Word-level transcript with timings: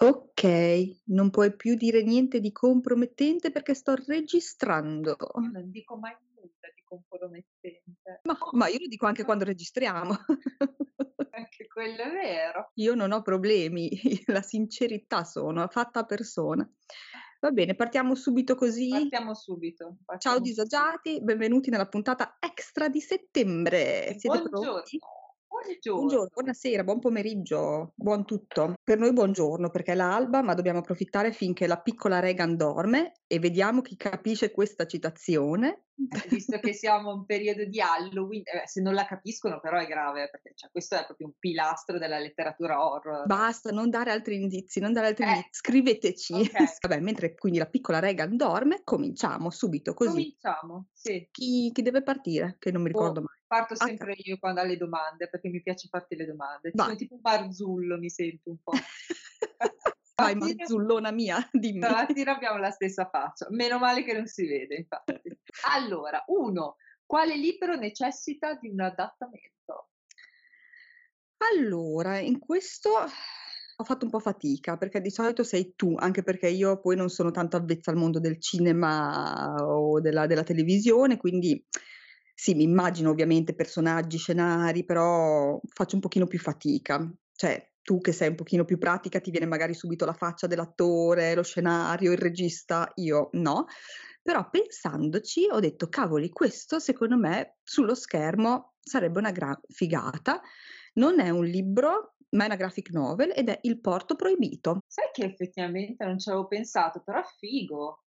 Okay, 0.00 1.00
non 1.06 1.30
puoi 1.30 1.56
più 1.56 1.74
dire 1.74 2.04
niente 2.04 2.38
di 2.38 2.52
compromettente 2.52 3.50
perché 3.50 3.74
sto 3.74 3.96
registrando. 3.96 5.16
Io 5.40 5.50
non 5.50 5.70
dico 5.70 5.96
mai 5.96 6.16
nulla 6.36 6.72
di 6.72 6.82
compromettente. 6.84 8.20
Mah, 8.22 8.38
ma 8.52 8.68
io 8.68 8.78
lo 8.78 8.86
dico 8.86 9.06
anche 9.06 9.24
quando 9.24 9.44
registriamo. 9.44 10.16
Anche 11.30 11.68
quello 11.68 12.02
è 12.02 12.10
vero. 12.10 12.72
Io 12.74 12.94
non 12.96 13.12
ho 13.12 13.22
problemi, 13.22 13.90
la 14.26 14.42
sincerità 14.42 15.22
sono, 15.22 15.68
fatta 15.68 16.00
a 16.00 16.04
persona. 16.04 16.68
Va 17.40 17.52
bene, 17.52 17.76
partiamo 17.76 18.16
subito 18.16 18.56
così? 18.56 18.88
Partiamo 18.88 19.34
subito, 19.34 19.84
Ciao 19.84 20.04
partiamo 20.04 20.36
subito. 20.38 20.62
disagiati, 20.62 21.22
benvenuti 21.22 21.70
nella 21.70 21.86
puntata 21.86 22.38
extra 22.40 22.88
di 22.88 23.00
settembre. 23.00 24.16
Siete 24.18 24.42
pronti? 24.48 24.98
Buongiorno, 25.48 25.98
Buongiorno, 26.00 26.30
buonasera, 26.34 26.84
buon 26.84 26.98
pomeriggio, 26.98 27.92
buon 27.94 28.24
tutto. 28.26 28.74
Per 28.82 28.98
noi 28.98 29.12
buongiorno 29.14 29.70
perché 29.70 29.92
è 29.92 29.94
l'alba, 29.94 30.42
ma 30.42 30.54
dobbiamo 30.54 30.80
approfittare 30.80 31.32
finché 31.32 31.66
la 31.66 31.80
piccola 31.80 32.20
Regan 32.20 32.54
dorme 32.54 33.12
e 33.26 33.38
vediamo 33.38 33.80
chi 33.80 33.96
capisce 33.96 34.50
questa 34.50 34.86
citazione. 34.86 35.87
Visto 36.30 36.58
che 36.60 36.72
siamo 36.74 37.12
in 37.12 37.24
periodo 37.24 37.64
di 37.64 37.80
Halloween, 37.80 38.42
eh, 38.44 38.66
se 38.66 38.80
non 38.80 38.94
la 38.94 39.04
capiscono 39.04 39.58
però 39.60 39.78
è 39.78 39.86
grave, 39.86 40.28
perché 40.30 40.52
cioè, 40.54 40.70
questo 40.70 40.94
è 40.96 41.04
proprio 41.04 41.26
un 41.26 41.32
pilastro 41.38 41.98
della 41.98 42.18
letteratura 42.18 42.82
horror. 42.84 43.26
Basta, 43.26 43.70
non 43.72 43.90
dare 43.90 44.12
altri 44.12 44.36
indizi, 44.40 44.78
non 44.80 44.92
dare 44.92 45.08
altri 45.08 45.24
Eh, 45.24 45.28
indizi. 45.28 45.48
Scriveteci. 45.50 46.32
ok, 46.34 46.50
Vabbè, 46.86 47.00
mentre 47.00 47.34
quindi 47.34 47.58
la 47.58 47.66
piccola 47.66 47.98
Regan 47.98 48.36
dorme, 48.36 48.82
cominciamo 48.84 49.50
subito 49.50 49.92
così. 49.94 50.10
cominciamo. 50.10 50.86
Sì. 50.92 51.28
Chi, 51.32 51.70
chi 51.72 51.82
deve 51.82 52.02
partire? 52.02 52.56
Che 52.58 52.70
non 52.70 52.82
mi 52.82 52.88
ricordo 52.88 53.18
Oh, 53.20 53.22
mai. 53.22 53.36
parto 53.46 53.74
Ah, 53.74 53.86
sempre 53.86 54.14
io 54.18 54.38
quando 54.38 54.60
alle 54.60 54.76
domande, 54.76 55.28
perché 55.28 55.48
mi 55.48 55.60
piace 55.62 55.88
farti 55.88 56.14
le 56.14 56.26
domande. 56.26 56.70
vai. 56.74 56.86
Sono 56.86 56.96
tipo 56.96 57.14
un 57.14 57.20
barzullo, 57.20 57.98
mi 57.98 58.08
sento 58.10 58.50
un 58.50 58.56
po'. 58.62 58.72
Vai, 60.20 60.34
Marzullona 60.34 61.12
mia, 61.12 61.38
dimmi. 61.52 61.80
stamattina 61.80 62.34
abbiamo 62.34 62.58
la 62.58 62.70
stessa 62.70 63.08
faccia. 63.08 63.46
Meno 63.50 63.78
male 63.78 64.02
che 64.02 64.12
non 64.12 64.26
si 64.26 64.46
vede, 64.46 64.74
infatti. 64.74 65.20
Allora, 65.68 66.24
uno, 66.26 66.76
quale 67.06 67.36
libro 67.36 67.76
necessita 67.76 68.54
di 68.54 68.68
un 68.68 68.80
adattamento? 68.80 69.90
Allora, 71.54 72.18
in 72.18 72.40
questo 72.40 72.90
ho 72.90 73.84
fatto 73.84 74.04
un 74.04 74.10
po' 74.10 74.18
fatica, 74.18 74.76
perché 74.76 75.00
di 75.00 75.10
solito 75.10 75.44
sei 75.44 75.74
tu, 75.76 75.94
anche 75.96 76.24
perché 76.24 76.48
io 76.48 76.80
poi 76.80 76.96
non 76.96 77.10
sono 77.10 77.30
tanto 77.30 77.56
avvezza 77.56 77.92
al 77.92 77.96
mondo 77.96 78.18
del 78.18 78.40
cinema 78.40 79.54
o 79.60 80.00
della, 80.00 80.26
della 80.26 80.42
televisione, 80.42 81.16
quindi 81.16 81.64
sì, 82.34 82.54
mi 82.54 82.64
immagino 82.64 83.10
ovviamente 83.10 83.54
personaggi, 83.54 84.18
scenari, 84.18 84.84
però 84.84 85.60
faccio 85.72 85.94
un 85.94 86.00
pochino 86.00 86.26
più 86.26 86.40
fatica. 86.40 87.08
Cioè, 87.32 87.67
tu 87.88 88.02
che 88.02 88.12
sei 88.12 88.28
un 88.28 88.34
pochino 88.34 88.66
più 88.66 88.76
pratica, 88.76 89.18
ti 89.18 89.30
viene 89.30 89.46
magari 89.46 89.72
subito 89.72 90.04
la 90.04 90.12
faccia 90.12 90.46
dell'attore, 90.46 91.34
lo 91.34 91.42
scenario, 91.42 92.12
il 92.12 92.18
regista, 92.18 92.92
io 92.96 93.30
no. 93.32 93.64
Però 94.20 94.46
pensandoci 94.50 95.48
ho 95.50 95.58
detto, 95.58 95.88
cavoli, 95.88 96.28
questo 96.28 96.80
secondo 96.80 97.16
me 97.16 97.56
sullo 97.62 97.94
schermo 97.94 98.74
sarebbe 98.78 99.20
una 99.20 99.30
gran 99.30 99.58
figata. 99.68 100.42
Non 100.96 101.18
è 101.18 101.30
un 101.30 101.46
libro, 101.46 102.16
ma 102.32 102.42
è 102.42 102.46
una 102.48 102.56
graphic 102.56 102.90
novel 102.90 103.32
ed 103.34 103.48
è 103.48 103.58
Il 103.62 103.80
porto 103.80 104.16
proibito. 104.16 104.80
Sai 104.86 105.08
che 105.10 105.24
effettivamente 105.24 106.04
non 106.04 106.18
ci 106.18 106.28
avevo 106.28 106.46
pensato, 106.46 107.00
però 107.02 107.22
figo. 107.38 108.02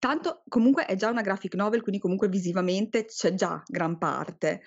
Tanto 0.00 0.42
comunque 0.48 0.86
è 0.86 0.96
già 0.96 1.08
una 1.08 1.22
graphic 1.22 1.54
novel, 1.54 1.82
quindi 1.82 2.00
comunque 2.00 2.26
visivamente 2.26 3.04
c'è 3.04 3.34
già 3.34 3.62
gran 3.64 3.96
parte. 3.96 4.62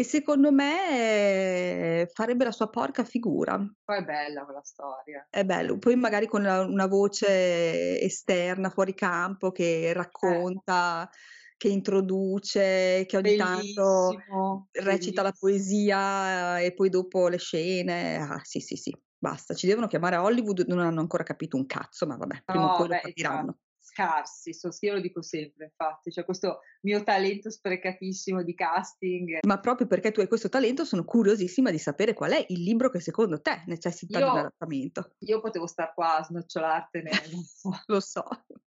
E 0.00 0.02
secondo 0.04 0.50
me 0.52 2.00
eh, 2.02 2.10
farebbe 2.12 2.44
la 2.44 2.52
sua 2.52 2.68
porca 2.70 3.04
figura. 3.04 3.58
Poi 3.84 3.96
è 3.98 4.04
bella 4.04 4.44
quella 4.44 4.62
storia. 4.62 5.28
È 5.30 5.44
bello. 5.44 5.78
Poi 5.78 5.94
magari 5.96 6.26
con 6.26 6.42
la- 6.42 6.62
una 6.64 6.86
voce 6.86 8.00
esterna, 8.00 8.70
fuori 8.70 8.94
campo, 8.94 9.50
che 9.52 9.92
Eh, 10.22 10.44
racconta, 10.46 11.08
che 11.56 11.68
introduce, 11.68 13.04
che 13.06 13.16
ogni 13.16 13.34
tanto 13.34 14.22
bellissimo, 14.22 14.70
recita 14.70 15.22
la 15.22 15.32
bellissimo. 15.32 15.38
poesia 15.38 16.60
e 16.60 16.72
poi 16.74 16.88
dopo 16.88 17.28
le 17.28 17.36
scene. 17.38 18.16
Ah, 18.16 18.40
sì, 18.42 18.60
sì, 18.60 18.76
sì, 18.76 18.94
basta. 19.18 19.54
Ci 19.54 19.66
devono 19.66 19.86
chiamare 19.86 20.16
a 20.16 20.22
Hollywood, 20.22 20.60
non 20.66 20.78
hanno 20.80 21.00
ancora 21.00 21.24
capito 21.24 21.56
un 21.56 21.66
cazzo, 21.66 22.06
ma 22.06 22.16
vabbè, 22.16 22.44
prima 22.46 22.66
o 22.66 22.70
No, 22.70 22.72
poi 22.72 22.88
lo 22.88 22.94
beh, 22.94 23.12
esatto, 23.14 23.52
capiranno. 23.52 23.58
Scarsi, 23.80 24.52
so- 24.52 24.68
io 24.80 24.94
lo 24.94 25.00
dico 25.00 25.22
sempre, 25.22 25.66
infatti, 25.66 26.10
c'è 26.10 26.24
questo 26.24 26.60
mio 26.82 27.02
talento 27.02 27.50
sprecatissimo 27.50 28.42
di 28.42 28.54
casting. 28.54 29.38
Ma 29.46 29.58
proprio 29.60 29.86
perché 29.86 30.10
tu 30.12 30.20
hai 30.20 30.28
questo 30.28 30.48
talento, 30.48 30.84
sono 30.84 31.04
curiosissima 31.04 31.70
di 31.70 31.78
sapere 31.78 32.14
qual 32.14 32.32
è 32.32 32.44
il 32.48 32.62
libro 32.62 32.90
che 32.90 33.00
secondo 33.00 33.40
te 33.40 33.62
necessita 33.66 34.18
di 34.18 34.24
un 34.24 34.30
Io, 34.30 34.38
adattamento. 34.38 35.10
io 35.18 35.40
potevo 35.40 35.66
star 35.66 35.94
qua 35.94 36.18
a 36.18 36.24
snocciolartene, 36.24 37.10
Lo 37.86 38.00
so. 38.00 38.24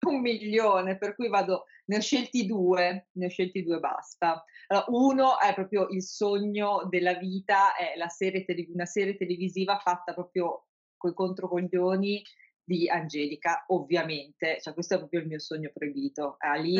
un 0.06 0.20
milione, 0.20 0.96
per 0.96 1.14
cui 1.14 1.28
vado, 1.28 1.64
ne 1.86 1.96
ho 1.96 2.00
scelti 2.00 2.46
due, 2.46 3.08
ne 3.12 3.26
ho 3.26 3.28
scelti 3.28 3.62
due, 3.62 3.78
basta. 3.80 4.44
Allora, 4.68 4.86
uno 4.88 5.40
è 5.40 5.54
proprio 5.54 5.88
il 5.88 6.02
sogno 6.02 6.86
della 6.88 7.14
vita, 7.14 7.74
è 7.74 7.96
la 7.96 8.08
serie 8.08 8.44
tele- 8.44 8.68
una 8.72 8.86
serie 8.86 9.16
televisiva 9.16 9.78
fatta 9.78 10.14
proprio 10.14 10.66
coi 10.96 11.14
controcoglioni 11.14 12.22
di 12.68 12.86
Angelica, 12.86 13.64
ovviamente, 13.68 14.60
cioè 14.60 14.74
questo 14.74 14.94
è 14.94 14.98
proprio 14.98 15.20
il 15.20 15.26
mio 15.26 15.38
sogno 15.38 15.70
proibito. 15.72 16.36
Ah, 16.38 16.56
lì 16.56 16.76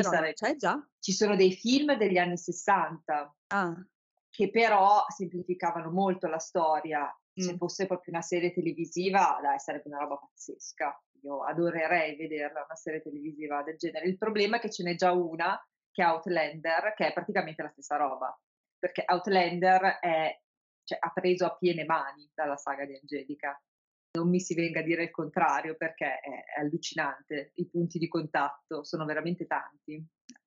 già? 0.55 0.87
Ci 0.99 1.13
sono 1.13 1.35
dei 1.35 1.53
film 1.53 1.97
degli 1.97 2.19
anni 2.19 2.37
60 2.37 3.35
Ah, 3.49 3.75
che 4.29 4.51
però 4.51 5.07
semplificavano 5.09 5.91
molto 5.91 6.29
la 6.29 6.39
storia. 6.39 7.11
Se 7.33 7.55
mm. 7.55 7.57
fosse 7.57 7.87
proprio 7.87 8.13
una 8.13 8.23
serie 8.23 8.53
televisiva, 8.53 9.39
dai, 9.41 9.59
sarebbe 9.59 9.89
una 9.89 10.01
roba 10.01 10.17
pazzesca. 10.17 11.03
Io 11.23 11.43
adorerei 11.43 12.17
vederla, 12.17 12.65
una 12.65 12.77
serie 12.77 13.01
televisiva 13.01 13.63
del 13.63 13.77
genere. 13.79 14.07
Il 14.07 14.19
problema 14.19 14.59
è 14.59 14.61
che 14.61 14.71
ce 14.71 14.83
n'è 14.83 14.95
già 14.95 15.13
una, 15.13 15.59
che 15.91 16.03
è 16.03 16.07
Outlander, 16.07 16.93
che 16.95 17.07
è 17.07 17.13
praticamente 17.15 17.63
la 17.63 17.71
stessa 17.71 17.97
roba. 17.97 18.39
Perché 18.79 19.05
Outlander 19.07 19.99
è, 20.01 20.39
cioè, 20.85 20.99
ha 21.01 21.11
preso 21.13 21.47
a 21.47 21.57
piene 21.57 21.85
mani 21.85 22.31
dalla 22.35 22.57
saga 22.57 22.85
di 22.85 22.95
Angelica. 22.95 23.59
Non 24.11 24.29
mi 24.29 24.41
si 24.41 24.55
venga 24.55 24.81
a 24.81 24.83
dire 24.83 25.05
il 25.05 25.11
contrario, 25.11 25.77
perché 25.77 26.07
è, 26.07 26.61
allucinante. 26.61 27.53
I 27.55 27.69
punti 27.69 27.99
di 27.99 28.09
contatto 28.09 28.83
sono 28.85 29.05
veramente 29.05 29.47
tanti. 29.47 30.05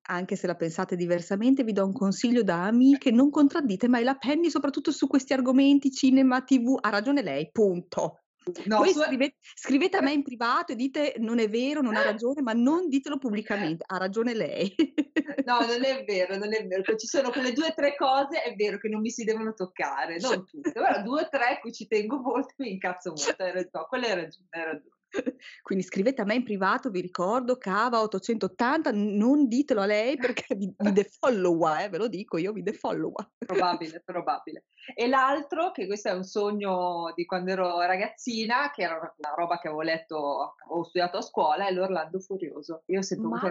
Anche 0.08 0.36
se 0.36 0.46
la 0.46 0.56
pensate 0.56 0.96
diversamente, 0.96 1.62
vi 1.62 1.72
do 1.72 1.84
un 1.84 1.92
consiglio 1.92 2.42
da 2.42 2.64
amiche, 2.64 3.10
non 3.12 3.30
contraddite 3.30 3.88
mai 3.88 4.02
la 4.02 4.16
Penny, 4.16 4.50
soprattutto 4.50 4.90
su 4.90 5.06
questi 5.06 5.32
argomenti, 5.32 5.92
cinema, 5.92 6.42
TV. 6.42 6.76
Ha 6.80 6.90
ragione 6.90 7.22
lei, 7.22 7.50
punto. 7.52 8.21
No, 8.64 8.78
Poi 8.78 8.92
su- 8.92 9.02
scrive- 9.02 9.36
scrivete 9.54 9.96
a 9.98 10.02
me 10.02 10.12
in 10.12 10.22
privato 10.22 10.72
e 10.72 10.76
dite 10.76 11.14
non 11.18 11.38
è 11.38 11.48
vero, 11.48 11.80
non 11.80 11.94
ha 11.96 12.02
ragione, 12.18 12.42
ma 12.42 12.52
non 12.52 12.88
ditelo 12.88 13.18
pubblicamente. 13.18 13.84
Ha 13.86 13.96
ragione 13.98 14.34
lei. 14.34 14.74
No, 15.44 15.60
non 15.60 15.82
è 15.84 16.04
vero, 16.04 16.36
non 16.36 16.52
è 16.54 16.64
vero. 16.66 16.82
Ci 16.94 17.06
sono 17.06 17.30
quelle 17.30 17.52
due 17.52 17.68
o 17.68 17.74
tre 17.74 17.94
cose, 17.96 18.42
è 18.42 18.54
vero 18.54 18.78
che 18.78 18.88
non 18.88 19.00
mi 19.00 19.10
si 19.10 19.24
devono 19.24 19.54
toccare, 19.54 20.18
non 20.20 20.44
tutte, 20.46 20.72
però 20.72 21.02
due 21.02 21.22
o 21.22 21.28
tre 21.28 21.46
a 21.56 21.58
cui 21.58 21.72
ci 21.72 21.86
tengo 21.86 22.20
molto 22.20 22.54
mi 22.58 22.70
incazzo 22.72 23.10
molto. 23.10 23.42
Hai 23.42 23.52
ragione, 23.52 23.86
quella 23.88 24.06
hai 24.06 24.14
ragione, 24.14 24.46
hai 24.50 24.64
ragione. 24.64 24.96
Quindi 25.62 25.84
scrivete 25.84 26.22
a 26.22 26.24
me 26.24 26.34
in 26.34 26.44
privato, 26.44 26.90
vi 26.90 27.00
ricordo, 27.00 27.56
Cava 27.56 28.00
880, 28.02 28.90
n- 28.92 29.16
non 29.16 29.46
ditelo 29.46 29.80
a 29.80 29.86
lei 29.86 30.16
perché 30.16 30.54
vi, 30.54 30.72
vi 30.76 30.92
defollowa, 30.92 31.84
eh, 31.84 31.88
ve 31.88 31.98
lo 31.98 32.08
dico, 32.08 32.38
io 32.38 32.52
vi 32.52 32.62
defollowa. 32.62 33.32
Probabile, 33.38 34.02
probabile. 34.04 34.64
E 34.94 35.06
l'altro, 35.06 35.70
che 35.70 35.86
questo 35.86 36.08
è 36.08 36.12
un 36.12 36.24
sogno 36.24 37.12
di 37.14 37.24
quando 37.24 37.52
ero 37.52 37.80
ragazzina, 37.80 38.70
che 38.70 38.82
era 38.82 38.96
una 38.96 39.12
una 39.22 39.34
roba 39.34 39.58
che 39.58 39.68
avevo 39.68 39.82
letto, 39.82 40.54
ho 40.68 40.82
studiato 40.84 41.18
a 41.18 41.22
scuola, 41.22 41.66
è 41.66 41.72
l'Orlando 41.72 42.18
Furioso. 42.18 42.82
Io 42.86 42.98
ho 42.98 43.02
sempre 43.02 43.28
Ma 43.28 43.38
avuto 43.38 43.48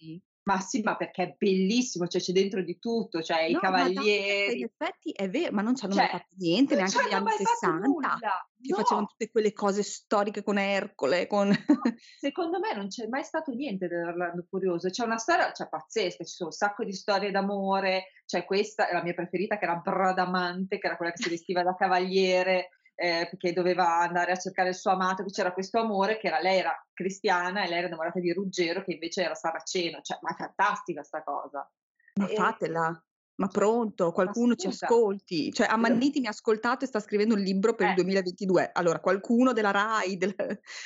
dai! 0.00 0.22
Ma 0.46 0.60
sì, 0.60 0.80
ma 0.82 0.94
perché 0.94 1.22
è 1.24 1.34
bellissimo, 1.36 2.06
cioè 2.06 2.20
c'è 2.20 2.32
dentro 2.32 2.62
di 2.62 2.78
tutto, 2.78 3.20
cioè 3.20 3.42
i 3.42 3.52
No, 3.52 3.58
dai, 3.60 3.70
perché 3.72 3.88
in 3.88 3.94
cavalieri, 3.94 4.62
effetti 4.62 5.10
è 5.10 5.28
vero, 5.28 5.52
ma 5.52 5.62
non 5.62 5.74
ci 5.74 5.84
hanno 5.84 5.96
mai 5.96 6.06
cioè, 6.06 6.18
fatto 6.18 6.34
niente, 6.38 6.74
neanche 6.76 7.02
negli 7.02 7.12
anni 7.14 7.24
mai 7.24 7.36
fatto 7.38 7.48
60, 7.48 7.86
nulla. 7.86 8.18
che 8.62 8.74
facevano 8.74 9.00
No, 9.00 9.06
tutte 9.08 9.28
quelle 9.28 9.52
cose 9.52 9.82
storiche 9.82 10.44
con 10.44 10.58
Ercole, 10.58 11.26
con... 11.26 11.48
No, 11.48 11.54
secondo 12.20 12.60
me 12.60 12.74
non 12.74 12.86
c'è 12.86 13.08
mai 13.08 13.24
stato 13.24 13.52
niente 13.54 13.88
dell'Orlando 13.88 14.46
Furioso. 14.48 14.88
C'è 14.88 15.04
una 15.04 15.18
storia, 15.18 15.50
cioè, 15.50 15.68
pazzesca, 15.68 16.22
ci 16.22 16.34
sono 16.34 16.50
un 16.50 16.54
sacco 16.54 16.84
di 16.84 16.92
storie 16.92 17.32
d'amore. 17.32 18.12
C'è 18.24 18.44
questa, 18.44 18.88
è 18.88 18.92
la 18.92 19.02
mia 19.02 19.14
preferita, 19.14 19.58
che 19.58 19.64
era 19.64 19.74
Bradamante, 19.74 20.78
che 20.78 20.86
era 20.86 20.96
quella 20.96 21.10
che 21.10 21.24
si 21.24 21.28
vestiva 21.28 21.64
da 21.64 21.74
cavaliere, 21.74 22.68
eh, 22.96 23.28
perché 23.30 23.52
doveva 23.52 23.98
andare 24.00 24.32
a 24.32 24.36
cercare 24.36 24.70
il 24.70 24.74
suo 24.74 24.90
amato. 24.90 25.22
Poi 25.22 25.30
c'era 25.30 25.52
questo 25.52 25.78
amore 25.78 26.18
che 26.18 26.26
era, 26.26 26.40
lei 26.40 26.58
era 26.58 26.74
cristiana 26.92 27.62
e 27.64 27.68
lei 27.68 27.78
era 27.78 27.86
innamorata 27.86 28.18
di 28.18 28.32
Ruggero, 28.32 28.82
che 28.82 28.94
invece 28.94 29.22
era 29.22 29.34
saraceno. 29.34 30.00
Cioè, 30.02 30.18
ma 30.22 30.30
è 30.30 30.34
fantastica 30.34 31.02
sta 31.02 31.22
cosa. 31.22 31.70
Ma 32.14 32.26
E, 32.26 32.34
fatela, 32.34 33.04
ma 33.36 33.48
pronto, 33.48 34.06
ma 34.06 34.12
qualcuno 34.12 34.54
ci 34.54 34.68
scusa, 34.68 34.86
ascolti. 34.86 35.52
Cioè, 35.52 35.66
Ammanniti 35.68 36.20
mi 36.20 36.26
ha 36.26 36.30
ascoltato 36.30 36.84
e 36.84 36.88
sta 36.88 37.00
scrivendo 37.00 37.34
un 37.34 37.40
libro 37.40 37.74
per 37.74 37.86
il 37.88 37.92
eh, 37.92 37.96
2022. 37.96 38.70
Allora, 38.72 38.98
qualcuno 39.00 39.52
della 39.52 39.70
RAI, 39.70 40.16
del- 40.16 40.34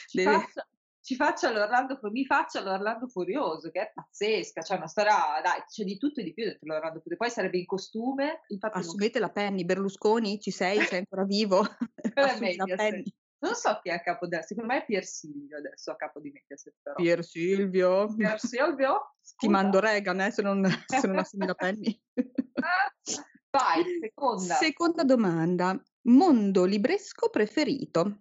ci 0.09 0.17
delle- 0.19 0.33
faccia, 0.33 0.67
ci 1.11 1.17
faccia 1.17 1.51
l'Orlando, 1.51 1.99
mi 2.03 2.25
faccia 2.25 2.63
l'Orlando 2.63 3.09
Furioso, 3.09 3.71
che 3.71 3.81
è 3.81 3.93
pazzesca, 3.93 4.61
c'è 4.61 4.77
una 4.77 4.87
storia, 4.87 5.41
dai, 5.43 5.65
c'è 5.67 5.83
di 5.83 5.99
tutto 5.99 6.21
e 6.21 6.23
di 6.23 6.33
più 6.33 6.45
dentro 6.45 6.69
l'Orlando 6.69 7.01
Furioso, 7.01 7.25
poi 7.25 7.31
sarebbe 7.31 7.59
in 7.59 7.67
costume, 7.67 8.43
infatti 8.47 8.79
non 8.79 8.87
assumete 8.87 9.19
la 9.19 9.29
Penny, 9.29 9.65
Berlusconi, 9.65 10.39
ci 10.39 10.53
sei, 10.53 10.81
sei 10.83 10.99
ancora 10.99 11.25
vivo? 11.25 11.67
Quella 12.15 12.29
è 12.29 12.31
Assumi 12.31 12.55
la 12.55 12.65
Mediaset. 12.65 12.77
Penny. 12.77 13.15
Non 13.41 13.55
so 13.55 13.81
chi 13.83 13.89
è 13.89 13.95
a 13.95 14.01
capo 14.01 14.29
della, 14.29 14.43
secondo 14.43 14.73
me 14.73 14.83
è 14.83 14.85
Pier 14.85 15.05
Silvio 15.05 15.57
adesso 15.57 15.91
a 15.91 15.97
capo 15.97 16.21
di 16.21 16.31
Mediaset 16.31 16.75
però. 16.81 16.95
Pier 16.95 17.25
Silvio. 17.25 18.15
Pier 18.15 18.39
Silvio? 18.39 19.15
Ti 19.21 19.29
Scusa. 19.31 19.51
mando 19.51 19.81
Regan, 19.81 20.21
eh, 20.21 20.31
se 20.31 20.43
non, 20.43 20.65
se 20.87 21.07
non 21.09 21.19
assumi 21.19 21.47
la 21.47 21.55
Penny. 21.55 22.01
Vai, 23.51 23.83
seconda. 24.01 24.55
Seconda 24.55 25.03
domanda. 25.03 25.83
Mondo 26.03 26.65
libresco 26.65 27.31
preferito? 27.31 28.21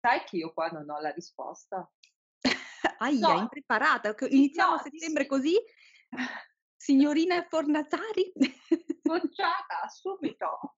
Sai 0.00 0.22
che 0.24 0.36
io 0.36 0.52
qua 0.52 0.68
non 0.68 0.88
ho 0.88 1.00
la 1.00 1.10
risposta. 1.10 1.90
Aia, 2.98 3.34
No. 3.34 3.38
impreparata. 3.40 4.14
Iniziamo 4.28 4.72
a 4.72 4.76
No, 4.76 4.82
sì, 4.82 4.90
settembre 4.90 5.22
sì. 5.22 5.28
così? 5.28 5.54
Signorina 6.76 7.44
Fornazari? 7.48 8.32
Bocciata 9.02 9.88
subito. 9.88 10.76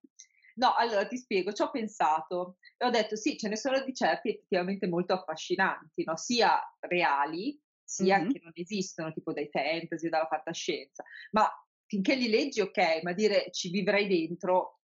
No, 0.55 0.73
allora 0.75 1.07
ti 1.07 1.17
spiego, 1.17 1.53
ci 1.53 1.61
ho 1.61 1.71
pensato 1.71 2.57
e 2.77 2.85
ho 2.85 2.89
detto 2.89 3.15
sì, 3.15 3.37
ce 3.37 3.47
ne 3.47 3.55
sono 3.55 3.81
di 3.83 3.93
certi 3.93 4.29
effettivamente 4.29 4.87
molto 4.87 5.13
affascinanti, 5.13 6.03
no? 6.03 6.17
sia 6.17 6.59
reali, 6.79 7.59
sia 7.83 8.19
Mhm. 8.19 8.31
che 8.31 8.39
non 8.43 8.51
esistono, 8.53 9.13
tipo 9.13 9.31
dai 9.31 9.47
fantasy 9.49 10.07
o 10.07 10.09
dalla 10.09 10.27
fantascienza, 10.27 11.03
ma 11.31 11.49
finché 11.85 12.15
li 12.15 12.29
leggi 12.29 12.59
ok, 12.61 13.01
ma 13.03 13.13
dire 13.13 13.49
ci 13.51 13.69
vivrei 13.69 14.07
dentro, 14.07 14.81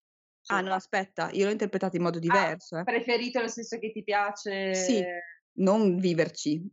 Ah, 0.50 0.62
no, 0.62 0.74
aspetta, 0.74 1.30
io 1.32 1.44
l'ho 1.46 1.52
interpretato 1.52 1.98
in 1.98 2.04
modo 2.04 2.18
ah, 2.20 2.22
diverso. 2.22 2.78
eh. 2.78 2.84
preferito 2.84 3.40
nel 3.40 3.50
senso 3.50 3.78
che 3.80 3.92
ti 3.92 4.02
piace... 4.04 4.74
Sì, 4.74 5.04
non 5.60 5.98
viverci, 5.98 6.66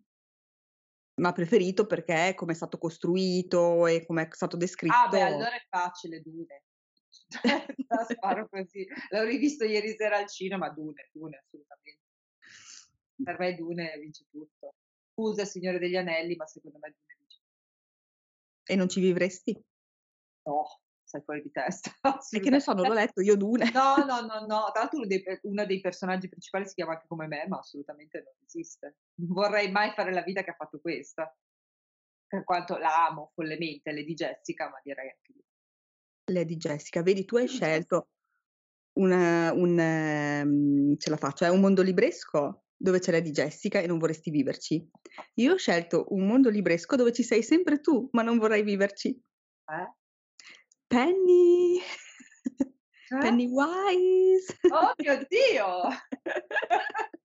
ma 1.17 1.33
preferito 1.33 1.87
perché 1.87 2.35
come 2.35 2.53
è 2.53 2.55
stato 2.55 2.79
costruito 2.79 3.87
e 3.87 4.05
come 4.05 4.23
è 4.23 4.29
stato 4.31 4.57
descritto. 4.57 4.95
Ah, 4.95 5.09
beh, 5.09 5.23
allora 5.23 5.55
è 5.55 5.65
facile, 5.69 6.21
Dune. 6.21 6.65
La 7.89 8.05
sparo 8.09 8.49
così. 8.49 8.87
L'ho 9.11 9.23
rivisto 9.23 9.65
ieri 9.65 9.95
sera 9.97 10.19
al 10.19 10.29
cinema, 10.29 10.71
Dune, 10.71 11.09
Dune, 11.13 11.37
assolutamente. 11.37 12.03
Per 13.23 13.39
me 13.39 13.55
Dune 13.55 13.99
vince 13.99 14.27
tutto. 14.31 14.75
Scusa, 15.13 15.45
Signore 15.45 15.79
degli 15.79 15.97
Anelli, 15.97 16.35
ma 16.35 16.47
secondo 16.47 16.79
me 16.81 16.91
Dune 16.91 17.17
vince 17.21 17.41
E 18.65 18.75
non 18.75 18.89
ci 18.89 19.01
vivresti? 19.01 19.53
tutto. 19.55 19.67
No, 20.43 20.67
sei 21.15 21.23
fuori 21.23 21.43
di 21.43 21.51
testa. 21.51 21.91
E 22.31 22.41
che 22.41 22.51
ne 22.51 22.61
so, 22.61 22.73
non 22.73 22.89
l'ho 22.89 22.95
letto 22.95 23.21
io 23.21 23.37
Dune. 23.37 23.71
No, 23.73 23.97
no, 24.05 24.21
no, 24.21 24.41
no. 24.47 24.71
Tra 24.73 24.81
l'altro 24.81 24.99
uno 24.99 25.07
dei, 25.07 25.23
pe- 25.23 25.41
uno 25.43 25.65
dei 25.65 25.81
personaggi 25.81 26.29
principali 26.29 26.67
si 26.67 26.75
chiama 26.75 26.93
anche 26.93 27.07
come 27.07 27.27
me, 27.27 27.47
ma 27.47 27.59
assolutamente 27.59 28.19
non 28.19 28.35
esiste. 28.45 28.97
Non 29.17 29.29
vorrei 29.33 29.71
mai 29.71 29.93
fare 29.93 30.13
la 30.13 30.23
vita 30.23 30.43
che 30.43 30.51
ha 30.51 30.55
fatto 30.55 30.81
questa. 30.81 31.33
Per 32.27 32.43
quanto 32.43 32.77
la 32.77 33.07
amo 33.07 33.31
follemente, 33.35 33.93
Lady 33.93 34.15
Jessica, 34.15 34.69
ma 34.69 34.81
direi 34.83 35.09
anche 35.11 35.33
di 35.33 35.45
Lady 36.33 36.57
Jessica, 36.57 37.03
vedi, 37.03 37.25
tu 37.25 37.37
hai 37.37 37.47
scelto 37.47 38.09
una- 38.99 39.53
un, 39.53 39.79
ehm, 39.79 40.97
ce 40.97 41.11
la 41.11 41.17
faccio, 41.17 41.45
è 41.45 41.51
un 41.51 41.61
mondo 41.61 41.83
libresco 41.83 42.65
dove 42.77 42.99
c'è 42.99 43.13
Lady 43.13 43.31
Jessica 43.31 43.79
e 43.81 43.87
non 43.87 43.99
vorresti 43.99 44.31
viverci. 44.31 44.91
Io 45.35 45.53
ho 45.53 45.57
scelto 45.57 46.07
un 46.09 46.27
mondo 46.27 46.49
libresco 46.49 46.97
dove 46.97 47.13
ci 47.13 47.23
sei 47.23 47.43
sempre 47.43 47.81
tu, 47.81 48.09
ma 48.13 48.23
non 48.23 48.39
vorrei 48.39 48.63
viverci. 48.63 49.11
Eh? 49.11 49.93
Penny! 50.95 51.83
Cioè? 53.09 53.19
Pennywise! 53.19 54.47
Oh 54.71 54.95
mio 54.97 55.27
Dio! 55.29 55.91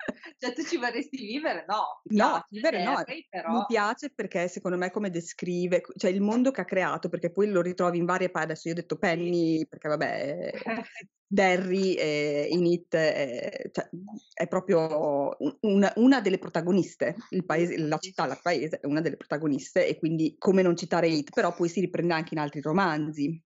Cioè 0.38 0.52
tu 0.52 0.62
ci 0.62 0.76
vorresti 0.76 1.16
vivere? 1.18 1.64
No, 1.66 2.00
No, 2.10 2.44
vivere 2.48 2.82
no, 2.82 2.92
Harry, 2.96 3.16
mi 3.16 3.26
però 3.28 3.66
piace 3.66 4.10
perché 4.10 4.48
secondo 4.48 4.76
me 4.76 4.90
come 4.90 5.10
descrive, 5.10 5.82
cioè 5.96 6.10
il 6.10 6.20
mondo 6.20 6.50
che 6.50 6.60
ha 6.62 6.64
creato, 6.64 7.08
perché 7.08 7.30
poi 7.30 7.48
lo 7.48 7.60
ritrovi 7.60 7.98
in 7.98 8.04
varie 8.06 8.30
parti, 8.30 8.52
adesso 8.52 8.68
io 8.68 8.74
ho 8.74 8.76
detto 8.76 8.96
Penny 8.96 9.66
perché 9.66 9.88
vabbè, 9.88 10.50
Derry 11.26 11.94
eh, 11.94 12.48
in 12.50 12.66
It 12.66 12.94
eh, 12.94 13.70
cioè, 13.72 13.88
è 14.34 14.48
proprio 14.48 15.36
un- 15.38 15.56
una, 15.60 15.92
una 15.96 16.20
delle 16.20 16.38
protagoniste, 16.38 17.14
il 17.30 17.44
paese, 17.44 17.78
la 17.78 17.98
città, 17.98 18.28
sì. 18.34 18.40
paese 18.42 18.78
è 18.80 18.86
una 18.86 19.00
delle 19.00 19.16
protagoniste 19.16 19.86
e 19.86 19.98
quindi 19.98 20.34
come 20.38 20.62
non 20.62 20.76
citare 20.76 21.08
It, 21.08 21.30
però 21.32 21.54
poi 21.54 21.68
si 21.68 21.80
riprende 21.80 22.14
anche 22.14 22.34
in 22.34 22.40
altri 22.40 22.60
romanzi, 22.60 23.40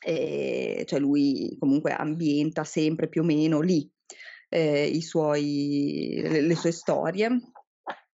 e, 0.00 0.84
cioè 0.86 1.00
lui 1.00 1.56
comunque 1.58 1.92
ambienta 1.92 2.64
sempre 2.64 3.08
più 3.08 3.22
o 3.22 3.24
meno 3.24 3.60
lì 3.60 3.90
eh, 4.48 4.86
i 4.86 5.02
suoi, 5.02 6.20
le, 6.22 6.40
le 6.40 6.54
sue 6.56 6.72
storie 6.72 7.28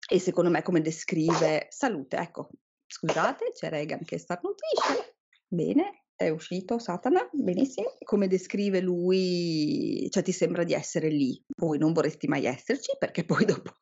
e 0.09 0.19
secondo 0.19 0.51
me 0.51 0.63
come 0.63 0.81
descrive 0.81 1.67
salute, 1.71 2.17
ecco, 2.17 2.51
scusate, 2.87 3.53
c'è 3.53 3.71
Regan 3.71 4.05
che 4.05 4.19
starnutisce, 4.19 5.17
bene, 5.47 6.05
è 6.15 6.29
uscito 6.29 6.79
Satana, 6.79 7.29
benissimo, 7.33 7.97
come 8.05 8.29
descrive 8.29 8.81
lui, 8.81 10.07
cioè 10.11 10.23
ti 10.23 10.33
sembra 10.33 10.65
di 10.65 10.75
essere 10.75 11.09
lì, 11.09 11.43
poi 11.55 11.79
non 11.79 11.93
vorresti 11.93 12.29
mai 12.29 12.45
esserci 12.45 12.97
perché 12.99 13.25
poi 13.25 13.45
dopo 13.47 13.73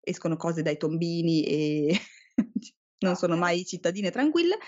escono 0.00 0.36
cose 0.36 0.62
dai 0.62 0.76
tombini 0.76 1.44
e 1.44 1.98
non 3.04 3.16
sono 3.16 3.36
mai 3.36 3.64
cittadine 3.64 4.10
tranquille, 4.10 4.58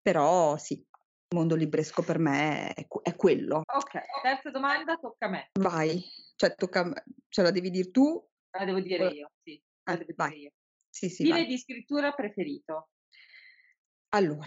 però 0.00 0.56
sì, 0.56 0.74
il 0.74 1.36
mondo 1.36 1.56
libresco 1.56 2.02
per 2.02 2.18
me 2.18 2.72
è, 2.72 2.86
è 3.02 3.16
quello. 3.16 3.62
Ok, 3.66 4.00
terza 4.22 4.50
domanda 4.50 4.96
tocca 4.96 5.26
a 5.26 5.30
me. 5.30 5.50
Vai, 5.58 6.02
cioè 6.36 6.54
tocca, 6.54 6.80
a 6.80 6.84
me- 6.84 7.04
ce 7.28 7.42
la 7.42 7.50
devi 7.50 7.70
dire 7.70 7.90
tu? 7.90 8.24
La 8.50 8.64
devo 8.64 8.80
dire 8.80 9.04
o- 9.06 9.10
io, 9.10 9.32
sì, 9.42 9.62
la 9.84 9.92
Ah, 9.92 9.96
devo 9.96 10.12
vai, 10.16 10.30
dire 10.30 10.42
io. 10.42 10.52
sì, 10.88 11.08
sì, 11.08 11.14
Stile 11.24 11.32
vai. 11.32 11.46
di 11.46 11.58
scrittura 11.58 12.12
preferito? 12.12 12.90
Allora, 14.10 14.46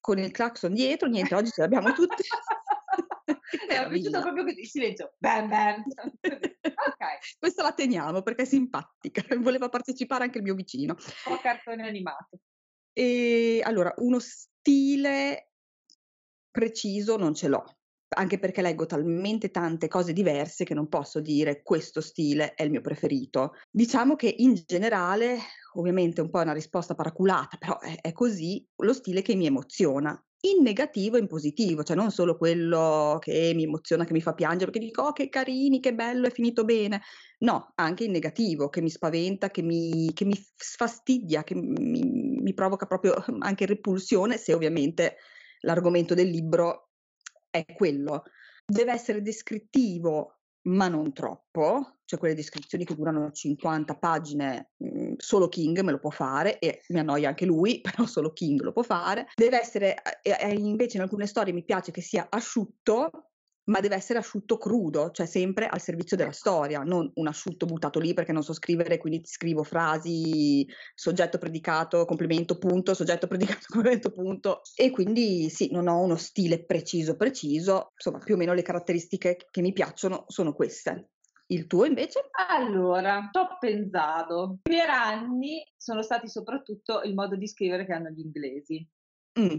con 0.00 0.18
il 0.18 0.30
clacson 0.30 0.72
dietro, 0.72 1.08
niente, 1.08 1.34
oggi 1.34 1.50
ce 1.50 1.62
l'abbiamo 1.62 1.92
tutti. 1.92 2.22
Ho 3.28 3.38
piaciuto 3.48 3.66
Meraviglia. 3.68 4.20
proprio 4.22 4.44
così, 4.44 4.64
silenzio. 4.64 5.14
Bam 5.18 5.48
bam. 5.48 5.82
Ok, 5.82 6.16
Questa 7.38 7.62
la 7.62 7.72
teniamo 7.72 8.22
perché 8.22 8.42
è 8.42 8.46
simpatica, 8.46 9.22
voleva 9.40 9.68
partecipare 9.68 10.24
anche 10.24 10.38
il 10.38 10.44
mio 10.44 10.54
vicino. 10.54 10.94
un 10.94 11.34
po' 11.34 11.40
cartone 11.40 11.86
animato. 11.86 12.38
E 12.92 13.60
allora, 13.64 13.92
uno 13.98 14.18
stile 14.20 15.50
preciso 16.50 17.16
non 17.16 17.34
ce 17.34 17.48
l'ho, 17.48 17.75
anche 18.08 18.38
perché 18.38 18.62
leggo 18.62 18.86
talmente 18.86 19.50
tante 19.50 19.88
cose 19.88 20.12
diverse 20.12 20.64
che 20.64 20.74
non 20.74 20.88
posso 20.88 21.20
dire 21.20 21.62
questo 21.62 22.00
stile 22.00 22.54
è 22.54 22.62
il 22.62 22.70
mio 22.70 22.80
preferito. 22.80 23.54
Diciamo 23.70 24.14
che 24.14 24.32
in 24.38 24.54
generale, 24.66 25.38
ovviamente 25.74 26.20
un 26.20 26.30
po' 26.30 26.40
è 26.40 26.44
una 26.44 26.52
risposta 26.52 26.94
paraculata, 26.94 27.56
però 27.56 27.78
è, 27.80 27.98
è 28.00 28.12
così, 28.12 28.64
lo 28.76 28.92
stile 28.92 29.22
che 29.22 29.34
mi 29.34 29.46
emoziona. 29.46 30.18
In 30.38 30.62
negativo 30.62 31.16
e 31.16 31.20
in 31.20 31.26
positivo, 31.26 31.82
cioè 31.82 31.96
non 31.96 32.12
solo 32.12 32.36
quello 32.36 33.18
che 33.20 33.52
mi 33.54 33.64
emoziona, 33.64 34.04
che 34.04 34.12
mi 34.12 34.20
fa 34.20 34.34
piangere, 34.34 34.70
perché 34.70 34.86
dico, 34.86 35.02
oh 35.02 35.12
che 35.12 35.28
carini, 35.28 35.80
che 35.80 35.92
bello, 35.92 36.28
è 36.28 36.30
finito 36.30 36.64
bene. 36.64 37.00
No, 37.38 37.72
anche 37.74 38.04
in 38.04 38.12
negativo, 38.12 38.68
che 38.68 38.80
mi 38.80 38.90
spaventa, 38.90 39.50
che 39.50 39.62
mi, 39.62 40.12
che 40.12 40.24
mi 40.24 40.40
sfastidia, 40.54 41.42
che 41.42 41.56
mi, 41.56 42.38
mi 42.40 42.54
provoca 42.54 42.86
proprio 42.86 43.16
anche 43.40 43.66
repulsione, 43.66 44.36
se 44.36 44.54
ovviamente 44.54 45.16
l'argomento 45.62 46.14
del 46.14 46.28
libro 46.28 46.85
è 47.56 47.74
quello. 47.74 48.24
Deve 48.64 48.92
essere 48.92 49.22
descrittivo, 49.22 50.38
ma 50.66 50.88
non 50.88 51.12
troppo, 51.12 51.98
cioè 52.04 52.18
quelle 52.18 52.34
descrizioni 52.34 52.84
che 52.84 52.94
durano 52.94 53.30
50 53.30 53.96
pagine, 53.96 54.70
mh, 54.76 55.14
solo 55.16 55.48
King 55.48 55.80
me 55.80 55.92
lo 55.92 55.98
può 55.98 56.10
fare 56.10 56.58
e 56.58 56.82
mi 56.88 56.98
annoia 56.98 57.28
anche 57.28 57.44
lui, 57.44 57.80
però 57.82 58.06
solo 58.06 58.32
King 58.32 58.60
lo 58.62 58.72
può 58.72 58.82
fare. 58.82 59.26
Deve 59.34 59.60
essere, 59.60 59.96
eh, 60.22 60.54
invece 60.54 60.96
in 60.96 61.02
alcune 61.02 61.26
storie 61.26 61.52
mi 61.52 61.64
piace 61.64 61.92
che 61.92 62.00
sia 62.00 62.26
asciutto, 62.30 63.30
ma 63.66 63.80
deve 63.80 63.94
essere 63.94 64.18
asciutto 64.18 64.58
crudo, 64.58 65.10
cioè 65.10 65.26
sempre 65.26 65.66
al 65.66 65.80
servizio 65.80 66.16
della 66.16 66.32
storia, 66.32 66.82
non 66.82 67.10
un 67.14 67.26
asciutto 67.26 67.66
buttato 67.66 67.98
lì 67.98 68.14
perché 68.14 68.32
non 68.32 68.42
so 68.42 68.52
scrivere, 68.52 68.98
quindi 68.98 69.20
ti 69.20 69.30
scrivo 69.30 69.62
frasi, 69.62 70.66
soggetto, 70.94 71.38
predicato, 71.38 72.04
complemento, 72.04 72.58
punto, 72.58 72.94
soggetto, 72.94 73.26
predicato, 73.28 73.66
complemento, 73.68 74.10
punto. 74.10 74.62
E 74.74 74.90
quindi 74.90 75.48
sì, 75.48 75.70
non 75.72 75.88
ho 75.88 76.00
uno 76.00 76.16
stile 76.16 76.64
preciso, 76.64 77.16
preciso, 77.16 77.92
insomma 77.94 78.18
più 78.18 78.34
o 78.34 78.36
meno 78.36 78.52
le 78.52 78.62
caratteristiche 78.62 79.36
che 79.50 79.60
mi 79.60 79.72
piacciono 79.72 80.24
sono 80.28 80.52
queste. 80.52 81.10
Il 81.48 81.68
tuo 81.68 81.84
invece? 81.84 82.28
Allora, 82.48 83.28
ci 83.32 83.38
ho 83.38 83.56
pensato. 83.60 84.58
I 84.64 84.70
miei 84.70 84.88
anni 84.88 85.64
sono 85.76 86.02
stati 86.02 86.28
soprattutto 86.28 87.02
il 87.02 87.14
modo 87.14 87.36
di 87.36 87.46
scrivere 87.46 87.86
che 87.86 87.92
hanno 87.92 88.08
gli 88.10 88.18
inglesi, 88.18 88.84
Mm, 89.38 89.56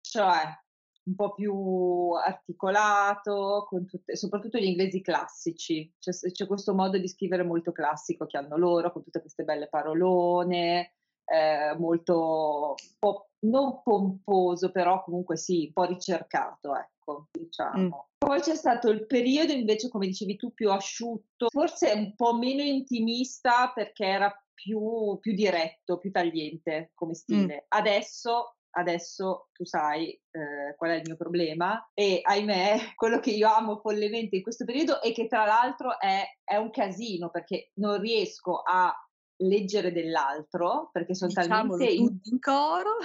cioè 0.00 0.58
un 1.04 1.14
po' 1.14 1.32
più 1.32 2.10
articolato, 2.12 3.66
con 3.68 3.86
tutte, 3.86 4.16
soprattutto 4.16 4.58
gli 4.58 4.66
inglesi 4.66 5.00
classici. 5.00 5.92
C'è, 5.98 6.12
c'è 6.12 6.46
questo 6.46 6.74
modo 6.74 6.98
di 6.98 7.08
scrivere 7.08 7.42
molto 7.42 7.72
classico 7.72 8.26
che 8.26 8.36
hanno 8.36 8.56
loro, 8.56 8.92
con 8.92 9.02
tutte 9.02 9.20
queste 9.20 9.44
belle 9.44 9.68
parolone, 9.68 10.94
eh, 11.24 11.74
molto 11.78 12.74
po' 12.98 13.30
non 13.40 13.82
pomposo, 13.82 14.70
però 14.70 15.02
comunque 15.02 15.36
sì, 15.36 15.66
un 15.66 15.72
po' 15.72 15.84
ricercato, 15.84 16.76
ecco, 16.76 17.28
diciamo. 17.32 18.10
Poi 18.18 18.40
c'è 18.40 18.54
stato 18.54 18.88
il 18.90 19.06
periodo 19.06 19.52
invece, 19.52 19.88
come 19.88 20.06
dicevi 20.06 20.36
tu, 20.36 20.52
più 20.52 20.70
asciutto, 20.70 21.48
forse 21.48 21.92
un 21.92 22.14
po' 22.14 22.36
meno 22.36 22.62
intimista 22.62 23.72
perché 23.74 24.04
era 24.04 24.44
più, 24.54 25.18
più 25.20 25.34
diretto, 25.34 25.98
più 25.98 26.12
tagliente 26.12 26.92
come 26.94 27.10
mm, 27.10 27.14
stile. 27.14 27.64
Adesso 27.68 28.56
adesso 28.72 29.48
tu 29.52 29.64
sai 29.64 30.10
eh, 30.10 30.74
qual 30.76 30.90
è 30.90 30.94
il 30.94 31.02
mio 31.04 31.16
problema 31.16 31.90
e 31.94 32.20
ahimè 32.22 32.92
quello 32.94 33.20
che 33.20 33.30
io 33.30 33.48
amo 33.48 33.78
follemente 33.78 34.36
in 34.36 34.42
questo 34.42 34.64
periodo 34.64 35.00
e 35.02 35.12
che 35.12 35.26
tra 35.26 35.44
l'altro 35.44 35.98
è, 35.98 36.24
è 36.42 36.56
un 36.56 36.70
casino 36.70 37.30
perché 37.30 37.70
non 37.74 38.00
riesco 38.00 38.62
a 38.62 38.94
leggere 39.42 39.92
dell'altro 39.92 40.90
perché 40.92 41.14
sono 41.14 41.32
Diciamolo 41.34 41.76
talmente 41.76 41.94
in, 41.94 42.18
in 42.22 42.38
coro. 42.38 42.96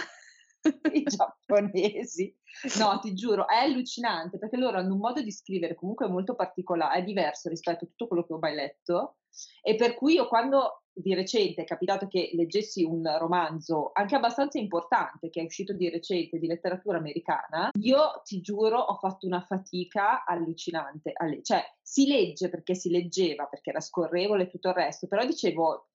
i 0.94 1.04
giapponesi. 1.08 2.36
No, 2.80 3.00
ti 3.00 3.14
giuro, 3.14 3.48
è 3.48 3.58
allucinante 3.58 4.38
perché 4.38 4.58
loro 4.58 4.78
hanno 4.78 4.94
un 4.94 5.00
modo 5.00 5.22
di 5.22 5.32
scrivere 5.32 5.76
comunque 5.76 6.08
molto 6.08 6.36
particolare, 6.36 7.00
è 7.00 7.04
diverso 7.04 7.50
rispetto 7.50 7.86
a 7.86 7.88
tutto 7.88 8.08
quello 8.08 8.24
che 8.24 8.34
ho 8.34 8.40
mai 8.40 8.56
letto 8.56 9.18
e 9.62 9.76
per 9.76 9.94
cui 9.94 10.14
io 10.14 10.28
quando 10.28 10.84
di 10.98 11.14
recente 11.14 11.62
è 11.62 11.66
capitato 11.66 12.08
che 12.08 12.32
leggessi 12.34 12.84
un 12.84 13.04
romanzo 13.20 13.92
anche 13.94 14.16
abbastanza 14.16 14.58
importante 14.58 15.30
che 15.30 15.42
è 15.42 15.44
uscito 15.44 15.74
di 15.74 15.90
recente 15.90 16.40
di 16.40 16.48
letteratura 16.48 16.98
americana, 16.98 17.70
io 17.80 18.22
ti 18.24 18.42
giuro 18.42 18.80
ho 18.80 18.96
fatto 18.96 19.28
una 19.28 19.42
fatica 19.42 20.26
allucinante. 20.26 21.14
Cioè, 21.44 21.64
si 21.82 22.08
legge 22.08 22.50
perché 22.50 22.74
si 22.74 22.90
leggeva, 22.90 23.46
perché 23.46 23.70
era 23.70 23.80
scorrevole 23.80 24.44
e 24.44 24.48
tutto 24.48 24.70
il 24.70 24.74
resto, 24.74 25.08
però 25.08 25.24
dicevo 25.24 25.90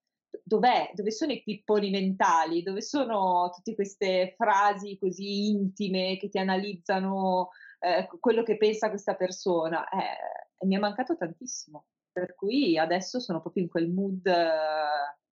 dov'è? 0.53 0.91
Dove 0.95 1.11
sono 1.11 1.33
i 1.33 1.43
pipponi 1.43 1.91
mentali? 1.91 2.63
Dove 2.63 2.83
sono 2.83 3.51
tutte 3.55 3.75
queste 3.75 4.35
frasi 4.37 4.99
così 4.99 5.49
intime 5.49 6.19
che 6.19 6.29
ti 6.29 6.39
analizzano 6.39 7.51
eh, 7.81 8.09
quello 8.21 8.43
che 8.43 8.59
pensa 8.59 8.91
questa 8.91 9.15
persona? 9.15 9.89
Eh, 9.89 10.67
mi 10.67 10.77
è 10.77 10.79
mancato 10.79 11.17
tantissimo. 11.17 11.87
Per 12.13 12.35
cui 12.35 12.77
adesso 12.79 13.21
sono 13.21 13.41
proprio 13.41 13.63
in 13.63 13.69
quel 13.71 13.89
mood 13.91 14.31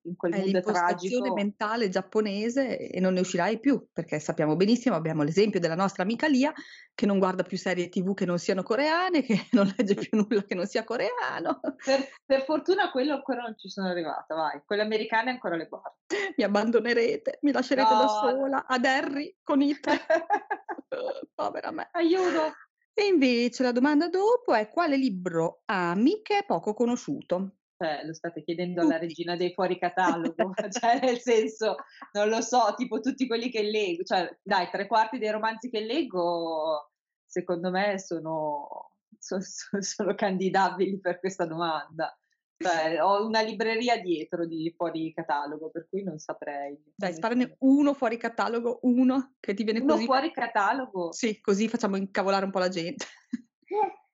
in 0.05 0.17
quel 0.17 0.33
È 0.33 0.39
mood 0.39 0.63
tragico. 0.63 1.35
mentale 1.35 1.89
giapponese 1.89 2.79
e 2.89 3.01
non 3.01 3.13
ne 3.15 3.21
uscirai 3.21 3.61
più, 3.61 3.87
perché 3.93 4.19
sappiamo 4.19 4.57
benissimo, 4.57 4.95
abbiamo 4.95 5.23
l'esempio 5.23 5.61
della 5.61 5.75
nostra 5.75 6.03
amica 6.05 6.27
Lia, 6.27 6.53
che 6.95 7.05
non 7.07 7.19
guarda 7.19 7.43
più 7.43 7.59
serie 7.59 7.89
TV 7.89 8.15
che 8.15 8.25
non 8.25 8.39
siano 8.39 8.63
coreane, 8.63 9.23
che 9.23 9.49
non 9.53 9.73
legge 9.77 9.95
più 9.95 10.09
nulla 10.17 10.43
che 10.45 10.55
non 10.55 10.67
sia 10.67 10.85
coreano. 10.85 11.61
Per, 11.61 12.09
per 12.25 12.45
fortuna 12.45 12.91
quello 12.91 13.15
ancora 13.15 13.43
non 13.43 13.59
ci 13.59 13.69
sono 13.69 13.89
arrivata, 13.89 14.35
vai. 14.35 14.63
Quelle 14.65 14.83
americane 14.83 15.31
ancora 15.31 15.57
le 15.57 15.67
guardo. 15.67 15.97
Mi 16.37 16.45
abbandonerete, 16.45 17.39
mi 17.43 17.53
lascerete 17.53 17.89
da 17.91 18.01
No, 18.03 18.09
sola, 18.09 18.67
ad 18.67 18.85
Harry 18.85 19.37
con 19.43 19.61
It. 19.61 19.87
Povera 21.35 21.71
me. 21.71 21.89
aiuto! 21.93 22.53
E 23.01 23.07
invece 23.07 23.63
la 23.63 23.73
domanda 23.73 24.11
dopo 24.11 24.53
è 24.53 24.69
quale 24.69 24.99
libro 24.99 25.63
ami 25.65 26.21
che 26.21 26.41
è 26.41 26.45
poco 26.45 26.75
conosciuto? 26.75 27.55
Cioè, 27.79 28.05
lo 28.05 28.13
state 28.13 28.43
chiedendo 28.43 28.83
alla 28.83 28.99
regina 28.99 29.37
dei 29.37 29.55
fuori 29.55 29.79
catalogo, 29.79 30.53
cioè 30.69 31.01
nel 31.01 31.19
senso, 31.19 31.77
non 32.13 32.29
lo 32.29 32.43
so, 32.43 32.75
tipo 32.77 33.01
tutti 33.01 33.27
quelli 33.27 33.49
che 33.49 33.63
leggo, 33.63 34.03
cioè 34.03 34.29
dai, 34.43 34.69
tre 34.71 34.87
quarti 34.87 35.17
dei 35.17 35.31
romanzi 35.31 35.71
che 35.71 35.81
leggo, 35.81 36.91
secondo 37.25 37.71
me 37.71 37.99
sono, 37.99 38.91
so- 39.19 39.41
so- 39.41 39.81
sono 39.81 40.15
candidabili 40.15 41.01
per 41.01 41.21
questa 41.21 41.47
domanda. 41.47 42.15
Cioè, 42.63 43.03
ho 43.03 43.25
una 43.25 43.41
libreria 43.41 43.99
dietro 43.99 44.45
di 44.47 44.71
fuori 44.77 45.15
catalogo, 45.15 45.71
per 45.71 45.87
cui 45.89 46.03
non 46.03 46.19
saprei. 46.19 46.79
Dai, 46.95 47.15
sparane 47.15 47.57
uno 47.61 47.95
fuori 47.95 48.19
catalogo, 48.19 48.81
uno 48.83 49.37
che 49.41 49.55
ti 49.55 49.65
viene 49.65 49.81
Uno 49.81 49.95
così. 49.95 50.05
fuori 50.05 50.31
catalogo? 50.31 51.11
Sì, 51.13 51.41
così 51.41 51.69
facciamo 51.69 51.97
incavolare 51.97 52.45
un 52.45 52.51
po' 52.51 52.59
la 52.59 52.69
gente. 52.69 53.07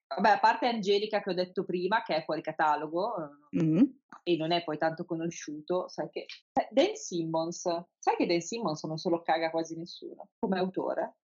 Vabbè, 0.08 0.28
a 0.28 0.38
parte 0.38 0.68
Angelica 0.68 1.20
che 1.20 1.30
ho 1.30 1.34
detto 1.34 1.64
prima, 1.64 2.02
che 2.04 2.14
è 2.14 2.24
fuori 2.24 2.40
catalogo, 2.40 3.16
eh, 3.50 3.60
Mm. 3.64 3.82
e 4.22 4.36
non 4.36 4.52
è 4.52 4.62
poi 4.62 4.78
tanto 4.78 5.04
conosciuto, 5.04 5.88
sai 5.88 6.08
che 6.10 6.26
eh, 6.52 6.68
Dan 6.70 6.94
Simmons, 6.94 7.62
sai 7.98 8.14
che 8.16 8.26
Dan 8.26 8.40
Simmons 8.40 8.84
non 8.84 8.96
se 8.98 9.08
lo 9.10 9.22
caga 9.22 9.50
quasi 9.50 9.76
nessuno 9.76 10.28
come 10.38 10.58
autore? 10.60 11.16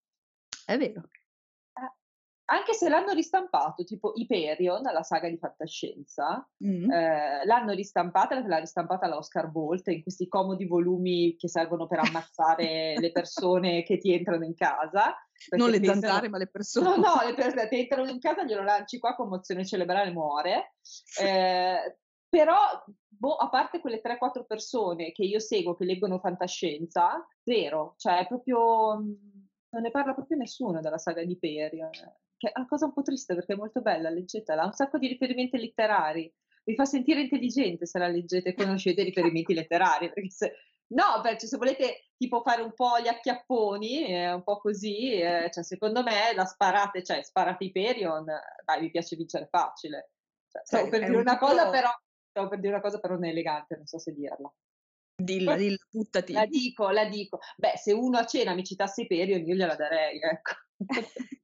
È 0.66 0.76
vero. 0.76 1.08
Anche 2.52 2.74
se 2.74 2.88
l'hanno 2.90 3.12
ristampato, 3.14 3.82
tipo 3.84 4.12
Hyperion, 4.14 4.82
la 4.82 5.02
saga 5.02 5.28
di 5.28 5.38
fantascienza, 5.38 6.46
Mm. 6.62 6.90
eh, 6.90 7.44
l'hanno 7.46 7.72
ristampata, 7.72 8.38
l'ha 8.46 8.58
ristampata 8.58 9.08
l'Oscar 9.08 9.48
Bolt 9.50 9.86
in 9.88 10.02
questi 10.02 10.28
comodi 10.28 10.66
volumi 10.66 11.34
che 11.36 11.48
servono 11.48 11.86
per 11.86 12.00
ammazzare 12.00 12.94
le 13.00 13.10
persone 13.12 13.82
che 13.84 13.96
ti 13.98 14.12
entrano 14.12 14.44
in 14.44 14.54
casa. 14.54 15.16
non 15.56 15.70
le 15.70 15.80
pensano- 15.80 16.00
zanzare, 16.02 16.28
ma 16.28 16.38
le 16.38 16.46
persone. 16.48 16.88
No, 16.88 16.96
no, 16.96 17.14
le 17.26 17.34
persone 17.34 17.68
ti 17.68 17.78
entrano 17.80 18.08
in 18.10 18.20
casa, 18.20 18.44
glielo 18.44 18.62
lanci 18.62 18.98
qua, 18.98 19.14
commozione 19.14 19.64
cerebrale, 19.64 20.10
muore. 20.12 20.74
Eh, 21.22 21.96
però, 22.28 22.56
boh, 23.08 23.34
a 23.36 23.48
parte 23.48 23.80
quelle 23.80 24.00
3-4 24.02 24.44
persone 24.46 25.12
che 25.12 25.22
io 25.24 25.38
seguo 25.38 25.74
che 25.74 25.84
leggono 25.84 26.18
fantascienza, 26.18 27.26
zero. 27.42 27.94
Cioè, 27.96 28.18
è 28.20 28.26
proprio... 28.26 28.96
mh, 28.98 29.40
non 29.72 29.82
ne 29.82 29.90
parla 29.90 30.12
proprio 30.12 30.36
nessuno 30.36 30.80
della 30.80 30.98
saga 30.98 31.24
di 31.24 31.38
Perion. 31.38 31.90
Che 32.42 32.48
è 32.48 32.58
una 32.58 32.66
cosa 32.66 32.86
un 32.86 32.92
po' 32.92 33.02
triste 33.02 33.36
perché 33.36 33.52
è 33.52 33.56
molto 33.56 33.82
bella, 33.82 34.10
leggetela. 34.10 34.62
Ha 34.62 34.66
un 34.66 34.72
sacco 34.72 34.98
di 34.98 35.06
riferimenti 35.06 35.56
letterari. 35.56 36.28
Vi 36.64 36.74
fa 36.74 36.84
sentire 36.84 37.20
intelligente 37.20 37.86
se 37.86 38.00
la 38.00 38.08
leggete 38.08 38.48
e 38.48 38.54
conoscete 38.54 39.02
i 39.02 39.04
riferimenti 39.04 39.54
letterari. 39.54 40.10
Perché 40.12 40.30
se, 40.30 40.52
No, 40.88 41.20
beh, 41.22 41.38
cioè, 41.38 41.48
se 41.48 41.56
volete 41.56 42.08
tipo 42.16 42.42
fare 42.42 42.62
un 42.62 42.74
po' 42.74 42.98
gli 43.00 43.06
acchiapponi, 43.06 44.06
eh, 44.06 44.32
un 44.32 44.42
po' 44.42 44.58
così, 44.58 45.12
eh, 45.12 45.50
cioè, 45.52 45.62
secondo 45.62 46.02
me 46.02 46.34
la 46.34 46.44
sparate, 46.44 47.04
cioè 47.04 47.22
sparate 47.22 47.62
Hyperion, 47.62 48.24
dai, 48.24 48.80
mi 48.80 48.90
piace 48.90 49.14
vincere 49.14 49.46
facile. 49.48 50.10
Cioè, 50.50 50.62
stavo 50.64 50.82
Cioè, 50.82 50.90
per 50.90 51.00
dire 51.06 51.16
un 51.16 51.22
una 51.22 51.38
cosa, 51.38 51.70
però 51.70 51.90
stavo 52.28 52.48
per 52.48 52.58
dire 52.58 52.72
una 52.72 52.82
cosa, 52.82 52.98
però 52.98 53.14
non 53.14 53.26
è 53.26 53.28
elegante, 53.28 53.76
non 53.76 53.86
so 53.86 54.00
se 54.00 54.12
dirla. 54.12 54.52
Dilla, 55.14 55.54
dilla, 55.54 55.76
buttati. 55.88 56.32
La 56.32 56.46
dico, 56.46 56.90
la 56.90 57.04
dico. 57.04 57.38
Beh, 57.56 57.76
se 57.76 57.92
uno 57.92 58.18
a 58.18 58.26
cena 58.26 58.52
mi 58.52 58.64
citasse 58.64 59.02
Hyperion, 59.02 59.46
io 59.46 59.54
gliela 59.54 59.76
darei, 59.76 60.18
ecco. 60.20 60.52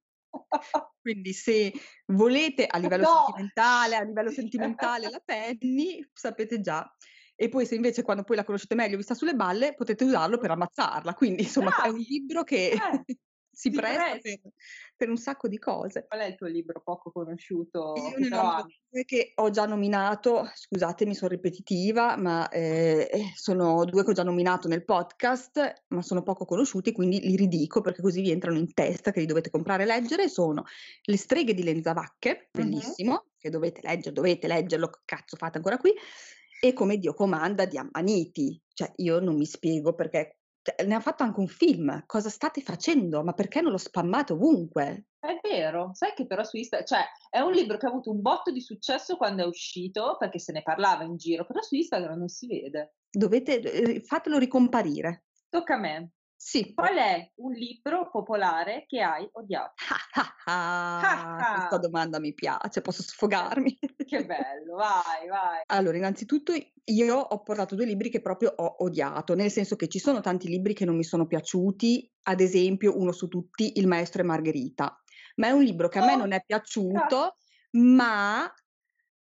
Quindi 1.01 1.33
se 1.33 1.73
volete 2.07 2.67
a 2.67 2.79
livello 2.79 3.05
No! 3.05 3.25
sentimentale, 3.25 3.97
a 3.97 4.03
livello 4.03 4.31
sentimentale 4.31 5.09
la 5.11 5.21
Penny, 5.25 6.07
sapete 6.13 6.61
già. 6.61 6.87
E 7.35 7.49
poi 7.49 7.67
se 7.67 7.77
invece 7.77 8.03
quando 8.03 8.25
poi 8.25 8.37
la 8.37 8.45
conoscete 8.45 8.75
meglio, 8.75 8.97
vi 8.97 9.03
sta 9.03 9.15
sulle 9.15 9.35
balle, 9.35 9.75
potete 9.75 10.05
usarlo 10.05 10.39
per 10.39 10.51
ammazzarla. 10.51 11.15
Quindi 11.15 11.43
insomma 11.43 11.77
è 11.81 11.89
un 11.89 11.99
libro 11.99 12.43
che 12.43 12.73
Eh, 12.73 13.05
si 13.51 13.71
si 13.71 13.71
presta 13.71 14.03
presta. 14.05 14.21
per, 14.21 14.41
per 14.99 15.09
un 15.09 15.17
sacco 15.17 15.47
di 15.47 15.59
cose. 15.59 16.05
Qual 16.09 16.21
è 16.21 16.26
il 16.26 16.35
tuo 16.35 16.49
libro 16.49 16.83
poco 16.83 17.12
conosciuto? 17.12 17.93
Che 17.93 18.28
però 18.28 18.67
che 19.05 19.33
ho 19.37 19.50
già 19.50 19.64
nominato, 19.64 20.50
scusatemi, 20.52 21.14
sono 21.14 21.31
ripetitiva, 21.31 22.17
ma 22.17 22.49
eh, 22.49 23.09
eh, 23.11 23.33
sono 23.35 23.85
due 23.85 24.02
che 24.02 24.11
ho 24.11 24.12
già 24.12 24.25
nominato 24.25 24.67
nel 24.67 24.85
podcast, 24.85 25.85
ma 25.88 26.02
sono 26.02 26.23
poco 26.23 26.45
conosciuti, 26.45 26.90
quindi 26.90 27.21
li 27.21 27.37
ridico 27.37 27.81
perché 27.81 28.02
così 28.02 28.21
vi 28.21 28.33
entrano 28.33 28.59
in 28.59 28.75
testa 28.75 29.12
che 29.12 29.21
li 29.21 29.26
dovete 29.26 29.50
comprare 29.50 29.85
e 29.85 29.87
leggere. 29.87 30.28
Sono 30.28 30.64
Le 31.02 31.17
streghe 31.17 31.55
di 31.55 31.62
Lenzavacche, 31.62 32.49
bellissimo, 32.50 33.26
che 33.38 33.50
dovete 33.50 33.81
leggere, 33.85 34.12
dovete 34.12 34.49
leggerlo, 34.49 34.90
cazzo 35.05 35.37
fate 35.37 35.59
ancora 35.59 35.78
qui, 35.78 35.93
e 36.61 36.73
Come 36.73 36.99
Dio 36.99 37.14
comanda 37.14 37.67
di 37.67 37.78
Ammaniti. 37.78 38.61
Cioè, 38.75 38.90
io 38.97 39.21
non 39.21 39.37
mi 39.37 39.47
spiego 39.47 39.95
perché 39.95 40.38
ne 40.85 40.95
ha 40.95 41.01
fatto 41.01 41.23
anche 41.23 41.41
un 41.41 41.47
film. 41.47 42.03
Cosa 42.07 42.29
state 42.29 42.61
facendo? 42.61 43.23
Ma 43.23 43.33
perché 43.33 43.61
non 43.61 43.73
lo 43.73 43.79
spammate 43.79 44.33
ovunque? 44.33 45.07
È 45.19 45.39
vero, 45.43 45.91
sai 45.95 46.13
che 46.15 46.27
però 46.27 46.45
su 46.45 46.57
Instagram, 46.57 46.87
cioè 46.87 47.05
è 47.31 47.41
un 47.41 47.53
libro 47.53 47.77
che 47.77 47.87
ha 47.87 47.89
avuto 47.89 48.11
un 48.11 48.21
botto 48.21 48.51
di 48.51 48.61
successo 48.61 49.17
quando 49.17 49.43
è 49.43 49.47
uscito, 49.47 50.17
perché 50.19 50.39
se 50.39 50.53
ne 50.53 50.63
parlava 50.63 51.03
in 51.03 51.17
giro, 51.17 51.45
però 51.45 51.61
su 51.61 51.75
Instagram 51.75 52.19
non 52.19 52.29
si 52.29 52.47
vede. 52.47 52.95
Dovete, 53.11 53.61
eh, 53.61 54.01
fatelo 54.03 54.39
ricomparire. 54.39 55.25
Tocca 55.49 55.75
a 55.75 55.79
me. 55.79 56.11
Sì. 56.40 56.73
Qual 56.73 56.95
è 56.97 57.33
un 57.37 57.52
libro 57.52 58.09
popolare 58.11 58.85
che 58.87 59.00
hai 59.00 59.28
odiato? 59.33 59.75
Ah, 59.90 60.37
ah, 60.45 61.37
ah, 61.37 61.52
questa 61.54 61.78
domanda 61.78 62.21
mi 62.21 62.33
piace, 62.33 62.80
posso 62.80 63.02
sfogarmi. 63.02 63.76
Che 64.04 64.25
bello, 64.25 64.76
vai, 64.76 65.28
vai. 65.28 65.62
Allora, 65.66 65.97
innanzitutto 65.97 66.52
io 66.85 67.16
ho 67.18 67.42
portato 67.42 67.75
due 67.75 67.85
libri 67.85 68.09
che 68.09 68.21
proprio 68.21 68.52
ho 68.57 68.76
odiato, 68.78 69.35
nel 69.35 69.50
senso 69.50 69.75
che 69.76 69.88
ci 69.88 69.99
sono 69.99 70.21
tanti 70.21 70.49
libri 70.49 70.75
che 70.75 70.85
non 70.85 70.97
mi 70.97 71.04
sono 71.04 71.26
piaciuti, 71.26 72.11
ad 72.23 72.40
esempio 72.40 72.97
uno 72.97 73.12
su 73.12 73.26
tutti, 73.26 73.78
Il 73.78 73.88
maestro 73.88 74.23
e 74.23 74.25
Margherita, 74.25 75.02
ma 75.37 75.49
è 75.49 75.50
un 75.50 75.62
libro 75.64 75.88
che 75.88 75.99
a 75.99 76.04
me 76.07 76.16
non 76.16 76.33
è 76.33 76.42
piaciuto, 76.47 77.35
ma 77.73 78.50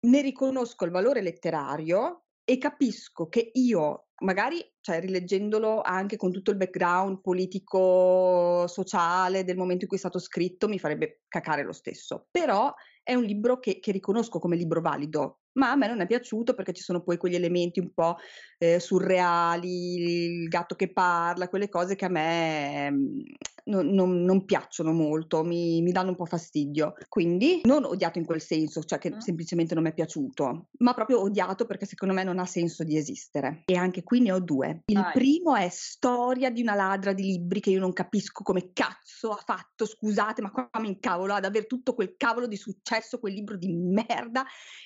ne 0.04 0.21
riconosco 0.21 0.85
il 0.85 0.90
valore 0.90 1.21
letterario 1.21 2.25
e 2.52 2.59
capisco 2.59 3.30
che 3.30 3.50
io, 3.54 4.09
magari, 4.25 4.62
cioè 4.82 5.00
rileggendolo 5.00 5.80
anche 5.80 6.18
con 6.18 6.30
tutto 6.30 6.50
il 6.50 6.59
background 6.59 7.23
politico, 7.23 8.66
sociale 8.66 9.42
del 9.42 9.56
momento 9.56 9.85
in 9.85 9.88
cui 9.88 9.97
è 9.97 10.00
stato 10.00 10.18
scritto, 10.18 10.68
mi 10.68 10.78
farebbe 10.78 11.23
cacare 11.28 11.62
lo 11.62 11.73
stesso. 11.73 12.26
Però 12.30 12.71
è 13.02 13.14
un 13.14 13.25
libro 13.25 13.59
che, 13.59 13.80
che 13.80 13.90
riconosco 13.90 14.38
come 14.38 14.56
libro 14.56 14.82
valido, 14.82 15.40
ma 15.52 15.71
a 15.71 15.76
me 15.76 15.88
non 15.88 16.02
è 16.02 16.06
piaciuto 16.06 16.52
perché 16.52 16.75
ci 16.75 16.82
sono 16.82 17.02
poi 17.02 17.16
quegli 17.16 17.37
elementi 17.37 17.80
un 17.80 17.94
po' 17.94 18.16
eh, 18.59 18.78
surreali, 18.78 20.42
il 20.42 20.49
gatto 20.49 20.75
che 20.75 20.92
parla, 20.92 21.49
quelle 21.49 21.71
cose 21.71 21.94
che 21.94 22.04
a 22.04 22.11
me 22.11 22.90
mm, 22.90 23.21
non, 23.64 23.88
non, 23.88 24.23
non 24.23 24.45
piacciono 24.45 24.92
molto, 24.92 25.45
mi, 25.45 25.83
mi, 25.83 25.92
danno 25.92 26.11
un 26.11 26.16
po' 26.16 26.25
fastidio. 26.25 26.95
Quindi 27.09 27.61
non 27.64 27.85
odiato 27.85 28.19
in 28.19 28.25
quel 28.25 28.40
senso, 28.40 28.83
cioè 28.83 28.99
che 28.99 29.14
mm. 29.14 29.19
semplicemente 29.19 29.75
non 29.75 29.83
mi 29.85 29.90
è 29.90 29.95
piaciuto, 29.95 30.69
ma 30.78 30.95
proprio 30.95 31.21
odiato 31.21 31.66
perché 31.66 31.87
secondo 31.87 32.14
me 32.14 32.25
non 32.25 32.38
ha 32.38 32.47
senso 32.47 32.85
di 32.85 32.97
esistere. 32.97 33.62
E 33.66 33.76
anche 33.76 34.02
qui 34.02 34.21
ne 34.21 34.33
ho 34.33 34.40
due. 34.40 34.83
Il 34.87 35.00
Vai. 35.00 35.12
primo 35.12 35.54
è 35.54 35.69
Storia 35.71 36.50
di 36.50 36.62
una 36.62 36.75
ladra 36.75 37.12
di 37.12 37.23
libri 37.23 37.61
che 37.61 37.71
io 37.71 37.81
non 37.81 37.92
capisco 37.92 38.42
come 38.42 38.73
cazzo 38.73 39.31
ha 39.31 39.42
fatto, 39.45 39.87
scusate, 39.87 40.42
ma 40.42 40.50
qua 40.50 40.69
mi 40.81 40.88
incavolo 40.88 41.35
ad 41.35 41.45
avere 41.45 41.66
tutto 41.66 41.95
quel 41.95 42.14
cavolo 42.16 42.47
di 42.47 42.57
successo, 42.57 43.19
quel 43.19 43.35
libro 43.35 43.57
di 43.57 43.69
merda 43.69 44.45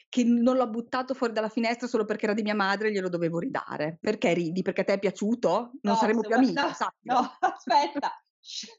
che 0.09 0.25
non 0.25 0.57
l'ho 0.57 0.69
buttato 0.69 1.15
fuori 1.15 1.33
dalla 1.33 1.49
finestra 1.49 1.87
solo 1.87 2.05
perché 2.05 2.25
era 2.25 2.35
di 2.35 2.43
mia 2.43 2.55
madre 2.55 2.89
e 2.89 2.93
glielo 2.93 3.09
dovevo 3.09 3.39
ridare. 3.39 3.99
Perché 4.01 4.33
ridi? 4.33 4.63
Perché 4.63 4.85
ti 4.85 4.93
è 4.93 4.99
piaciuto? 4.99 5.71
Non 5.83 5.95
no, 5.95 5.95
saremo 5.95 6.21
più 6.21 6.35
amici, 6.35 6.53
no, 6.53 6.71
no, 7.03 7.37
aspetta. 7.41 8.21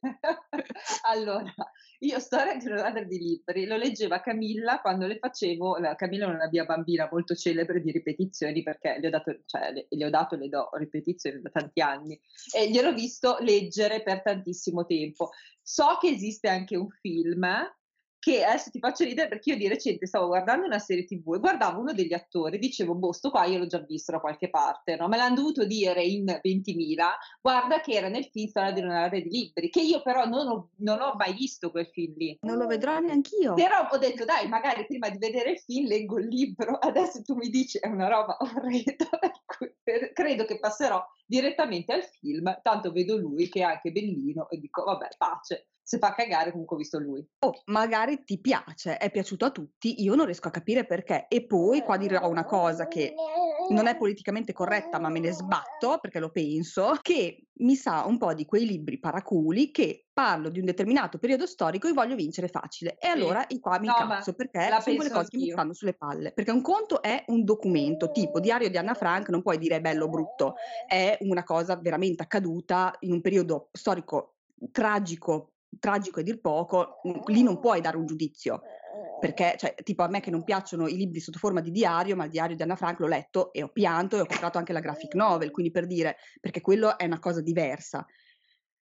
allora, 1.09 1.53
io 1.99 2.19
storia 2.19 2.55
di 2.55 3.07
di 3.07 3.17
libri 3.17 3.65
lo 3.65 3.75
leggeva 3.75 4.21
Camilla 4.21 4.79
quando 4.81 5.07
le 5.07 5.17
facevo, 5.17 5.77
la, 5.77 5.95
Camilla 5.95 6.25
è 6.25 6.33
una 6.33 6.49
mia 6.49 6.65
bambina 6.65 7.07
molto 7.11 7.35
celebre 7.35 7.81
di 7.81 7.91
ripetizioni 7.91 8.63
perché 8.63 8.97
le 8.99 9.07
ho 9.07 9.09
dato, 9.09 9.39
cioè, 9.45 9.71
le, 9.71 9.87
le 9.89 10.05
ho 10.05 10.09
dato 10.09 10.35
le 10.35 10.49
do 10.49 10.69
ripetizioni 10.73 11.41
da 11.41 11.49
tanti 11.49 11.81
anni 11.81 12.19
e 12.55 12.69
gliel'ho 12.69 12.93
visto 12.93 13.37
leggere 13.39 14.01
per 14.03 14.21
tantissimo 14.21 14.85
tempo. 14.85 15.31
So 15.61 15.97
che 15.99 16.09
esiste 16.09 16.47
anche 16.47 16.77
un 16.77 16.89
film 16.89 17.45
che 18.27 18.43
adesso 18.43 18.69
ti 18.69 18.79
faccio 18.79 19.05
ridere 19.05 19.29
perché 19.29 19.51
io 19.51 19.57
di 19.57 19.69
recente 19.69 20.05
stavo 20.05 20.27
guardando 20.27 20.65
una 20.65 20.79
serie 20.79 21.05
tv 21.05 21.35
e 21.35 21.39
guardavo 21.39 21.79
uno 21.79 21.93
degli 21.93 22.11
attori, 22.11 22.59
dicevo, 22.59 22.93
boh, 22.93 23.13
sto 23.13 23.29
qua 23.29 23.45
io 23.45 23.57
l'ho 23.57 23.67
già 23.67 23.79
visto 23.79 24.11
da 24.11 24.19
qualche 24.19 24.49
parte, 24.49 24.97
no? 24.97 25.07
Me 25.07 25.15
l'hanno 25.15 25.35
dovuto 25.35 25.65
dire 25.65 26.03
in 26.03 26.25
20.000, 26.25 27.05
guarda 27.41 27.79
che 27.79 27.93
era 27.93 28.09
nel 28.09 28.25
film 28.25 28.49
Storia 28.49 28.71
di 28.71 28.81
una 28.81 29.07
di 29.07 29.23
libri, 29.23 29.69
che 29.69 29.81
io 29.81 30.01
però 30.01 30.25
non 30.25 30.45
ho, 30.45 30.69
non 30.79 30.99
ho, 30.99 31.13
mai 31.15 31.33
visto 31.33 31.71
quel 31.71 31.87
film 31.87 32.15
lì. 32.17 32.37
Non 32.41 32.57
lo 32.57 32.67
vedrò 32.67 32.99
neanch'io. 32.99 33.53
Però 33.53 33.87
ho 33.89 33.97
detto, 33.97 34.25
dai, 34.25 34.49
magari 34.49 34.85
prima 34.85 35.07
di 35.07 35.17
vedere 35.17 35.51
il 35.51 35.59
film 35.59 35.87
leggo 35.87 36.19
il 36.19 36.27
libro, 36.27 36.75
adesso 36.79 37.21
tu 37.21 37.33
mi 37.35 37.47
dici 37.47 37.77
è 37.77 37.87
una 37.87 38.09
roba 38.09 38.35
orrenda, 38.41 39.07
credo 40.13 40.43
che 40.43 40.59
passerò 40.59 41.01
direttamente 41.25 41.93
al 41.93 42.03
film, 42.03 42.59
tanto 42.61 42.91
vedo 42.91 43.15
lui 43.15 43.47
che 43.47 43.61
è 43.61 43.63
anche 43.63 43.91
bellino 43.91 44.49
e 44.49 44.57
dico, 44.57 44.83
vabbè, 44.83 45.07
pace 45.17 45.67
se 45.87 45.99
fa 45.99 46.13
cagare 46.13 46.51
comunque 46.51 46.75
ho 46.75 46.79
visto 46.79 46.99
lui. 46.99 47.25
Oh, 47.39 47.61
magari 47.67 48.21
ti 48.25 48.41
piace, 48.41 48.97
è 48.97 49.09
piaciuto 49.09 49.45
a 49.45 49.51
tutti, 49.51 50.03
io 50.03 50.15
non 50.15 50.25
riesco 50.25 50.49
a 50.49 50.51
capire 50.51 50.85
perché. 50.85 51.27
E 51.29 51.45
poi 51.45 51.81
qua 51.81 51.95
dirò 51.95 52.27
una 52.27 52.43
cosa 52.43 52.89
che 52.89 53.13
non 53.69 53.87
è 53.87 53.95
politicamente 53.95 54.51
corretta, 54.51 54.99
ma 54.99 55.07
me 55.07 55.19
ne 55.19 55.31
sbatto 55.31 55.99
perché 56.01 56.19
lo 56.19 56.29
penso, 56.29 56.99
che 57.01 57.47
mi 57.59 57.75
sa 57.75 58.03
un 58.05 58.17
po' 58.17 58.33
di 58.33 58.43
quei 58.43 58.65
libri 58.65 58.99
paraculi 58.99 59.71
che 59.71 60.07
parlo 60.11 60.49
di 60.49 60.59
un 60.59 60.65
determinato 60.65 61.19
periodo 61.19 61.47
storico 61.47 61.87
e 61.87 61.93
voglio 61.93 62.15
vincere 62.15 62.49
facile. 62.49 62.97
E 62.99 63.07
allora 63.07 63.45
sì. 63.47 63.57
qua 63.61 63.79
mi 63.79 63.87
no, 63.87 63.95
incazzo 63.97 64.33
perché 64.33 64.67
sono 64.81 64.95
quelle 64.97 65.09
cose 65.09 65.29
che 65.29 65.37
mi 65.37 65.51
stanno 65.51 65.73
sulle 65.73 65.93
palle. 65.93 66.33
Perché 66.33 66.51
un 66.51 66.61
conto 66.61 67.01
è 67.01 67.23
un 67.27 67.45
documento, 67.45 68.11
tipo 68.11 68.41
Diario 68.41 68.69
di 68.69 68.77
Anna 68.77 68.93
Frank, 68.93 69.29
non 69.29 69.41
puoi 69.41 69.57
dire 69.57 69.79
bello 69.79 70.03
o 70.03 70.09
brutto, 70.09 70.55
è 70.85 71.17
una 71.21 71.45
cosa 71.45 71.77
veramente 71.77 72.23
accaduta 72.23 72.93
in 72.99 73.13
un 73.13 73.21
periodo 73.21 73.69
storico 73.71 74.33
tragico 74.71 75.53
tragico 75.79 76.19
e 76.19 76.23
dir 76.23 76.39
poco, 76.39 77.01
lì 77.27 77.43
non 77.43 77.59
puoi 77.59 77.81
dare 77.81 77.97
un 77.97 78.05
giudizio. 78.05 78.61
Perché, 79.19 79.55
cioè, 79.57 79.73
tipo 79.83 80.03
a 80.03 80.07
me 80.07 80.19
che 80.19 80.29
non 80.29 80.43
piacciono 80.43 80.87
i 80.87 80.95
libri 80.95 81.19
sotto 81.19 81.39
forma 81.39 81.59
di 81.59 81.71
diario, 81.71 82.15
ma 82.15 82.25
il 82.25 82.29
diario 82.29 82.55
di 82.55 82.61
Anna 82.61 82.75
Frank 82.75 82.99
l'ho 82.99 83.07
letto 83.07 83.51
e 83.51 83.63
ho 83.63 83.69
pianto 83.69 84.15
e 84.15 84.21
ho 84.21 84.25
comprato 84.25 84.59
anche 84.59 84.73
la 84.73 84.79
graphic 84.79 85.15
novel, 85.15 85.51
quindi 85.51 85.71
per 85.71 85.87
dire, 85.87 86.17
perché 86.39 86.61
quello 86.61 86.97
è 86.97 87.05
una 87.05 87.19
cosa 87.19 87.41
diversa. 87.41 88.05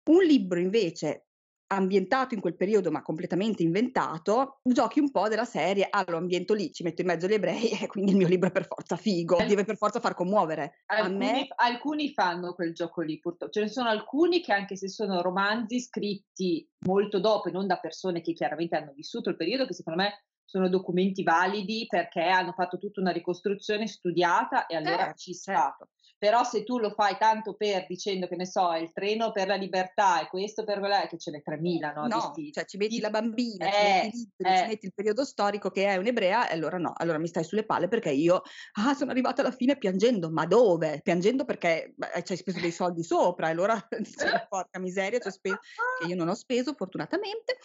Un 0.10 0.24
libro 0.24 0.60
invece 0.60 1.28
ambientato 1.72 2.34
in 2.34 2.42
quel 2.42 2.56
periodo 2.56 2.92
ma 2.92 3.02
completamente 3.02 3.64
inventato, 3.64 4.60
giochi 4.64 5.00
un 5.00 5.12
po' 5.12 5.28
della 5.28 5.46
serie, 5.46 5.88
ah 5.90 6.04
lo 6.08 6.18
ambiento 6.18 6.54
lì, 6.54 6.72
ci 6.72 6.84
metto 6.84 7.02
in 7.02 7.08
mezzo 7.08 7.28
gli 7.28 7.34
ebrei 7.34 7.70
e 7.82 7.88
quindi 7.88 8.12
il 8.12 8.18
mio 8.18 8.28
libro 8.28 8.50
è 8.50 8.52
per 8.52 8.68
forza 8.68 8.96
figo, 8.96 9.38
deve 9.48 9.64
per 9.64 9.78
forza 9.78 10.00
far 10.00 10.14
commuovere. 10.14 10.82
Alcuni, 10.88 11.18
me... 11.18 11.48
alcuni 11.56 12.14
fanno 12.14 12.54
quel 12.54 12.74
gioco 12.74 13.02
lì 13.02 13.20
purtroppo, 13.20 13.52
ce 13.52 13.62
ne 13.62 13.70
sono 13.70 13.90
alcuni 13.90 14.42
che 14.42 14.54
anche 14.54 14.76
se 14.76 14.90
sono 14.90 15.22
romanzi 15.22 15.80
scritti 15.80 16.68
molto 16.86 17.20
dopo 17.20 17.50
e 17.50 17.52
non 17.52 17.68
da 17.68 17.78
persone 17.78 18.22
che 18.22 18.34
chiaramente 18.34 18.76
hanno 18.76 18.94
vissuto 18.94 19.30
il 19.30 19.36
periodo, 19.36 19.66
che 19.66 19.74
secondo 19.74 20.02
me 20.02 20.26
sono 20.52 20.68
documenti 20.68 21.24
validi 21.24 21.86
perché 21.88 22.24
hanno 22.24 22.52
fatto 22.52 22.78
tutta 22.78 23.00
una 23.00 23.12
ricostruzione 23.12 23.88
studiata 23.88 24.66
e 24.66 24.76
allora 24.76 24.98
certo, 24.98 25.18
ci 25.18 25.34
sta. 25.34 25.54
Certo. 25.54 25.90
Però 26.18 26.44
se 26.44 26.64
tu 26.64 26.78
lo 26.78 26.92
fai 26.92 27.18
tanto 27.18 27.56
per 27.56 27.88
dicendo 27.88 28.28
che 28.28 28.36
ne 28.36 28.46
so, 28.46 28.74
il 28.74 28.92
treno 28.92 29.32
per 29.32 29.48
la 29.48 29.56
libertà 29.56 30.22
e 30.22 30.28
questo 30.28 30.64
per 30.64 30.80
quella, 30.80 31.08
che 31.08 31.18
ce 31.18 31.32
n'è 31.32 31.42
3.000, 31.44 31.94
no? 31.96 32.06
No, 32.06 32.34
cioè 32.52 32.66
ci 32.66 32.78
metti 32.78 33.00
la 33.00 33.10
bambina, 33.10 33.66
eh, 33.66 33.72
ci 33.72 34.04
metti 34.04 34.18
i 34.18 34.20
libri, 34.20 34.54
eh. 34.54 34.58
ci 34.58 34.68
metti 34.68 34.86
il 34.88 34.94
periodo 34.94 35.26
storico 35.26 35.72
che 35.72 35.86
è 35.86 35.96
un'ebrea 35.96 36.50
e 36.50 36.54
allora 36.54 36.78
no, 36.78 36.94
allora 36.96 37.18
mi 37.18 37.28
stai 37.28 37.44
sulle 37.44 37.66
palle 37.66 37.88
perché 37.88 38.12
io, 38.12 38.44
ah, 38.74 38.94
sono 38.94 39.10
arrivata 39.10 39.42
alla 39.42 39.52
fine 39.52 39.78
piangendo, 39.78 40.30
ma 40.30 40.46
dove? 40.46 41.00
Piangendo 41.02 41.44
perché 41.46 41.94
beh, 41.96 42.22
ci 42.24 42.34
hai 42.34 42.38
speso 42.38 42.60
dei 42.60 42.72
soldi 42.72 43.04
sopra 43.04 43.48
e 43.48 43.52
allora 43.52 43.88
dicevo, 43.98 44.46
porca 44.50 44.80
miseria, 44.80 45.18
ci 45.18 45.28
ho 45.28 45.32
speso, 45.32 45.60
che 46.02 46.08
io 46.08 46.16
non 46.16 46.28
ho 46.28 46.36
speso 46.36 46.74
fortunatamente 46.74 47.58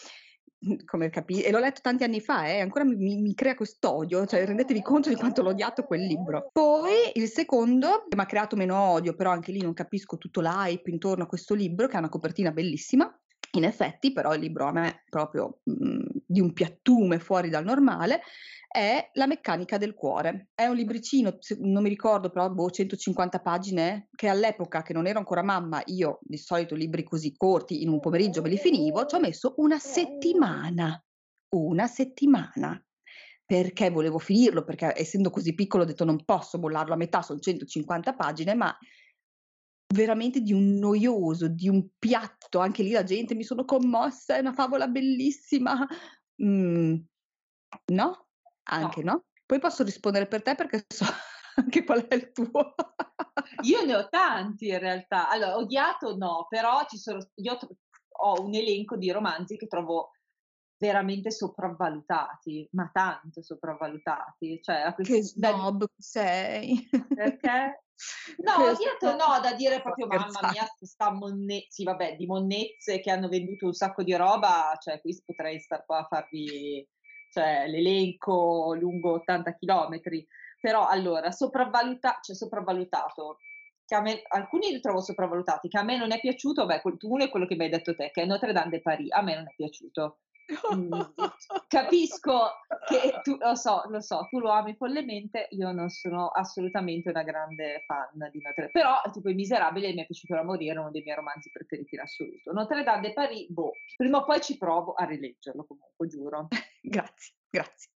come 0.84 1.10
capire, 1.10 1.46
e 1.46 1.50
l'ho 1.50 1.58
letto 1.58 1.80
tanti 1.80 2.04
anni 2.04 2.20
fa, 2.20 2.46
eh, 2.46 2.60
ancora 2.60 2.84
mi, 2.84 3.20
mi 3.20 3.34
crea 3.34 3.54
quest'odio, 3.54 4.26
cioè 4.26 4.44
rendetevi 4.44 4.82
conto 4.82 5.08
di 5.08 5.16
quanto 5.16 5.42
l'ho 5.42 5.50
odiato 5.50 5.84
quel 5.84 6.02
libro. 6.02 6.48
Poi 6.52 7.10
il 7.14 7.28
secondo, 7.28 8.04
che 8.08 8.16
mi 8.16 8.22
ha 8.22 8.26
creato 8.26 8.56
meno 8.56 8.76
odio, 8.78 9.14
però 9.14 9.30
anche 9.30 9.52
lì 9.52 9.60
non 9.60 9.74
capisco 9.74 10.16
tutto 10.16 10.40
l'hype 10.40 10.90
intorno 10.90 11.24
a 11.24 11.26
questo 11.26 11.54
libro, 11.54 11.86
che 11.86 11.96
ha 11.96 12.00
una 12.00 12.08
copertina 12.08 12.50
bellissima. 12.50 13.12
In 13.56 13.64
effetti, 13.64 14.12
però, 14.12 14.34
il 14.34 14.40
libro 14.40 14.66
a 14.66 14.72
me 14.72 15.02
proprio 15.08 15.60
mh, 15.64 15.72
mhmm, 15.72 16.04
di 16.26 16.40
un 16.40 16.52
piattume 16.52 17.18
fuori 17.18 17.48
dal 17.48 17.64
normale 17.64 18.20
è 18.68 19.08
La 19.14 19.26
meccanica 19.26 19.78
del 19.78 19.94
cuore. 19.94 20.48
È 20.54 20.66
un 20.66 20.76
libricino, 20.76 21.38
non 21.60 21.82
mi 21.82 21.88
ricordo, 21.88 22.28
però 22.28 22.50
boh, 22.50 22.68
150 22.68 23.40
pagine, 23.40 24.08
che 24.14 24.28
all'epoca 24.28 24.82
che 24.82 24.92
non 24.92 25.06
ero 25.06 25.18
ancora 25.18 25.42
mamma, 25.42 25.80
io 25.86 26.18
di 26.20 26.36
solito 26.36 26.74
libri 26.74 27.02
così 27.02 27.34
corti 27.34 27.82
in 27.82 27.88
un 27.88 27.98
pomeriggio 28.00 28.42
me 28.42 28.50
li 28.50 28.58
finivo, 28.58 29.06
ci 29.06 29.14
ho 29.14 29.20
messo 29.20 29.54
una 29.56 29.78
settimana. 29.78 31.02
Una 31.54 31.86
settimana. 31.86 32.78
Perché 33.46 33.88
volevo 33.88 34.18
finirlo, 34.18 34.64
perché 34.64 34.92
essendo 34.94 35.30
così 35.30 35.54
piccolo 35.54 35.84
ho 35.84 35.86
detto 35.86 36.04
non 36.04 36.22
posso 36.24 36.58
bollarlo 36.58 36.92
a 36.92 36.96
metà, 36.96 37.22
sono 37.22 37.38
150 37.38 38.14
pagine, 38.14 38.54
ma 38.54 38.76
veramente 39.94 40.40
di 40.40 40.52
un 40.52 40.78
noioso, 40.78 41.48
di 41.48 41.68
un 41.68 41.88
piatto, 41.98 42.58
anche 42.58 42.82
lì 42.82 42.90
la 42.90 43.04
gente 43.04 43.34
mi 43.34 43.44
sono 43.44 43.64
commossa, 43.64 44.36
è 44.36 44.40
una 44.40 44.52
favola 44.52 44.88
bellissima. 44.88 45.86
Mm, 46.42 46.96
no, 47.92 48.26
anche, 48.64 49.02
no. 49.02 49.12
no? 49.12 49.24
Poi 49.44 49.58
posso 49.58 49.84
rispondere 49.84 50.26
per 50.26 50.42
te 50.42 50.54
perché 50.54 50.84
so 50.88 51.04
anche 51.56 51.84
qual 51.84 52.06
è 52.06 52.14
il 52.14 52.32
tuo. 52.32 52.74
io 53.62 53.84
ne 53.84 53.94
ho 53.94 54.08
tanti 54.08 54.68
in 54.68 54.78
realtà. 54.78 55.28
Allora, 55.28 55.56
odiato 55.56 56.16
no, 56.16 56.46
però 56.48 56.84
ci 56.88 56.98
sono, 56.98 57.18
io 57.36 57.58
ho 58.18 58.42
un 58.42 58.54
elenco 58.54 58.96
di 58.96 59.10
romanzi 59.10 59.56
che 59.56 59.66
trovo 59.66 60.12
veramente 60.78 61.30
sopravvalutati, 61.30 62.68
ma 62.72 62.90
tanto 62.92 63.42
sopravvalutati. 63.42 64.60
Cioè, 64.62 64.94
che 64.96 65.22
snob 65.22 65.78
da... 65.78 65.86
sei. 65.96 66.88
Perché? 67.14 67.80
No, 68.44 68.62
odiato 68.62 69.12
no, 69.12 69.40
da 69.40 69.54
dire 69.54 69.80
proprio 69.80 70.06
mamma 70.06 70.50
mia, 70.52 70.66
sta 70.82 71.10
monne... 71.12 71.64
sì, 71.70 71.82
vabbè, 71.82 72.16
di 72.16 72.26
monnezze 72.26 73.00
che 73.00 73.10
hanno 73.10 73.26
venduto 73.26 73.64
un 73.64 73.72
sacco 73.72 74.02
di 74.02 74.14
roba, 74.14 74.76
cioè 74.78 75.00
qui 75.00 75.18
potrei 75.24 75.58
star 75.58 75.86
qua 75.86 76.00
a 76.00 76.06
farvi 76.06 76.86
cioè 77.36 77.66
l'elenco 77.68 78.74
lungo 78.78 79.12
80 79.14 79.54
km, 79.54 80.00
però 80.60 80.86
allora 80.86 81.30
sopravvaluta, 81.30 82.18
cioè 82.22 82.34
sopravvalutato, 82.34 83.38
che 83.84 83.94
a 83.94 84.00
me, 84.00 84.22
alcuni 84.28 84.72
li 84.72 84.80
trovo 84.80 85.00
sopravvalutati, 85.00 85.68
che 85.68 85.78
a 85.78 85.82
me 85.82 85.98
non 85.98 86.12
è 86.12 86.18
piaciuto, 86.18 86.64
beh, 86.64 86.80
uno 87.02 87.24
è 87.24 87.28
quello 87.28 87.46
che 87.46 87.54
mi 87.54 87.64
hai 87.64 87.70
detto 87.70 87.94
te, 87.94 88.10
che 88.10 88.22
è 88.22 88.26
Notre 88.26 88.52
Dame 88.52 88.70
de 88.70 88.80
Paris, 88.80 89.12
a 89.12 89.22
me 89.22 89.34
non 89.34 89.48
è 89.48 89.54
piaciuto. 89.54 90.20
Capisco 91.68 92.50
che 92.86 93.20
tu 93.22 93.36
lo 93.38 93.54
so, 93.54 93.82
lo 93.88 94.00
so, 94.00 94.26
tu 94.30 94.38
lo 94.38 94.50
ami 94.50 94.74
follemente, 94.76 95.48
io 95.50 95.72
non 95.72 95.88
sono 95.88 96.28
assolutamente 96.28 97.10
una 97.10 97.24
grande 97.24 97.82
fan 97.86 98.30
di 98.30 98.40
Notre 98.40 98.66
Dame, 98.66 98.70
però 98.70 99.00
tipo 99.12 99.28
I 99.28 99.34
Miserabili 99.34 99.92
mi 99.92 100.02
è 100.02 100.06
piaciuto 100.06 100.34
da 100.34 100.44
morire, 100.44 100.78
uno 100.78 100.90
dei 100.90 101.02
miei 101.02 101.16
romanzi 101.16 101.50
preferiti 101.50 101.94
in 101.94 102.00
assoluto. 102.02 102.52
Notre 102.52 102.84
Dame 102.84 103.08
de 103.08 103.12
Paris, 103.12 103.48
boh, 103.48 103.72
prima 103.96 104.18
o 104.18 104.24
poi 104.24 104.40
ci 104.40 104.56
provo 104.56 104.92
a 104.92 105.04
rileggerlo 105.04 105.64
comunque, 105.64 106.06
giuro. 106.06 106.48
grazie, 106.80 107.34
grazie. 107.50 107.90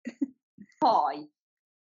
Poi, 0.76 1.30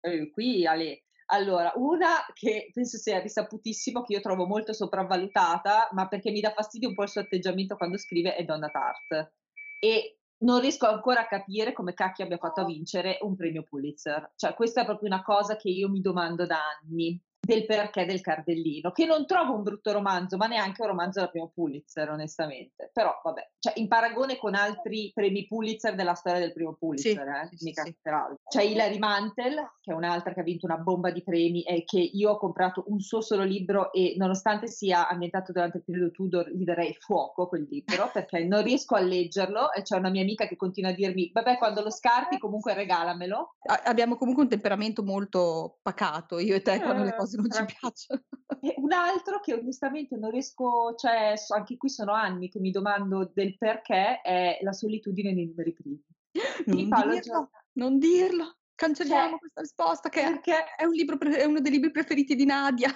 eh, 0.00 0.30
qui 0.30 0.66
Ale, 0.66 1.04
allora, 1.26 1.72
una 1.76 2.24
che 2.32 2.70
penso 2.72 2.98
sia 2.98 3.20
risaputissimo, 3.20 4.02
che 4.02 4.14
io 4.14 4.20
trovo 4.20 4.46
molto 4.46 4.72
sopravvalutata, 4.72 5.88
ma 5.92 6.06
perché 6.08 6.30
mi 6.30 6.40
dà 6.40 6.52
fastidio 6.52 6.88
un 6.88 6.94
po' 6.94 7.02
il 7.02 7.08
suo 7.08 7.22
atteggiamento 7.22 7.76
quando 7.76 7.98
scrive, 7.98 8.34
è 8.34 8.44
Donna 8.44 8.68
Tart. 8.68 9.32
E 9.78 10.18
non 10.44 10.60
riesco 10.60 10.86
ancora 10.86 11.22
a 11.22 11.26
capire 11.26 11.72
come 11.72 11.94
cacchio 11.94 12.24
abbia 12.24 12.36
fatto 12.38 12.60
a 12.60 12.64
vincere 12.64 13.18
un 13.22 13.34
premio 13.34 13.64
Pulitzer. 13.64 14.32
Cioè, 14.36 14.54
questa 14.54 14.82
è 14.82 14.84
proprio 14.84 15.08
una 15.08 15.22
cosa 15.22 15.56
che 15.56 15.70
io 15.70 15.88
mi 15.88 16.00
domando 16.00 16.46
da 16.46 16.58
anni. 16.82 17.20
Del 17.44 17.66
perché 17.66 18.04
del 18.04 18.20
cardellino, 18.20 18.90
che 18.92 19.06
non 19.06 19.26
trovo 19.26 19.54
un 19.54 19.62
brutto 19.62 19.92
romanzo, 19.92 20.36
ma 20.36 20.46
neanche 20.46 20.82
un 20.82 20.88
romanzo 20.88 21.20
da 21.20 21.28
primo 21.28 21.50
Pulitzer, 21.54 22.10
onestamente. 22.10 22.90
Però, 22.92 23.20
vabbè, 23.22 23.50
cioè, 23.58 23.74
in 23.76 23.88
paragone 23.88 24.36
con 24.36 24.54
altri 24.54 25.10
premi 25.14 25.46
Pulitzer 25.46 25.94
della 25.94 26.14
storia 26.14 26.40
del 26.40 26.52
primo 26.52 26.74
Pulitzer, 26.74 27.48
sì, 27.50 27.54
eh, 27.54 27.72
sì, 27.72 27.72
sì. 27.72 27.96
C'è 28.48 28.62
Hilary 28.62 28.98
Mantel, 28.98 29.54
che 29.80 29.92
è 29.92 29.94
un'altra 29.94 30.32
che 30.32 30.40
ha 30.40 30.44
vinto 30.44 30.66
una 30.66 30.78
bomba 30.78 31.10
di 31.10 31.22
premi 31.22 31.62
e 31.62 31.84
che 31.84 31.98
io 31.98 32.32
ho 32.32 32.38
comprato 32.38 32.84
un 32.88 33.00
suo 33.00 33.20
solo 33.20 33.42
libro 33.42 33.92
e 33.92 34.14
nonostante 34.16 34.66
sia 34.66 35.08
ambientato 35.08 35.52
durante 35.52 35.78
il 35.78 35.84
periodo 35.84 36.10
Tudor, 36.10 36.50
gli 36.50 36.64
darei 36.64 36.94
fuoco 36.98 37.48
quel 37.48 37.66
libro, 37.70 38.10
perché 38.12 38.44
non 38.44 38.62
riesco 38.62 38.94
a 38.94 39.00
leggerlo 39.00 39.72
e 39.72 39.82
c'è 39.82 39.96
una 39.96 40.10
mia 40.10 40.22
amica 40.22 40.46
che 40.46 40.56
continua 40.56 40.90
a 40.90 40.94
dirmi, 40.94 41.30
vabbè, 41.32 41.58
quando 41.58 41.82
lo 41.82 41.90
scarti 41.90 42.38
comunque 42.38 42.74
regalamelo. 42.74 43.56
abbiamo 43.84 44.16
comunque 44.16 44.42
un 44.44 44.48
temperamento 44.48 45.02
molto 45.02 45.78
pacato, 45.82 46.38
io 46.38 46.54
e 46.54 46.62
te, 46.62 46.80
quando 46.80 47.02
le 47.04 47.14
cose 47.14 47.33
non 47.36 47.50
ci 47.50 47.64
piacciono. 47.64 48.22
E 48.60 48.74
un 48.78 48.92
altro 48.92 49.40
che 49.40 49.54
onestamente 49.54 50.16
non 50.16 50.30
riesco, 50.30 50.94
cioè 50.96 51.34
anche 51.54 51.76
qui 51.76 51.88
sono 51.88 52.12
anni 52.12 52.48
che 52.48 52.60
mi 52.60 52.70
domando 52.70 53.30
del 53.32 53.56
perché, 53.56 54.20
è 54.20 54.58
la 54.62 54.72
solitudine 54.72 55.32
nei 55.32 55.46
numeri 55.46 55.72
primi. 55.72 56.02
Non 56.66 57.10
dirlo, 57.10 57.50
non 57.74 57.98
dirlo, 57.98 58.56
cancelliamo 58.74 59.30
cioè, 59.30 59.38
questa 59.38 59.60
risposta 59.60 60.08
che 60.08 60.22
perché 60.22 60.64
è, 60.76 60.84
un 60.84 60.92
libro, 60.92 61.18
è 61.18 61.44
uno 61.44 61.60
dei 61.60 61.70
libri 61.70 61.90
preferiti 61.90 62.34
di 62.34 62.44
Nadia. 62.44 62.90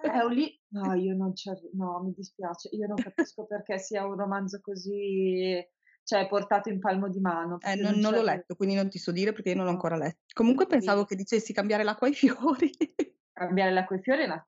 È 0.00 0.18
un 0.18 0.32
li- 0.32 0.60
no, 0.70 0.92
io 0.94 1.14
non 1.14 1.32
c'è, 1.32 1.52
no, 1.74 2.02
mi 2.02 2.12
dispiace, 2.12 2.68
io 2.72 2.86
non 2.86 2.96
capisco 2.96 3.46
perché 3.46 3.78
sia 3.78 4.04
un 4.04 4.16
romanzo 4.16 4.60
così 4.60 5.64
cioè 6.04 6.28
portato 6.28 6.68
in 6.68 6.78
palmo 6.78 7.08
di 7.08 7.18
mano. 7.18 7.58
Eh, 7.60 7.74
non, 7.76 7.94
non 7.94 8.12
l'ho 8.12 8.22
letto, 8.22 8.54
quindi 8.54 8.74
non 8.74 8.88
ti 8.88 8.98
so 8.98 9.10
dire 9.10 9.32
perché 9.32 9.50
io 9.50 9.56
non 9.56 9.64
l'ho 9.64 9.70
ancora 9.70 9.96
letto. 9.96 10.24
Comunque 10.34 10.66
pensavo 10.66 11.04
che 11.04 11.16
dicessi 11.16 11.52
cambiare 11.52 11.82
l'acqua 11.82 12.06
ai 12.06 12.14
fiori. 12.14 12.70
cambiare 13.34 13.72
l'acqua 13.72 13.98
fiori 13.98 14.22
è 14.22 14.24
una 14.24 14.46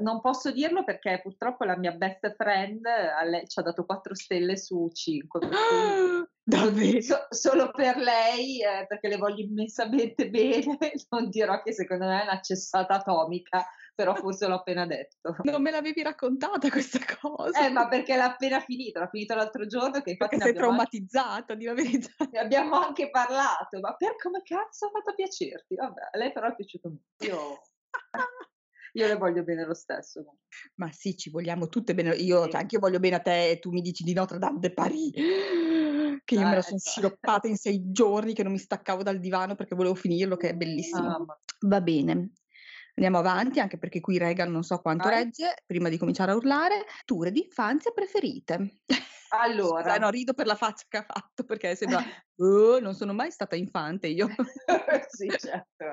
non 0.00 0.20
posso 0.20 0.50
dirlo 0.52 0.84
perché 0.84 1.20
purtroppo 1.22 1.64
la 1.64 1.76
mia 1.76 1.92
best 1.92 2.34
friend 2.36 2.86
ci 3.46 3.58
ha 3.58 3.62
dato 3.62 3.84
4 3.84 4.14
stelle 4.14 4.56
su 4.56 4.88
5. 4.92 5.40
Davvero? 6.44 7.00
So, 7.00 7.26
solo 7.30 7.70
per 7.70 7.96
lei, 7.96 8.60
eh, 8.60 8.86
perché 8.86 9.08
le 9.08 9.16
voglio 9.16 9.44
immensamente 9.44 10.28
bene, 10.28 10.76
non 11.10 11.28
dirò 11.28 11.62
che 11.62 11.72
secondo 11.72 12.06
me 12.06 12.20
è 12.20 12.24
una 12.24 12.40
cessata 12.40 12.94
atomica, 12.94 13.64
però 13.94 14.14
forse 14.14 14.48
l'ho 14.48 14.56
appena 14.56 14.84
detto. 14.86 15.36
Non 15.42 15.62
me 15.62 15.70
l'avevi 15.70 16.02
raccontata 16.02 16.68
questa 16.68 16.98
cosa? 17.20 17.64
Eh, 17.64 17.70
ma 17.70 17.86
perché 17.86 18.16
l'ha 18.16 18.32
appena 18.32 18.58
finita, 18.58 19.00
l'ha 19.00 19.08
finito 19.08 19.34
l'altro 19.34 19.66
giorno 19.66 20.00
che 20.00 20.10
infatti 20.10 20.36
perché 20.36 20.52
sei 20.52 20.54
traumatizzata, 20.54 21.54
di 21.54 21.64
la 21.64 21.74
verità. 21.74 22.10
Ne 22.30 22.38
abbiamo 22.40 22.76
anche 22.76 23.10
parlato, 23.10 23.78
ma 23.80 23.94
per 23.94 24.16
come 24.16 24.42
cazzo 24.42 24.86
ha 24.86 24.90
fatto 24.90 25.14
piacerti? 25.14 25.76
Vabbè, 25.76 26.00
a 26.12 26.18
lei 26.18 26.32
però 26.32 26.48
è 26.48 26.54
piaciuto 26.56 26.88
molto. 26.88 27.24
Io... 27.24 27.60
io 28.94 29.06
le 29.06 29.16
voglio 29.16 29.42
bene 29.42 29.64
lo 29.64 29.74
stesso. 29.74 30.38
Ma 30.76 30.90
sì, 30.92 31.16
ci 31.16 31.30
vogliamo 31.30 31.68
tutte 31.68 31.94
bene. 31.94 32.14
Io, 32.16 32.44
sì. 32.44 32.50
cioè, 32.50 32.60
anche 32.60 32.74
io 32.74 32.80
voglio 32.80 33.00
bene 33.00 33.16
a 33.16 33.20
te 33.20 33.50
e 33.50 33.58
tu 33.58 33.70
mi 33.70 33.80
dici 33.80 34.04
di 34.04 34.12
Notre 34.12 34.38
Dame 34.38 34.58
de 34.58 34.72
Paris, 34.72 35.12
che 36.24 36.34
io 36.34 36.46
ah, 36.46 36.48
me 36.48 36.54
la 36.54 36.62
sono 36.62 36.76
ecco. 36.76 36.90
sciroppata 36.90 37.48
in 37.48 37.56
sei 37.56 37.90
giorni, 37.90 38.34
che 38.34 38.42
non 38.42 38.52
mi 38.52 38.58
staccavo 38.58 39.02
dal 39.02 39.18
divano 39.18 39.54
perché 39.54 39.74
volevo 39.74 39.94
finirlo, 39.94 40.36
che 40.36 40.50
è 40.50 40.54
bellissimo. 40.54 41.08
Ah, 41.08 41.24
ma... 41.24 41.40
Va 41.60 41.80
bene. 41.80 42.32
Andiamo 42.94 43.18
avanti, 43.18 43.58
anche 43.58 43.78
perché 43.78 44.00
qui 44.00 44.18
Regal 44.18 44.50
non 44.50 44.62
so 44.62 44.78
quanto 44.78 45.08
Vai. 45.08 45.24
regge, 45.24 45.54
prima 45.64 45.88
di 45.88 45.96
cominciare 45.96 46.32
a 46.32 46.36
urlare. 46.36 46.84
Letture 46.86 47.32
di 47.32 47.44
infanzia 47.44 47.90
preferite. 47.92 48.82
Allora. 49.34 49.82
Scusa, 49.82 49.96
no, 49.96 50.10
rido 50.10 50.34
per 50.34 50.46
la 50.46 50.54
faccia 50.54 50.84
che 50.88 50.98
ha 50.98 51.04
fatto, 51.04 51.44
perché 51.44 51.74
sembra, 51.74 52.02
oh, 52.36 52.78
non 52.80 52.94
sono 52.94 53.14
mai 53.14 53.30
stata 53.30 53.56
infante 53.56 54.08
io. 54.08 54.28
sì, 55.08 55.28
certo, 55.38 55.84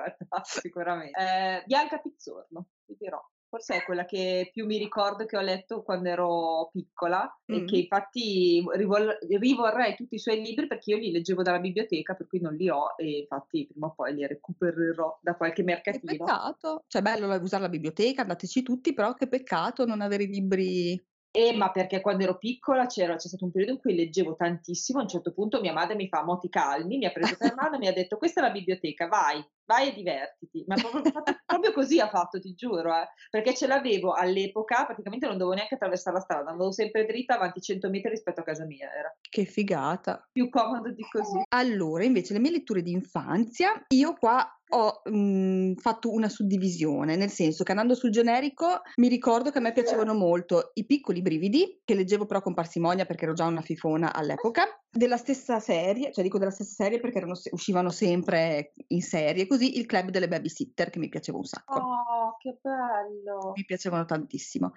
sicuramente. 0.42 1.18
Eh, 1.18 1.62
Bianca 1.66 1.98
Pizzorno, 1.98 2.66
ti 2.84 2.96
dirò 2.98 3.20
forse 3.50 3.78
è 3.78 3.82
quella 3.82 4.04
che 4.04 4.48
più 4.52 4.64
mi 4.64 4.78
ricordo 4.78 5.26
che 5.26 5.36
ho 5.36 5.40
letto 5.40 5.82
quando 5.82 6.08
ero 6.08 6.70
piccola 6.70 7.28
mm. 7.50 7.54
e 7.54 7.64
che 7.64 7.76
infatti 7.78 8.64
rivol- 8.74 9.18
rivorrei 9.28 9.96
tutti 9.96 10.14
i 10.14 10.20
suoi 10.20 10.40
libri 10.40 10.68
perché 10.68 10.92
io 10.92 10.98
li 10.98 11.10
leggevo 11.10 11.42
dalla 11.42 11.58
biblioteca, 11.58 12.14
per 12.14 12.28
cui 12.28 12.40
non 12.40 12.54
li 12.54 12.70
ho 12.70 12.94
e 12.96 13.18
infatti 13.18 13.66
prima 13.66 13.88
o 13.88 13.94
poi 13.94 14.14
li 14.14 14.24
recupererò 14.24 15.18
da 15.20 15.34
qualche 15.34 15.64
mercatino. 15.64 16.12
Che 16.12 16.16
peccato, 16.16 16.84
cioè 16.86 17.02
bello 17.02 17.26
usare 17.42 17.62
la 17.64 17.68
biblioteca, 17.68 18.22
andateci 18.22 18.62
tutti, 18.62 18.94
però 18.94 19.14
che 19.14 19.26
peccato 19.26 19.84
non 19.84 20.00
avere 20.00 20.22
i 20.22 20.28
libri 20.28 21.04
eh, 21.32 21.56
ma 21.56 21.70
perché 21.70 22.00
quando 22.00 22.24
ero 22.24 22.38
piccola 22.38 22.86
c'era, 22.86 23.16
c'è 23.16 23.28
stato 23.28 23.44
un 23.44 23.50
periodo 23.52 23.72
in 23.72 23.78
cui 23.78 23.94
leggevo 23.94 24.34
tantissimo, 24.34 24.98
a 24.98 25.02
un 25.02 25.08
certo 25.08 25.32
punto 25.32 25.60
mia 25.60 25.72
madre 25.72 25.94
mi 25.94 26.08
fa 26.08 26.24
moti 26.24 26.48
calmi, 26.48 26.98
mi 26.98 27.06
ha 27.06 27.12
preso 27.12 27.36
per 27.36 27.54
mano 27.54 27.76
e 27.76 27.78
mi 27.78 27.86
ha 27.86 27.92
detto 27.92 28.16
questa 28.16 28.40
è 28.40 28.44
la 28.44 28.50
biblioteca, 28.50 29.06
vai, 29.06 29.44
vai 29.70 29.90
e 29.90 29.94
divertiti. 29.94 30.64
Ma 30.66 30.74
proprio, 30.74 31.02
proprio 31.46 31.72
così 31.72 32.00
ha 32.00 32.08
fatto, 32.08 32.40
ti 32.40 32.54
giuro, 32.54 32.92
eh. 32.92 33.08
perché 33.30 33.54
ce 33.54 33.68
l'avevo 33.68 34.12
all'epoca, 34.12 34.84
praticamente 34.84 35.26
non 35.26 35.36
dovevo 35.36 35.54
neanche 35.54 35.76
attraversare 35.76 36.16
la 36.16 36.22
strada, 36.22 36.50
andavo 36.50 36.72
sempre 36.72 37.06
dritta 37.06 37.36
avanti 37.36 37.60
100 37.60 37.88
metri 37.88 38.10
rispetto 38.10 38.40
a 38.40 38.44
casa 38.44 38.64
mia. 38.64 38.92
Era. 38.92 39.14
Che 39.20 39.44
figata. 39.44 40.26
Più 40.32 40.48
comodo 40.48 40.90
di 40.90 41.06
così. 41.08 41.42
Allora, 41.50 42.02
invece 42.02 42.32
le 42.32 42.40
mie 42.40 42.50
letture 42.50 42.82
di 42.82 42.90
infanzia, 42.90 43.84
io 43.88 44.14
qua 44.14 44.44
ho 44.72 45.02
mh, 45.04 45.10
mhmm, 45.16 45.74
fatto 45.76 46.10
una 46.10 46.28
suddivisione, 46.28 47.16
nel 47.16 47.30
senso 47.30 47.64
che 47.64 47.70
andando 47.70 47.94
sul 47.94 48.10
generico 48.10 48.82
mi 48.96 49.08
ricordo 49.08 49.50
che 49.50 49.58
a 49.58 49.60
me 49.60 49.72
piacevano 49.72 50.14
molto 50.14 50.70
i 50.74 50.86
piccoli 50.86 51.22
brividi, 51.22 51.80
che 51.84 51.94
leggevo 51.94 52.26
però 52.26 52.40
con 52.40 52.54
parsimonia 52.54 53.04
perché 53.04 53.24
ero 53.24 53.34
già 53.34 53.46
una 53.46 53.62
fifona 53.62 54.12
all'epoca, 54.12 54.64
della 54.90 55.16
stessa 55.16 55.60
serie, 55.60 56.12
cioè 56.12 56.24
dico 56.24 56.38
della 56.38 56.50
stessa 56.50 56.82
serie 56.82 56.98
perché 56.98 57.18
erano, 57.18 57.34
uscivano 57.52 57.90
sempre 57.90 58.72
in 58.88 59.02
serie, 59.02 59.46
così 59.46 59.78
il 59.78 59.86
club 59.86 60.10
delle 60.10 60.28
babysitter 60.28 60.90
che 60.90 60.98
mi 60.98 61.08
piaceva 61.08 61.38
un 61.38 61.44
sacco. 61.44 61.78
Oh, 61.78 62.36
che 62.38 62.58
bello! 62.60 63.52
Mi 63.54 63.64
piacevano 63.64 64.04
tantissimo. 64.04 64.72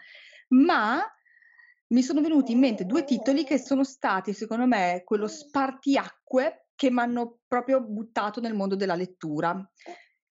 Ma 0.49 1.01
mi 1.87 2.01
sono 2.03 2.21
venuti 2.21 2.51
in 2.51 2.59
mente 2.59 2.85
due 2.85 3.03
titoli 3.03 3.43
che 3.43 3.57
sono 3.57 3.83
stati, 3.83 4.33
secondo 4.33 4.67
me, 4.67 5.01
quello 5.03 5.27
spartiacque 5.27 6.67
che 6.75 6.91
mi 6.91 6.99
hanno 6.99 7.39
proprio 7.47 7.81
buttato 7.81 8.39
nel 8.39 8.53
mondo 8.53 8.75
della 8.75 8.95
lettura. 8.95 9.67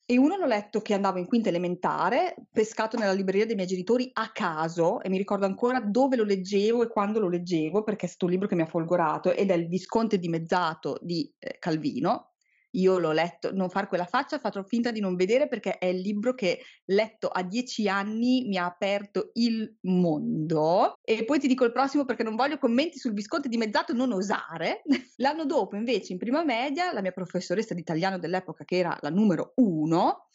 E 0.05 0.19
uno 0.19 0.37
l'ho 0.37 0.47
letto 0.47 0.81
che 0.81 0.95
andavo 0.95 1.19
in 1.19 1.27
quinta 1.27 1.49
elementare, 1.49 2.35
pescato 2.51 2.99
nella 2.99 3.13
libreria 3.13 3.47
dei 3.47 3.55
miei 3.55 3.69
genitori 3.69 4.11
a 4.13 4.31
caso, 4.33 5.01
e 5.01 5.09
mi 5.09 5.17
ricordo 5.17 5.47
ancora 5.47 5.81
dove 5.81 6.17
lo 6.17 6.25
leggevo 6.25 6.83
e 6.83 6.89
quando 6.89 7.21
lo 7.21 7.29
leggevo, 7.29 7.83
perché 7.85 8.07
è 8.07 8.09
stato 8.09 8.27
un 8.27 8.33
libro 8.33 8.49
che 8.49 8.55
mi 8.55 8.63
ha 8.63 8.67
folgorato, 8.67 9.33
ed 9.33 9.51
è 9.51 9.55
Il 9.55 9.69
Visconte 9.69 10.19
dimezzato 10.19 10.99
di 11.01 11.33
eh, 11.39 11.57
Calvino, 11.59 12.32
io 12.73 12.99
l'ho 12.99 13.13
letto, 13.13 13.53
non 13.53 13.69
far 13.69 13.89
quella 13.89 14.05
faccia, 14.05 14.39
faccio 14.39 14.63
finta 14.63 14.91
di 14.91 15.01
non 15.01 15.17
vedere 15.17 15.49
perché 15.49 15.79
è 15.79 15.87
il 15.87 16.01
libro 16.01 16.35
che 16.35 16.61
letto 16.87 17.29
a 17.29 17.43
dieci 17.43 17.89
anni 17.89 18.45
mi 18.47 18.57
ha 18.57 18.65
aperto 18.65 19.31
il 19.35 19.77
mondo. 19.83 20.95
E 21.03 21.25
poi 21.25 21.39
ti 21.39 21.49
dico 21.49 21.65
il 21.65 21.73
prossimo 21.73 22.05
perché 22.05 22.23
non 22.23 22.37
voglio 22.37 22.59
commenti 22.59 22.99
sul 22.99 23.13
Visconti 23.13 23.49
dimezzato, 23.49 23.93
non 23.93 24.13
osare. 24.13 24.83
L'anno 25.17 25.45
dopo, 25.45 25.77
invece, 25.77 26.13
in 26.13 26.19
prima 26.19 26.45
media, 26.45 26.93
la 26.93 27.03
mia 27.03 27.13
professoressa 27.13 27.75
di 27.75 27.81
italiano 27.81 28.19
dell'epoca, 28.19 28.65
che 28.65 28.77
era 28.77 28.97
la 29.01 29.11
numero 29.11 29.53
uno, 29.57 30.29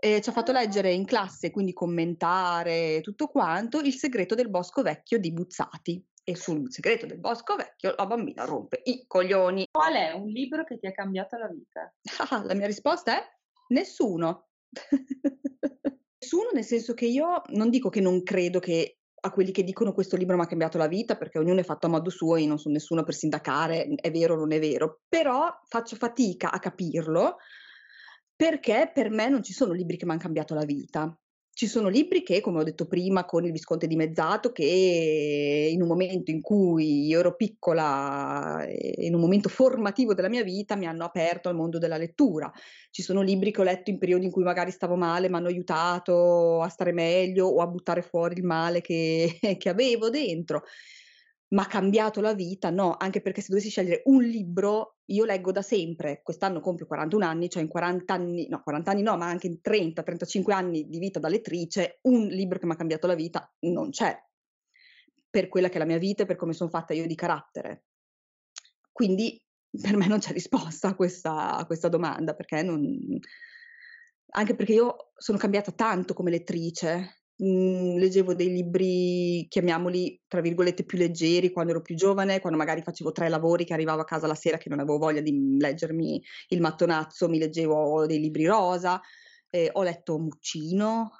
eh, 0.00 0.20
ci 0.20 0.28
ha 0.28 0.32
fatto 0.32 0.50
leggere 0.50 0.92
in 0.92 1.04
classe, 1.04 1.50
quindi 1.50 1.72
commentare 1.72 3.00
tutto 3.02 3.28
quanto, 3.28 3.80
Il 3.80 3.94
segreto 3.94 4.34
del 4.34 4.48
bosco 4.48 4.82
vecchio 4.82 5.18
di 5.18 5.32
Buzzati 5.32 6.04
e 6.30 6.36
sul 6.36 6.70
segreto 6.72 7.06
del 7.06 7.18
bosco 7.18 7.56
vecchio 7.56 7.94
la 7.96 8.06
bambina 8.06 8.44
rompe 8.44 8.80
i 8.84 9.04
coglioni. 9.06 9.66
Qual 9.70 9.94
è 9.94 10.12
un 10.12 10.28
libro 10.28 10.64
che 10.64 10.78
ti 10.78 10.86
ha 10.86 10.92
cambiato 10.92 11.36
la 11.36 11.48
vita? 11.48 11.92
Ah, 12.30 12.44
la 12.44 12.54
mia 12.54 12.66
risposta 12.66 13.18
è 13.18 13.26
nessuno. 13.68 14.48
nessuno 16.18 16.50
nel 16.52 16.64
senso 16.64 16.94
che 16.94 17.06
io 17.06 17.42
non 17.48 17.70
dico 17.70 17.88
che 17.88 18.00
non 18.00 18.22
credo 18.22 18.60
che 18.60 18.98
a 19.22 19.30
quelli 19.32 19.50
che 19.50 19.64
dicono 19.64 19.92
questo 19.92 20.16
libro 20.16 20.36
mi 20.36 20.42
ha 20.42 20.46
cambiato 20.46 20.78
la 20.78 20.86
vita 20.86 21.16
perché 21.16 21.38
ognuno 21.38 21.60
è 21.60 21.64
fatto 21.64 21.86
a 21.86 21.90
modo 21.90 22.08
suo 22.08 22.36
e 22.36 22.46
non 22.46 22.58
sono 22.58 22.74
nessuno 22.74 23.02
per 23.02 23.14
sindacare, 23.14 23.86
è 23.96 24.10
vero 24.10 24.34
o 24.34 24.38
non 24.38 24.52
è 24.52 24.58
vero, 24.58 25.00
però 25.08 25.52
faccio 25.64 25.96
fatica 25.96 26.50
a 26.50 26.58
capirlo 26.58 27.36
perché 28.34 28.90
per 28.94 29.10
me 29.10 29.28
non 29.28 29.42
ci 29.42 29.52
sono 29.52 29.74
libri 29.74 29.98
che 29.98 30.06
mi 30.06 30.12
hanno 30.12 30.20
cambiato 30.20 30.54
la 30.54 30.64
vita. 30.64 31.14
Ci 31.60 31.66
sono 31.66 31.90
libri 31.90 32.22
che, 32.22 32.40
come 32.40 32.60
ho 32.60 32.62
detto 32.62 32.86
prima, 32.86 33.26
con 33.26 33.44
il 33.44 33.52
Visconte 33.52 33.86
dimezzato, 33.86 34.50
che 34.50 35.68
in 35.70 35.82
un 35.82 35.88
momento 35.88 36.30
in 36.30 36.40
cui 36.40 37.04
io 37.04 37.18
ero 37.18 37.36
piccola, 37.36 38.64
in 38.96 39.14
un 39.14 39.20
momento 39.20 39.50
formativo 39.50 40.14
della 40.14 40.30
mia 40.30 40.42
vita, 40.42 40.74
mi 40.74 40.86
hanno 40.86 41.04
aperto 41.04 41.50
al 41.50 41.56
mondo 41.56 41.76
della 41.76 41.98
lettura. 41.98 42.50
Ci 42.90 43.02
sono 43.02 43.20
libri 43.20 43.52
che 43.52 43.60
ho 43.60 43.64
letto 43.64 43.90
in 43.90 43.98
periodi 43.98 44.24
in 44.24 44.30
cui 44.30 44.42
magari 44.42 44.70
stavo 44.70 44.96
male, 44.96 45.28
mi 45.28 45.36
hanno 45.36 45.48
aiutato 45.48 46.62
a 46.62 46.68
stare 46.70 46.92
meglio 46.92 47.48
o 47.48 47.60
a 47.60 47.66
buttare 47.66 48.00
fuori 48.00 48.38
il 48.38 48.44
male 48.44 48.80
che, 48.80 49.38
che 49.58 49.68
avevo 49.68 50.08
dentro 50.08 50.62
ma 51.50 51.62
ha 51.62 51.66
cambiato 51.66 52.20
la 52.20 52.34
vita? 52.34 52.70
No, 52.70 52.96
anche 52.96 53.20
perché 53.20 53.40
se 53.40 53.48
dovessi 53.48 53.70
scegliere 53.70 54.02
un 54.06 54.22
libro, 54.22 54.98
io 55.06 55.24
leggo 55.24 55.52
da 55.52 55.62
sempre, 55.62 56.20
quest'anno 56.22 56.60
compio 56.60 56.86
41 56.86 57.24
anni, 57.24 57.48
cioè 57.48 57.62
in 57.62 57.68
40 57.68 58.14
anni, 58.14 58.48
no 58.48 58.62
40 58.62 58.90
anni 58.90 59.02
no, 59.02 59.16
ma 59.16 59.26
anche 59.26 59.46
in 59.48 59.58
30-35 59.62 60.52
anni 60.52 60.88
di 60.88 60.98
vita 60.98 61.18
da 61.18 61.28
lettrice, 61.28 61.98
un 62.02 62.26
libro 62.26 62.58
che 62.58 62.66
mi 62.66 62.72
ha 62.72 62.76
cambiato 62.76 63.06
la 63.06 63.14
vita 63.14 63.52
non 63.60 63.90
c'è, 63.90 64.16
per 65.28 65.48
quella 65.48 65.68
che 65.68 65.76
è 65.76 65.78
la 65.78 65.86
mia 65.86 65.98
vita 65.98 66.22
e 66.22 66.26
per 66.26 66.36
come 66.36 66.52
sono 66.52 66.70
fatta 66.70 66.94
io 66.94 67.06
di 67.06 67.14
carattere. 67.14 67.84
Quindi 68.92 69.42
per 69.70 69.96
me 69.96 70.06
non 70.06 70.18
c'è 70.18 70.32
risposta 70.32 70.88
a 70.88 70.94
questa, 70.94 71.56
a 71.56 71.66
questa 71.66 71.88
domanda, 71.88 72.34
perché 72.34 72.62
non, 72.62 73.18
anche 74.30 74.54
perché 74.54 74.72
io 74.72 75.12
sono 75.16 75.38
cambiata 75.38 75.72
tanto 75.72 76.14
come 76.14 76.30
lettrice. 76.30 77.19
Mhmm, 77.42 77.96
leggevo 77.98 78.34
dei 78.34 78.50
libri, 78.52 79.46
chiamiamoli, 79.48 80.20
tra 80.28 80.40
virgolette, 80.42 80.84
"più 80.84 80.98
leggeri" 80.98 81.50
quando 81.50 81.72
ero 81.72 81.80
più 81.80 81.94
giovane, 81.94 82.38
quando 82.38 82.58
magari 82.58 82.82
facevo 82.82 83.12
3 83.12 83.28
lavori 83.30 83.64
che 83.64 83.72
arrivavo 83.72 84.02
a 84.02 84.04
casa 84.04 84.26
la 84.26 84.34
sera 84.34 84.58
che 84.58 84.68
non 84.68 84.78
avevo 84.78 84.98
voglia 84.98 85.20
di, 85.22 85.32
mhmm, 85.32 85.58
leggermi 85.58 86.22
il 86.48 86.60
mattonazzo, 86.60 87.28
mi 87.28 87.38
leggevo 87.38 88.04
dei 88.06 88.18
libri 88.20 88.44
rosa, 88.44 89.00
ehm, 89.48 89.70
ho 89.72 89.82
letto 89.82 90.18
Muccino, 90.18 91.12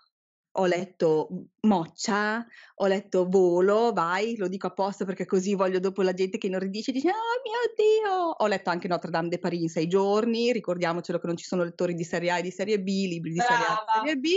ho 0.52 0.66
letto 0.66 1.28
Moccia, 1.62 2.44
ho 2.74 2.86
letto 2.86 3.26
Volo, 3.28 3.92
vai, 3.92 4.36
lo 4.36 4.48
dico 4.48 4.66
apposta 4.66 5.04
perché 5.06 5.24
così 5.24 5.54
voglio 5.54 5.78
dopo 5.78 6.02
la 6.02 6.12
gente 6.12 6.36
che 6.38 6.48
inorridisce 6.48 6.90
e 6.90 6.94
dice: 6.94 7.08
"Oh 7.08 7.40
mio 7.44 7.74
Dio!" 7.76 8.12
Ho 8.36 8.46
letto 8.46 8.68
anche 8.68 8.88
Notre 8.88 9.10
Dame 9.10 9.28
de 9.28 9.38
Paris 9.38 9.60
in 9.62 9.68
6 9.70 9.86
giorni, 9.88 10.52
ricordiamocelo 10.52 11.18
che 11.18 11.26
non 11.26 11.36
ci 11.36 11.44
sono 11.44 11.64
lettori 11.64 11.94
di 11.94 12.04
serie 12.04 12.30
A 12.30 12.38
e 12.38 12.42
di 12.42 12.50
serie 12.50 12.78
B, 12.80 12.86
libri 13.08 13.32
di 13.32 13.40
serie 13.40 13.64
A 13.64 13.72
e 13.72 13.84
Brava! 13.84 13.92
serie 13.94 14.16
B. 14.16 14.28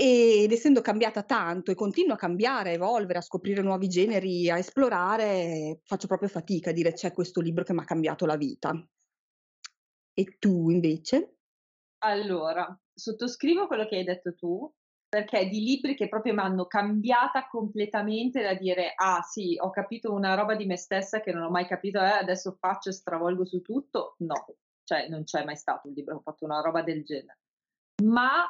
Ed 0.00 0.52
essendo 0.52 0.80
cambiata 0.80 1.24
tanto 1.24 1.70
e 1.72 1.74
continuo 1.74 2.14
a 2.14 2.16
cambiare, 2.18 2.70
a 2.70 2.72
evolvere, 2.74 3.18
a 3.18 3.22
scoprire 3.22 3.62
nuovi 3.62 3.88
generi, 3.88 4.48
a 4.48 4.56
esplorare, 4.58 5.80
faccio 5.84 6.06
proprio 6.06 6.28
fatica 6.28 6.70
a 6.70 6.72
dire: 6.72 6.92
"C'è 6.92 7.12
questo 7.12 7.40
libro 7.40 7.64
che 7.64 7.72
m'ha 7.72 7.84
cambiato 7.84 8.24
la 8.24 8.36
vita." 8.36 8.70
E 10.14 10.36
tu 10.38 10.70
invece? 10.70 11.38
Allora, 12.04 12.78
sottoscrivo 12.94 13.66
quello 13.66 13.86
che 13.86 13.96
hai 13.96 14.04
detto 14.04 14.34
tu, 14.34 14.72
perché 15.08 15.48
di 15.48 15.60
libri 15.60 15.94
che 15.96 16.08
proprio 16.08 16.34
m'hanno 16.34 16.66
cambiata 16.66 17.48
completamente 17.48 18.42
da 18.42 18.54
dire: 18.54 18.92
"Ah 18.94 19.22
sì, 19.22 19.56
ho 19.58 19.70
capito 19.70 20.12
una 20.12 20.34
roba 20.34 20.54
di 20.54 20.66
me 20.66 20.76
stessa 20.76 21.20
che 21.20 21.32
non 21.32 21.42
ho 21.42 21.50
mai 21.50 21.66
capito, 21.66 21.98
eh, 21.98 22.04
adesso 22.08 22.56
faccio 22.60 22.90
e 22.90 22.92
stravolgo 22.92 23.44
su 23.44 23.62
tutto." 23.62 24.14
No, 24.18 24.46
cioè 24.84 25.08
non 25.08 25.24
c'è 25.24 25.44
mai 25.44 25.56
stato 25.56 25.88
un 25.88 25.94
libro 25.94 26.14
che 26.14 26.20
ha 26.20 26.32
fatto 26.32 26.44
una 26.44 26.60
roba 26.60 26.82
del 26.82 27.04
genere. 27.04 27.38
Ma 28.04 28.44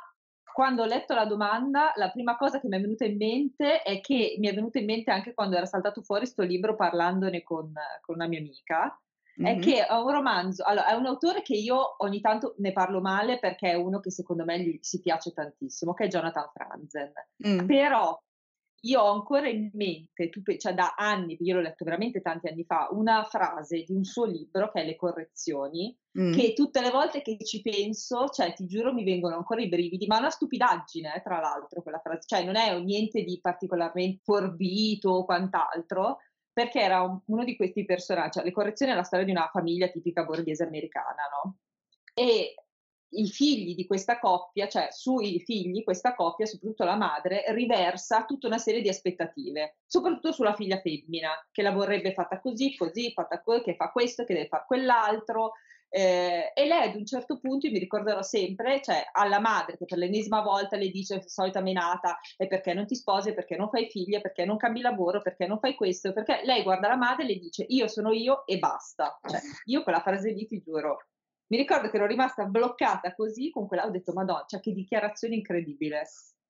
quando 0.53 0.83
ho 0.83 0.87
letto 0.87 1.15
la 1.15 1.25
domanda, 1.27 1.93
la 1.97 2.11
prima 2.11 2.37
cosa 2.37 2.61
che 2.61 2.69
mi 2.69 2.77
è 2.77 2.81
venuta 2.81 3.05
in 3.05 3.17
mente 3.17 3.83
è 3.83 4.01
che 4.01 4.37
mi 4.39 4.49
è 4.49 4.55
venuta 4.55 4.79
in 4.79 4.85
mente 4.87 5.11
anche 5.11 5.35
quando 5.35 5.57
era 5.57 5.67
saltato 5.67 6.03
fuori 6.03 6.27
'sto 6.27 6.43
libro 6.43 6.75
parlandone 6.77 7.43
con 7.43 7.73
con 8.01 8.15
una 8.17 8.27
mia 8.27 8.39
amica, 8.41 9.01
è 9.41 9.59
Mh-mh. 9.59 9.59
che 9.59 9.87
è 9.87 9.93
un 9.93 10.11
romanzo 10.11 10.65
allo 10.65 10.85
è 10.85 10.93
un 10.95 11.07
autore 11.07 11.43
che 11.43 11.55
io 11.55 11.95
ogni 12.05 12.21
tanto 12.21 12.55
ne 12.59 12.73
parlo 12.73 13.01
male 13.01 13.39
perché 13.39 13.71
è 13.71 13.75
uno 13.75 14.01
che 14.01 14.11
secondo 14.11 14.45
me 14.45 14.59
gli 14.61 14.79
si 14.83 15.01
piace 15.01 15.33
tantissimo, 15.33 15.95
che 15.95 16.05
è 16.05 16.09
Jonathan 16.09 16.51
Franzen. 16.53 17.13
Mh. 17.45 17.69
Però 17.69 18.21
io 18.83 19.01
ho 19.01 19.13
ancora 19.13 19.49
in 19.49 19.71
mente, 19.73 20.29
tu 20.29 20.41
cioè 20.57 20.75
da 20.75 20.95
anni, 20.97 21.37
io 21.41 21.55
l'ho 21.55 21.61
letto 21.61 21.85
veramente 21.85 22.21
tanti 22.21 22.49
anni 22.49 22.65
fa, 22.65 22.89
una 22.93 23.25
frase 23.25 23.83
di 23.83 23.93
un 23.93 24.05
suo 24.05 24.25
libro 24.25 24.71
che 24.71 24.83
è 24.83 24.85
Le 24.85 24.97
correzioni, 24.97 25.97
Mh. 26.13 26.33
che 26.33 26.53
tutte 26.53 26.81
le 26.81 26.91
volte 26.91 27.23
che 27.23 27.37
ci 27.45 27.61
penso, 27.61 28.29
cioè 28.29 28.53
ti 28.53 28.67
giuro 28.67 28.93
mi 28.93 29.05
vengono 29.05 29.37
ancora 29.37 29.61
i 29.61 29.69
brividi, 29.69 30.07
ma 30.07 30.17
è 30.17 30.21
una 30.21 30.31
stupidaggine 30.31 31.17
eh, 31.17 31.23
tra 31.23 31.41
l'altro 31.41 31.83
quella 31.83 31.99
frase, 31.99 32.27
cioè 32.27 32.45
non 32.45 32.57
è 32.57 32.79
niente 32.81 33.23
di 33.23 33.41
particolarmente 33.41 34.21
forbito 34.23 35.11
o 35.11 35.25
quant'altro, 35.25 36.19
perché 36.53 36.81
era 36.81 37.03
un 37.03 37.21
uno 37.27 37.45
di 37.45 37.57
questi 37.57 37.85
persona 37.85 38.29
cioè 38.31 38.45
Le 38.45 38.53
correzioni 38.53 38.93
è 38.93 38.95
la 38.95 39.03
storia 39.03 39.25
di 39.25 39.31
una 39.31 39.49
famiglia 39.53 39.89
tipica 39.89 40.25
borghese 40.25 40.65
americana, 40.65 41.23
no, 41.43 41.57
e 42.15 42.55
i 43.11 43.29
figli 43.29 43.75
di 43.75 43.87
questa 43.87 44.19
coppia, 44.19 44.69
cioè 44.69 44.89
sui 44.91 45.41
figli 45.41 45.83
questa 45.85 46.15
coppia, 46.15 46.47
soprattutto 46.47 46.85
la 46.85 46.97
madre, 46.97 47.45
riversa 47.49 48.25
tutta 48.25 48.47
una 48.47 48.59
serie 48.59 48.83
di 48.83 48.89
aspettative, 48.89 49.79
soprattutto 49.87 50.33
sulla 50.33 50.55
figlia 50.55 50.81
femmina, 50.81 51.31
che 51.51 51.63
la 51.63 51.73
vorrebbe 51.73 52.13
fatta 52.13 52.41
così, 52.41 52.77
così, 52.77 53.13
fatta 53.13 53.41
co 53.41 53.61
che 53.63 53.75
fa 53.77 53.91
questo, 53.91 54.25
che 54.25 54.35
deve 54.35 54.49
far 54.49 54.67
quell'altro. 54.67 55.53
Ehm, 55.91 56.43
e 56.55 56.67
lei 56.67 56.89
ad 56.89 56.97
un 56.97 57.07
certo 57.07 57.39
punto, 57.39 57.67
io 57.67 57.73
mi 57.73 57.79
ricorderò 57.79 58.21
sempre, 58.23 58.83
cioè 58.83 59.09
alla 59.13 59.41
madre 59.41 59.79
che 59.79 59.87
per 59.87 59.97
l'ennesima 59.97 60.43
volta 60.43 60.77
le 60.77 60.91
dice 60.91 61.23
solita 61.27 61.63
menata: 61.63 62.19
"E 62.37 62.47
perché 62.47 62.75
non 62.75 62.85
ti 62.87 62.95
sposi? 62.95 63.33
Perché 63.33 63.57
non 63.57 63.71
fai 63.71 63.89
figli? 63.89 64.21
Perché 64.21 64.45
non 64.45 64.59
cambi 64.59 64.81
lavoro? 64.83 65.23
Perché 65.23 65.47
non 65.47 65.59
fai 65.59 65.75
questo?" 65.75 66.13
Perché 66.13 66.41
lei 66.45 66.63
guarda 66.63 66.89
la 66.89 66.97
madre 66.97 67.25
e 67.25 67.27
le 67.29 67.39
dice: 67.39 67.65
"Io 67.69 67.89
sono 67.89 68.13
io 68.13 68.45
e 68.47 68.59
basta." 68.59 69.19
Cioè, 69.27 69.41
io 69.65 69.83
quella 69.83 70.01
frase 70.01 70.31
lì 70.33 70.47
ti 70.47 70.61
giuro 70.61 70.99
mi 71.49 71.57
ricordo 71.57 71.91
che 71.91 71.97
ero 71.97 72.07
rimasta 72.07 72.45
bloccata 72.45 73.15
così 73.15 73.51
con 73.51 73.67
quella 73.67 73.85
ho 73.87 73.91
detto: 73.91 74.13
"Madò, 74.13 74.45
cioè 74.47 74.61
che 74.61 74.73
dichiarazione 74.73 75.35
incredibile." 75.35 76.07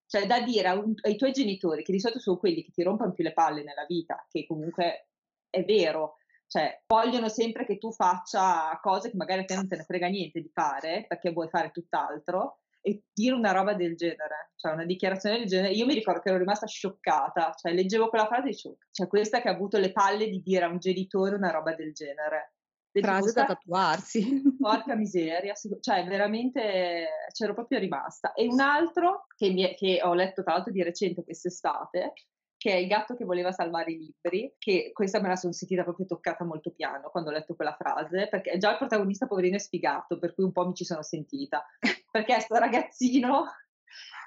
Cioè 0.06 0.26
da 0.26 0.40
dire 0.40 0.70
un 0.70 0.94
ai 1.02 1.16
tuoi 1.16 1.32
genitori, 1.32 1.82
che 1.82 1.92
di 1.92 2.00
solito 2.00 2.18
sono 2.20 2.38
quelli 2.38 2.64
che 2.64 2.70
ti 2.72 2.82
rompan 2.82 3.12
più 3.12 3.22
le 3.24 3.34
palle 3.34 3.62
nella 3.62 3.84
vita, 3.86 4.26
che 4.30 4.46
comunque 4.46 5.08
è 5.50 5.64
vero, 5.64 6.16
cioè 6.46 6.82
vogliono 6.86 7.28
sempre 7.28 7.66
che 7.66 7.76
tu 7.76 7.92
faccia 7.92 8.78
cose 8.80 9.10
che 9.10 9.16
magari 9.16 9.42
a 9.42 9.44
te 9.44 9.54
non 9.54 9.68
te 9.68 9.76
ne 9.76 9.84
frega 9.84 10.08
niente 10.08 10.40
di 10.40 10.50
fare, 10.50 11.04
perché 11.06 11.30
vuoi 11.30 11.48
fare 11.50 11.70
tutt'altro, 11.70 12.60
e 12.80 13.02
dire 13.12 13.34
una 13.34 13.52
roba 13.52 13.74
del 13.74 13.96
genere, 13.96 14.52
cioè 14.56 14.72
una 14.72 14.86
dichiarazione 14.86 15.38
del 15.38 15.46
genere, 15.46 15.74
io 15.74 15.84
mi 15.84 15.92
ricordo 15.94 16.20
che 16.20 16.30
ero 16.30 16.38
rimasta 16.38 16.66
scioccata, 16.66 17.52
cioè 17.54 17.74
leggevo 17.74 18.08
quella 18.08 18.26
frase 18.26 18.46
e 18.48 18.50
dicevo: 18.52 18.78
"Cioè 18.90 19.06
questa 19.08 19.42
che 19.42 19.48
ha 19.48 19.52
avuto 19.52 19.76
le 19.78 19.92
palle 19.92 20.28
di 20.30 20.40
dire 20.40 20.64
a 20.64 20.68
un 20.68 20.78
genitore 20.78 21.34
una 21.34 21.50
roba 21.50 21.74
del 21.74 21.92
genere." 21.92 22.54
Frase 23.00 23.32
da 23.32 23.44
tatuarsi. 23.44 24.42
Porca 24.58 24.94
miseria, 24.94 25.54
cioè 25.80 26.04
veramente 26.06 27.06
c'ero 27.32 27.54
proprio 27.54 27.78
rimasta. 27.78 28.32
E 28.32 28.46
un 28.46 28.60
altro 28.60 29.26
che 29.36 29.50
mi 29.50 29.74
che 29.74 30.00
ho 30.02 30.14
letto 30.14 30.42
tra 30.42 30.54
l'altro 30.54 30.72
di 30.72 30.82
recente 30.82 31.24
quest'estate, 31.24 32.12
che 32.58 32.72
è 32.72 32.76
Il 32.76 32.88
gatto 32.88 33.14
che 33.14 33.24
voleva 33.24 33.52
salvare 33.52 33.92
i 33.92 33.98
libri, 33.98 34.52
che 34.58 34.90
questa 34.92 35.20
me 35.20 35.28
la 35.28 35.36
son 35.36 35.52
sentita 35.52 35.84
proprio 35.84 36.06
toccata 36.06 36.44
molto 36.44 36.72
piano 36.72 37.08
quando 37.10 37.30
ho 37.30 37.32
letto 37.32 37.54
quella 37.54 37.76
frase, 37.78 38.26
perché 38.28 38.58
già 38.58 38.72
il 38.72 38.78
protagonista 38.78 39.26
poverino 39.26 39.56
è 39.56 39.60
sfigato, 39.60 40.18
per 40.18 40.34
cui 40.34 40.44
un 40.44 40.52
po' 40.52 40.66
mi 40.66 40.74
ci 40.74 40.84
sono 40.84 41.02
sentita. 41.02 41.64
Perché 42.10 42.36
è 42.36 42.40
'sto 42.40 42.56
ragazzino 42.56 43.44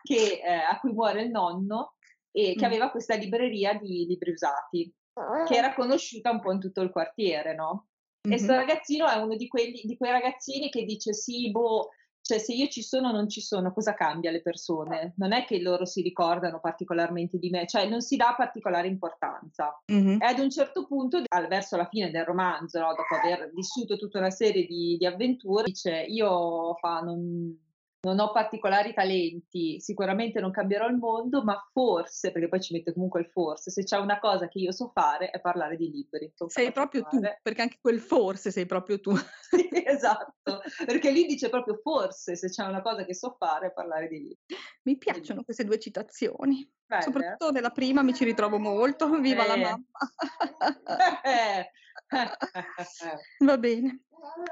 che 0.04 0.40
ehm, 0.44 0.60
a 0.70 0.80
cui 0.80 0.94
muore 0.94 1.24
il 1.24 1.32
nonno 1.32 1.96
e 2.32 2.56
che 2.56 2.66
Mh. 2.66 2.70
aveva 2.70 2.90
questa 2.92 3.16
libreria 3.16 3.74
di 3.74 4.06
libri 4.06 4.32
usati, 4.32 4.94
che 5.46 5.56
era 5.56 5.74
conosciuta 5.74 6.32
un 6.32 6.40
po' 6.40 6.52
in 6.54 6.60
tutto 6.60 6.82
il 6.82 6.92
quartiere, 6.92 7.54
no, 7.54 7.90
e 8.28 8.38
'sto 8.38 8.54
Mh-mh. 8.54 8.56
ragazzino 8.56 9.08
è 9.08 9.16
uno 9.18 9.36
di 9.36 9.48
quelli 9.48 9.82
di 9.84 9.98
quei 9.98 10.12
ragazzini 10.12 10.70
che 10.70 10.84
dice: 10.86 11.14
"Sì, 11.14 11.52
boh, 11.52 11.90
cioè 12.22 12.38
se 12.40 12.54
io 12.54 12.68
ci 12.68 12.82
sono 12.84 13.10
o 13.10 13.12
non 13.12 13.28
ci 13.30 13.42
sono, 13.42 13.74
cosa 13.74 13.94
cambia 13.94 14.30
alle 14.30 14.42
persone? 14.42 15.14
Non 15.18 15.34
è 15.34 15.46
che 15.46 15.60
loro 15.60 15.86
si 15.86 16.02
ricordano 16.02 16.60
particolarmente 16.60 17.38
di 17.38 17.50
me." 17.50 17.68
Cioè 17.68 17.88
non 17.90 18.02
si 18.02 18.16
dà 18.18 18.34
particolare 18.38 18.88
importanza. 18.88 19.76
Mh-mh. 19.90 20.22
E 20.22 20.26
ad 20.26 20.40
un 20.40 20.50
certo 20.52 20.86
punto, 20.88 21.22
verso 21.50 21.78
la 21.78 21.88
fine 21.88 22.12
del 22.12 22.26
romanzo, 22.26 22.80
no, 22.80 22.94
dopo 22.96 23.16
aver 23.16 23.52
vissuto 23.54 23.98
tutta 23.98 24.20
una 24.20 24.30
serie 24.32 24.66
di 24.66 24.98
di 24.98 25.06
avventure, 25.06 25.64
dice: 25.66 26.02
"Io 26.08 26.76
fa 26.76 27.00
non 27.02 27.70
non 28.04 28.20
ho 28.20 28.32
particolari 28.32 28.94
talenti, 28.94 29.80
sicuramente 29.80 30.40
non 30.40 30.52
cambierò 30.52 30.88
il 30.88 30.98
mondo, 30.98 31.44
ma 31.44 31.58
forse", 31.72 32.32
perché 32.32 32.48
poi 32.50 32.62
ci 32.62 32.74
mette 32.74 32.94
comunque 32.94 33.22
il 33.22 33.30
forse, 33.32 33.72
"se 33.72 33.84
c'è 33.84 33.98
una 33.98 34.20
cosa 34.20 34.48
che 34.48 34.60
io 34.60 34.72
so 34.72 34.92
fare 34.94 35.30
è 35.32 35.40
parlare 35.42 35.78
di 35.78 35.90
libri, 35.92 36.34
Sei 36.50 36.72
proprio 36.72 37.06
tu, 37.08 37.18
fare." 37.20 37.42
perché 37.42 37.62
anche 37.62 37.78
quel 37.80 38.00
forse 38.00 38.52
sei 38.52 38.66
proprio 38.66 39.00
tu. 39.00 39.12
Sì, 39.52 39.68
esatto, 39.86 40.62
perché 40.86 41.12
lì 41.12 41.26
dice 41.26 41.50
proprio: 41.50 41.80
"Forse 41.82 42.36
se 42.36 42.50
c'è 42.50 42.66
una 42.66 42.82
cosa 42.82 43.06
che 43.06 43.14
so 43.14 43.36
fare 43.38 43.68
è 43.68 43.74
parlare 43.74 44.08
di 44.08 44.18
libri." 44.20 44.62
Mi 44.86 44.98
piacciono 44.98 45.44
queste 45.44 45.64
2 45.64 45.80
citazioni. 45.80 46.70
Belle? 46.90 47.38
Soprattutto 47.38 47.52
nella 47.52 47.70
prima 47.72 48.02
mi 48.04 48.14
ci 48.14 48.24
ritrovo 48.26 48.58
molto. 48.60 49.10
Viva 49.20 49.46
la 49.46 49.56
Eh. 49.56 49.58
mamma. 49.58 49.86
Va 53.40 53.58
bene, 53.58 54.02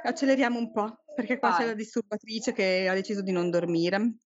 acceleriamo 0.04 0.58
un 0.58 0.72
po', 0.72 1.04
perché 1.16 1.40
qua 1.40 1.52
c'è 1.52 1.62
la 1.62 1.68
Vai. 1.68 1.76
disturbatrice 1.76 2.54
che 2.54 2.88
ha 2.88 2.94
deciso 2.94 3.22
di 3.22 3.32
non 3.32 3.50
dormire. 3.50 4.18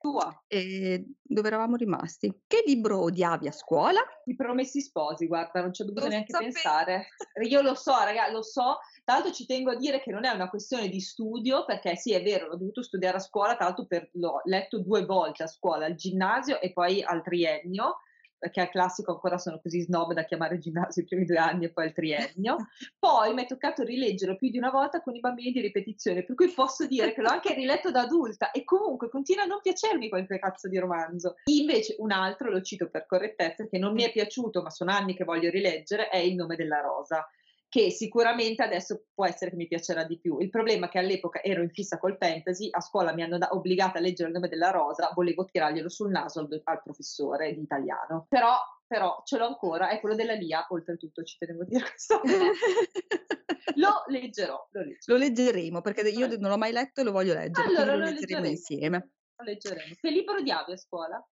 Tua. 0.00 0.44
Ehm, 0.48 1.14
dove 1.22 1.46
eravamo 1.46 1.76
rimasti? 1.76 2.42
Che 2.44 2.64
libro 2.66 3.00
odiavi 3.02 3.46
a 3.46 3.52
scuola? 3.52 4.00
I 4.24 4.34
Promessi 4.34 4.80
Sposi, 4.80 5.28
guarda, 5.28 5.60
non 5.60 5.72
ci 5.72 5.82
ho 5.82 5.84
dovuto 5.84 6.06
Lo 6.06 6.10
neanche 6.10 6.32
sapevo. 6.32 6.50
pensare. 6.50 7.06
Io 7.48 7.62
lo 7.62 7.74
so 7.76 7.92
raga, 7.92 8.28
lo 8.30 8.42
so. 8.42 8.78
Tra 9.04 9.14
l'altro 9.14 9.32
ci 9.32 9.46
tengo 9.46 9.70
a 9.70 9.76
dire 9.76 10.00
che 10.00 10.10
non 10.10 10.24
è 10.24 10.30
una 10.30 10.48
questione 10.48 10.88
di 10.88 11.00
studio, 11.00 11.64
perché 11.64 11.94
sì, 11.94 12.12
è 12.14 12.22
vero, 12.22 12.48
l'ho 12.48 12.56
dovuto 12.56 12.82
studiare 12.82 13.18
a 13.18 13.20
scuola, 13.20 13.54
tra 13.54 13.66
l'altro 13.66 13.86
per 13.86 14.08
l'ho 14.14 14.40
letto 14.44 14.80
2 14.80 15.04
volte 15.04 15.44
a 15.44 15.46
scuola, 15.46 15.86
al 15.86 15.94
ginnasio 15.94 16.60
e 16.60 16.72
poi 16.72 17.00
al 17.00 17.22
triennio, 17.22 17.98
perché 18.42 18.60
al 18.60 18.70
classico 18.70 19.12
ancora 19.12 19.38
sono 19.38 19.60
così 19.62 19.82
snob 19.82 20.14
da 20.14 20.24
chiamare 20.24 20.58
ginnasio 20.58 21.02
i 21.02 21.04
primi 21.04 21.24
2 21.24 21.36
anni 21.36 21.66
e 21.66 21.70
poi 21.70 21.86
il 21.86 21.92
triennio. 21.92 22.56
Poi 22.98 23.32
m'è 23.34 23.46
toccato 23.46 23.84
rileggerlo 23.84 24.34
più 24.34 24.50
di 24.50 24.58
una 24.58 24.70
volta 24.70 25.00
con 25.00 25.14
i 25.14 25.20
bambini 25.20 25.52
di 25.52 25.60
ripetizione, 25.60 26.24
per 26.24 26.34
cui 26.34 26.50
posso 26.50 26.88
dire 26.88 27.14
che 27.14 27.22
l'ho 27.22 27.28
anche 27.28 27.54
riletto 27.54 27.92
da 27.92 28.00
adulta 28.00 28.50
e 28.50 28.64
comunque 28.64 29.08
continua 29.08 29.44
a 29.44 29.46
non 29.46 29.60
piacermi 29.62 30.08
quel 30.08 30.26
che 30.26 30.40
cazzo 30.40 30.66
di 30.66 30.76
romanzo. 30.78 31.36
Invece 31.44 31.94
un 32.00 32.10
altro, 32.10 32.50
lo 32.50 32.60
cito 32.62 32.88
per 32.88 33.06
correttezza, 33.06 33.68
che 33.68 33.78
non 33.78 33.92
mi 33.92 34.02
è 34.02 34.10
piaciuto, 34.10 34.60
ma 34.60 34.70
sono 34.70 34.90
anni 34.90 35.14
che 35.14 35.22
voglio 35.22 35.48
rileggere, 35.48 36.08
è 36.08 36.16
Il 36.16 36.34
nome 36.34 36.56
della 36.56 36.80
rosa, 36.80 37.24
che 37.72 37.90
sicuramente 37.90 38.62
adesso 38.62 39.06
può 39.14 39.24
essere 39.24 39.52
che 39.52 39.56
mi 39.56 39.66
piacerà 39.66 40.04
di 40.04 40.18
più. 40.18 40.38
Il 40.40 40.50
problema 40.50 40.86
è 40.86 40.88
che 40.90 40.98
all'epoca 40.98 41.42
ero 41.42 41.62
in 41.62 41.70
fissa 41.70 41.96
col 41.96 42.18
fantasy, 42.20 42.68
a 42.70 42.82
scuola 42.82 43.14
mi 43.14 43.22
hanno 43.22 43.38
da 43.38 43.48
obbligata 43.52 43.96
a 43.96 44.02
leggere 44.02 44.28
Il 44.28 44.34
nome 44.34 44.50
della 44.50 44.68
rosa, 44.68 45.10
volevo 45.14 45.46
tirarglielo 45.46 45.88
sul 45.88 46.10
naso 46.10 46.40
al 46.40 46.60
al 46.64 46.82
professore 46.82 47.54
di 47.54 47.62
italiano. 47.62 48.26
Però 48.28 48.52
però 48.86 49.22
ce 49.24 49.38
l'ho 49.38 49.46
ancora, 49.46 49.88
è 49.88 50.00
quello 50.00 50.14
della 50.14 50.34
Lia, 50.34 50.66
oltretutto 50.68 51.22
ci 51.22 51.38
tenevo 51.38 51.62
a 51.62 51.64
dire 51.64 51.82
questo. 51.88 52.20
lo 53.76 54.04
leggerò, 54.08 54.68
lo 54.70 54.80
leggerò. 54.82 55.14
Lo 55.14 55.16
leggeremo, 55.16 55.80
perché 55.80 56.06
io 56.10 56.26
non 56.36 56.50
l'ho 56.50 56.58
mai 56.58 56.72
letto 56.72 57.00
e 57.00 57.04
lo 57.04 57.12
voglio 57.12 57.32
leggere, 57.32 57.68
allora, 57.68 57.94
lo, 57.94 58.04
leggeremo, 58.04 58.42
leggeremo 58.42 58.46
insieme. 58.48 59.10
Lo 59.36 59.44
leggeremo. 59.44 59.94
Che 59.98 60.10
libro 60.10 60.36
odiavi 60.36 60.72
a 60.72 60.76
scuola? 60.76 61.26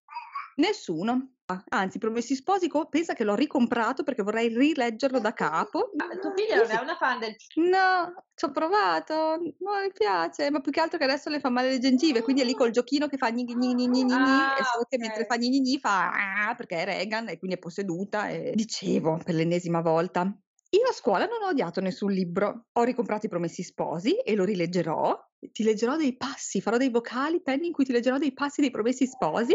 Nessuno. 0.57 1.35
Anzi, 1.69 1.97
Promessi 1.97 2.35
Sposi, 2.35 2.69
pensa 2.89 3.13
che 3.13 3.23
l'ho 3.23 3.35
ricomprato 3.35 4.03
perché 4.03 4.23
vorrei 4.23 4.47
rileggerlo 4.47 5.19
da 5.19 5.33
capo. 5.33 5.91
Ah, 5.97 6.17
tua 6.19 6.31
figlia 6.35 6.57
non 6.57 6.71
è 6.71 6.79
una 6.81 6.95
fan 6.95 7.19
del... 7.19 7.35
No, 7.53 8.25
ci 8.33 8.45
ho 8.45 8.51
provato, 8.51 9.13
non 9.59 9.81
mi 9.83 9.91
piace, 9.93 10.49
ma 10.51 10.61
più 10.61 10.71
che 10.71 10.79
altro 10.79 10.97
che 10.97 11.03
adesso 11.03 11.29
le 11.29 11.41
fa 11.41 11.49
male 11.49 11.69
le 11.69 11.79
gengive, 11.79 12.21
quindi 12.21 12.41
è 12.43 12.45
lì 12.45 12.53
col 12.53 12.71
giochino 12.71 13.07
che 13.07 13.17
fa 13.17 13.29
gni 13.29 13.43
gni 13.43 13.55
gni 13.73 13.89
gni 13.89 14.05
gni 14.19 14.47
Ah, 14.47 14.51
e 14.53 14.63
so 14.63 14.83
che 14.87 14.97
ok. 14.97 14.97
mentre 14.97 15.25
fa 15.25 15.35
gni 15.37 15.49
gni 15.49 15.59
gni 15.61 15.79
fa 15.79 16.11
"Ah", 16.49 16.55
perché 16.55 16.77
è 16.77 16.85
Regan 16.85 17.27
e 17.27 17.37
quindi 17.37 17.57
è 17.57 17.59
posseduta 17.59 18.29
e 18.29 18.53
dicevo 18.55 19.17
per 19.23 19.35
l'ennesima 19.35 19.81
volta. 19.81 20.33
Io 20.73 20.87
a 20.87 20.93
scuola 20.93 21.25
non 21.25 21.43
ho 21.43 21.49
odiato 21.49 21.81
nessun 21.81 22.11
libro. 22.13 22.67
Ho 22.71 22.83
ricomprato 22.83 23.25
i 23.25 23.29
Promessi 23.29 23.61
Sposi 23.61 24.15
e 24.19 24.35
lo 24.35 24.45
rileggerò. 24.45 25.19
Ti 25.51 25.63
leggerò 25.63 25.97
dei 25.97 26.15
passi, 26.15 26.61
farò 26.61 26.77
dei 26.77 26.89
vocali, 26.89 27.41
penni 27.41 27.67
in 27.67 27.73
cui 27.73 27.83
ti 27.83 27.91
leggerò 27.91 28.17
dei 28.17 28.33
passi 28.33 28.61
dei 28.61 28.71
Promessi 28.71 29.05
Sposi. 29.05 29.53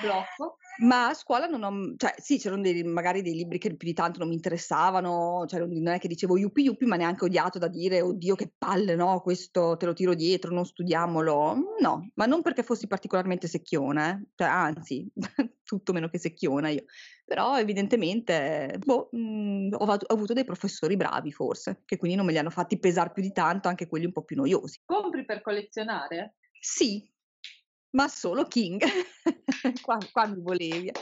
Blocco. 0.00 0.56
Ma 0.78 1.08
a 1.08 1.14
scuola 1.14 1.46
non 1.46 1.62
ho, 1.62 1.94
cioè 1.96 2.14
sì, 2.18 2.38
c'erano 2.38 2.62
dei, 2.62 2.82
magari 2.84 3.22
dei 3.22 3.34
libri 3.34 3.58
che 3.58 3.74
più 3.74 3.88
di 3.88 3.94
tanto 3.94 4.18
non 4.18 4.28
mi 4.28 4.34
interessavano, 4.34 5.44
cioè 5.46 5.60
non 5.60 5.86
è 5.88 5.98
che 5.98 6.08
dicevo 6.08 6.36
yuppie 6.36 6.64
yuppie, 6.64 6.86
ma 6.86 6.96
neanche 6.96 7.24
odiato 7.24 7.58
da 7.58 7.68
dire, 7.68 8.02
oddio 8.02 8.34
che 8.34 8.52
palle, 8.56 8.94
no, 8.94 9.20
questo 9.20 9.76
te 9.76 9.86
lo 9.86 9.94
tiro 9.94 10.14
dietro, 10.14 10.52
non 10.52 10.66
studiamolo. 10.66 11.76
No, 11.80 12.10
ma 12.14 12.26
non 12.26 12.42
perché 12.42 12.62
fossi 12.62 12.86
particolarmente 12.86 13.48
secchiona, 13.48 14.10
eh. 14.12 14.26
Cioè, 14.34 14.48
anzi, 14.48 15.10
tutto 15.64 15.92
meno 15.92 16.08
che 16.08 16.18
secchiona 16.18 16.68
io. 16.68 16.84
Però 17.24 17.58
evidentemente, 17.58 18.78
boh, 18.84 19.08
mh, 19.12 19.74
ho, 19.78 19.84
vat- 19.84 20.04
ho 20.06 20.14
avuto 20.14 20.32
dei 20.32 20.44
professori 20.44 20.96
bravi 20.96 21.32
forse, 21.32 21.82
che 21.84 21.96
quindi 21.96 22.16
non 22.16 22.26
me 22.26 22.32
li 22.32 22.38
hanno 22.38 22.50
fatti 22.50 22.78
pesare 22.78 23.12
più 23.12 23.22
di 23.22 23.32
tanto, 23.32 23.68
anche 23.68 23.86
quelli 23.86 24.04
un 24.04 24.12
po' 24.12 24.24
più 24.24 24.36
noiosi. 24.36 24.80
Compri 24.84 25.24
per 25.24 25.40
collezionare? 25.40 26.36
Sì, 26.60 27.08
ma 27.96 28.08
solo 28.08 28.44
King. 28.44 28.84
qua, 29.82 29.98
qua 30.12 30.26
mi 30.26 30.40
volevi. 30.42 30.92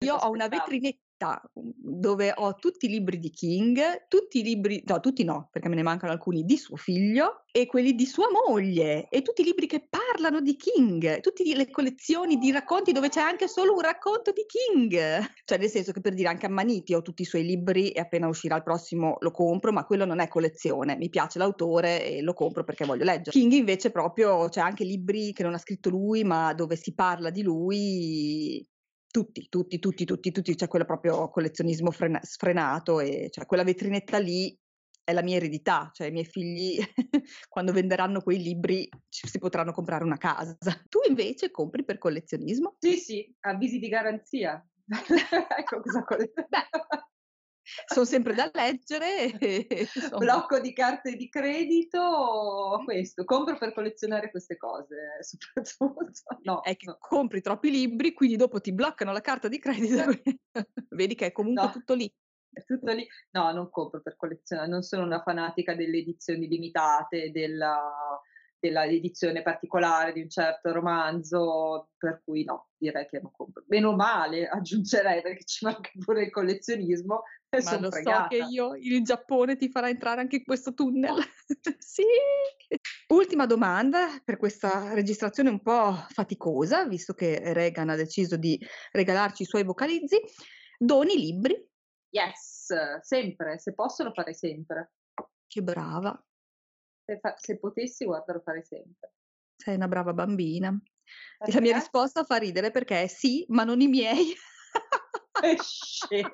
Io 0.00 0.16
ho 0.16 0.30
una 0.30 0.48
vetrinetta 0.48 1.03
mhmm, 1.18 1.70
dove 1.76 2.32
ho 2.34 2.54
tutti 2.54 2.86
i 2.86 2.88
libri 2.88 3.18
di 3.18 3.30
King, 3.30 4.06
tutti 4.08 4.40
i 4.40 4.42
libri, 4.42 4.82
no, 4.86 5.00
tutti 5.00 5.24
no, 5.24 5.48
perché 5.50 5.68
me 5.68 5.74
ne 5.74 5.82
mancano 5.82 6.12
alcuni 6.12 6.44
di 6.44 6.56
suo 6.56 6.76
figlio 6.76 7.44
e 7.52 7.66
quelli 7.66 7.94
di 7.94 8.04
sua 8.04 8.26
moglie 8.30 9.08
e 9.08 9.22
tutti 9.22 9.42
i 9.42 9.44
libri 9.44 9.66
che 9.66 9.86
parlano 9.88 10.40
di 10.40 10.56
King, 10.56 11.20
tutte 11.20 11.44
le 11.54 11.70
collezioni 11.70 12.36
di 12.36 12.50
racconti 12.50 12.92
dove 12.92 13.08
c'è 13.08 13.20
anche 13.20 13.46
solo 13.46 13.74
un 13.74 13.80
racconto 13.80 14.32
di 14.32 14.44
King. 14.46 14.92
Cioè, 15.44 15.58
nel 15.58 15.68
senso 15.68 15.92
che 15.92 16.00
per 16.00 16.14
dire 16.14 16.28
anche 16.28 16.46
Ammaniti 16.46 16.94
ho 16.94 17.02
tutti 17.02 17.22
i 17.22 17.26
suoi 17.26 17.44
libri 17.44 17.90
e 17.90 18.00
appena 18.00 18.28
uscirà 18.28 18.56
il 18.56 18.62
prossimo 18.62 19.16
lo 19.20 19.30
compro, 19.30 19.72
ma 19.72 19.84
quello 19.84 20.06
non 20.06 20.20
è 20.20 20.28
collezione, 20.28 20.96
mi 20.96 21.10
piace 21.10 21.38
l'autore 21.38 22.06
e 22.06 22.22
lo 22.22 22.32
compro 22.32 22.64
perché 22.64 22.86
voglio 22.86 23.04
leggere. 23.04 23.30
King 23.30 23.52
invece 23.52 23.90
proprio 23.90 24.48
c'è 24.48 24.60
anche 24.60 24.84
libri 24.84 25.32
che 25.32 25.42
non 25.42 25.54
ha 25.54 25.58
scritto 25.58 25.90
lui, 25.90 26.24
ma 26.24 26.54
dove 26.54 26.76
si 26.76 26.94
parla 26.94 27.30
di 27.30 27.42
lui 27.42 28.66
tutti, 29.14 29.46
tutti, 29.48 29.78
tutti, 29.78 30.04
tutti, 30.04 30.32
tutti, 30.32 30.54
c'è 30.56 30.66
quello 30.66 30.84
proprio 30.84 31.30
collezionismo 31.30 31.92
frena- 31.92 32.18
sfrenato 32.20 32.98
e 32.98 33.28
cioè 33.30 33.46
quella 33.46 33.62
vetrinetta 33.62 34.18
lì 34.18 34.58
è 35.04 35.12
la 35.12 35.22
mia 35.22 35.36
eredità, 35.36 35.88
cioè 35.92 36.08
i 36.08 36.10
miei 36.10 36.24
figli 36.24 36.80
quando 37.48 37.70
venderanno 37.70 38.22
quei 38.22 38.42
libri 38.42 38.88
ci 39.08 39.28
si 39.28 39.38
potranno 39.38 39.70
comprare 39.70 40.02
una 40.02 40.16
casa. 40.16 40.56
Tu 40.90 40.98
invece 41.08 41.52
compri 41.52 41.84
per 41.84 41.98
collezionismo? 41.98 42.74
Sì, 42.80 42.96
sì, 42.96 43.36
avvisi 43.42 43.78
di 43.78 43.86
garanzia. 43.86 44.60
ecco 45.58 45.80
cosa 45.80 46.02
colleziono. 46.02 46.48
Sono 47.86 48.04
sempre 48.04 48.34
da 48.34 48.50
leggere. 48.52 49.38
E. 49.38 49.88
Blocco 50.18 50.60
di 50.60 50.72
carte 50.72 51.16
di 51.16 51.28
credito, 51.28 52.82
questo, 52.84 53.24
compro 53.24 53.56
per 53.58 53.72
collezionare 53.72 54.30
queste 54.30 54.56
cose, 54.56 55.18
soprattutto. 55.20 56.12
No, 56.44 56.60
è 56.62 56.76
che 56.76 56.86
no. 56.86 56.96
compri 56.98 57.40
troppi 57.40 57.70
libri, 57.70 58.12
quindi 58.12 58.36
dopo 58.36 58.60
ti 58.60 58.72
bloccano 58.72 59.12
la 59.12 59.20
carta 59.20 59.48
di 59.48 59.58
credito. 59.58 60.04
Vedi 60.90 61.14
che 61.14 61.26
è 61.26 61.32
comunque 61.32 61.64
No. 61.64 61.70
tutto 61.72 61.94
lì. 61.94 62.12
È 62.52 62.62
tutto 62.64 62.92
lì. 62.92 63.06
No, 63.30 63.50
non 63.52 63.70
compro 63.70 64.00
per 64.02 64.16
collezionare, 64.16 64.68
non 64.68 64.82
sono 64.82 65.04
una 65.04 65.22
fanatica 65.22 65.74
delle 65.74 65.98
edizioni 65.98 66.46
limitate, 66.46 67.30
della, 67.32 67.90
della 68.64 68.86
edizione 68.86 69.42
particolare 69.42 70.14
di 70.14 70.22
un 70.22 70.30
certo 70.30 70.72
romanzo, 70.72 71.90
per 71.98 72.22
cui 72.24 72.44
no, 72.44 72.70
direi 72.78 73.06
che 73.06 73.20
non 73.20 73.30
compro. 73.30 73.62
Meno 73.68 73.94
male, 73.94 74.48
aggiungerei, 74.48 75.20
perché 75.20 75.44
ci 75.44 75.66
manca 75.66 75.90
pure 76.02 76.24
il 76.24 76.30
collezionismo. 76.30 77.24
E 77.50 77.62
Ma 77.62 77.78
lo 77.78 77.84
so 77.84 77.90
fregata. 77.90 78.28
che 78.28 78.38
io 78.48 78.74
il 78.74 79.04
Giappone 79.04 79.56
ti 79.56 79.68
farà 79.68 79.90
entrare 79.90 80.22
anche 80.22 80.36
in 80.36 80.44
questo 80.44 80.72
tunnel. 80.72 81.14
sì. 81.78 82.04
Ultima 83.08 83.44
domanda 83.44 84.18
per 84.24 84.38
questa 84.38 84.94
registrazione 84.94 85.50
un 85.50 85.60
po' 85.60 85.92
faticosa, 86.08 86.86
visto 86.86 87.12
che 87.12 87.52
Reagan 87.52 87.90
ha 87.90 87.96
deciso 87.96 88.36
di 88.36 88.58
regalarci 88.92 89.42
i 89.42 89.46
suoi 89.46 89.62
vocalizzi. 89.62 90.18
Doni 90.78 91.16
libri? 91.16 91.68
Yes, 92.08 92.72
sempre, 93.02 93.58
se 93.58 93.74
posso 93.74 94.04
lo 94.04 94.12
farei 94.12 94.34
sempre. 94.34 94.92
Che 95.46 95.62
brava, 95.62 96.18
Se, 97.04 97.18
fa- 97.20 97.36
se 97.36 97.58
potessi, 97.58 98.04
guarda, 98.04 98.32
lo 98.32 98.40
farei 98.40 98.64
sempre. 98.64 99.12
sei 99.56 99.74
una 99.76 99.88
brava 99.88 100.12
bambina. 100.12 100.76
E 101.46 101.52
la 101.52 101.60
mia 101.60 101.74
risposta 101.74 102.24
fa 102.24 102.36
ridere 102.36 102.70
perché 102.70 103.02
è 103.02 103.06
sì, 103.06 103.44
ma 103.48 103.64
non 103.64 103.80
i 103.80 103.88
miei. 103.88 104.32
è 105.40 105.54
scema. 105.58 106.30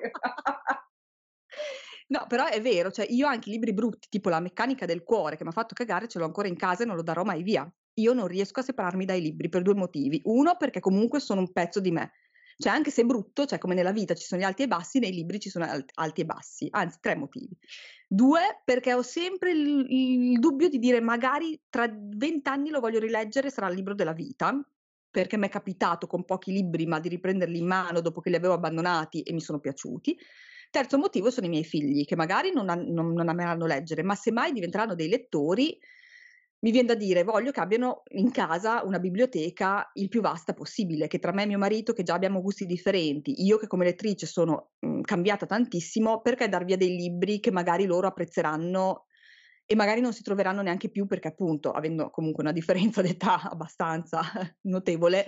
No, 2.07 2.25
però 2.27 2.45
è 2.45 2.61
vero, 2.61 2.91
cioè 2.91 3.05
io 3.09 3.27
anche 3.27 3.49
i 3.49 3.53
libri 3.53 3.73
brutti, 3.73 4.07
tipo 4.09 4.29
La 4.29 4.39
meccanica 4.39 4.85
del 4.85 5.03
cuore, 5.03 5.37
che 5.37 5.43
mi 5.43 5.49
ha 5.49 5.53
fatto 5.53 5.73
cagare, 5.73 6.07
ce 6.07 6.19
l'ho 6.19 6.25
ancora 6.25 6.47
in 6.47 6.57
casa 6.57 6.83
e 6.83 6.85
non 6.85 6.95
lo 6.95 7.03
darò 7.03 7.23
mai 7.23 7.41
via. 7.41 7.69
Io 7.95 8.13
non 8.13 8.27
riesco 8.27 8.59
a 8.59 8.63
separarmi 8.63 9.05
dai 9.05 9.21
libri 9.21 9.49
per 9.49 9.61
due 9.61 9.75
motivi. 9.75 10.21
Uno, 10.25 10.55
perché 10.57 10.79
comunque 10.79 11.19
sono 11.19 11.41
un 11.41 11.51
pezzo 11.51 11.79
di 11.79 11.91
me. 11.91 12.11
Cioè, 12.61 12.71
anche 12.71 12.91
se 12.91 13.01
è 13.01 13.05
brutto, 13.05 13.45
cioè 13.45 13.57
come 13.57 13.73
nella 13.73 13.91
vita 13.91 14.13
ci 14.13 14.23
sono 14.23 14.39
gli 14.39 14.43
alti 14.43 14.61
e 14.63 14.67
bassi, 14.67 14.99
nei 14.99 15.11
libri 15.11 15.39
ci 15.39 15.49
sono 15.49 15.65
alt- 15.65 15.89
alti 15.95 16.21
e 16.21 16.25
bassi. 16.25 16.67
Anzi, 16.69 16.99
tre 17.01 17.15
motivi. 17.15 17.57
Due, 18.07 18.61
perché 18.63 18.93
ho 18.93 19.01
sempre 19.01 19.51
il, 19.51 19.85
il 19.89 20.39
dubbio 20.39 20.69
di 20.69 20.77
dire 20.77 21.01
magari 21.01 21.59
tra 21.69 21.91
vent'anni 21.91 22.69
lo 22.69 22.79
voglio 22.79 22.99
rileggere, 22.99 23.49
sarà 23.49 23.67
il 23.69 23.75
libro 23.75 23.95
della 23.95 24.13
vita, 24.13 24.53
perché 25.09 25.37
mi 25.37 25.47
è 25.47 25.49
capitato 25.49 26.05
con 26.05 26.23
pochi 26.23 26.51
libri, 26.51 26.85
ma 26.85 26.99
di 26.99 27.09
riprenderli 27.09 27.57
in 27.57 27.65
mano 27.65 27.99
dopo 27.99 28.21
che 28.21 28.29
li 28.29 28.35
avevo 28.35 28.53
abbandonati 28.53 29.23
e 29.23 29.33
mi 29.33 29.41
sono 29.41 29.59
piaciuti. 29.59 30.15
Terzo 30.69 30.97
motivo 30.99 31.31
sono 31.31 31.47
i 31.47 31.49
miei 31.49 31.65
figli, 31.65 32.05
che 32.05 32.15
magari 32.15 32.51
non, 32.53 32.65
non- 32.65 33.11
non 33.13 33.27
ameranno 33.27 33.65
leggere, 33.65 34.03
ma 34.03 34.13
semmai 34.13 34.51
diventeranno 34.53 34.93
dei 34.93 35.09
lettori, 35.09 35.77
mi 36.61 36.71
viene 36.71 36.87
da 36.87 36.95
dire, 36.95 37.23
voglio 37.23 37.51
che 37.51 37.59
abbiano 37.59 38.03
in 38.09 38.31
casa 38.31 38.83
una 38.83 38.99
biblioteca 38.99 39.89
il 39.93 40.09
più 40.09 40.21
vasta 40.21 40.53
possibile, 40.53 41.07
che 41.07 41.17
tra 41.19 41.31
me 41.31 41.43
e 41.43 41.47
mio 41.47 41.57
marito, 41.57 41.93
che 41.93 42.03
già 42.03 42.13
abbiamo 42.13 42.41
gusti 42.41 42.65
differenti, 42.65 43.43
io 43.43 43.57
che 43.57 43.67
come 43.67 43.85
lettrice 43.85 44.27
sono 44.27 44.71
mh, 44.79 45.01
cambiata 45.01 45.45
tantissimo, 45.47 46.21
perché 46.21 46.49
dar 46.49 46.63
via 46.63 46.77
dei 46.77 46.95
libri 46.95 47.39
che 47.39 47.51
magari 47.51 47.85
loro 47.85 48.07
apprezzeranno 48.07 49.05
e 49.65 49.75
magari 49.75 50.01
non 50.01 50.13
si 50.13 50.21
troveranno 50.21 50.61
neanche 50.61 50.89
più 50.89 51.05
perché 51.07 51.29
appunto, 51.29 51.71
avendo 51.71 52.09
comunque 52.09 52.43
una 52.43 52.51
differenza 52.51 53.01
d'età 53.01 53.41
abbastanza 53.49 54.21
notevole, 54.61 55.25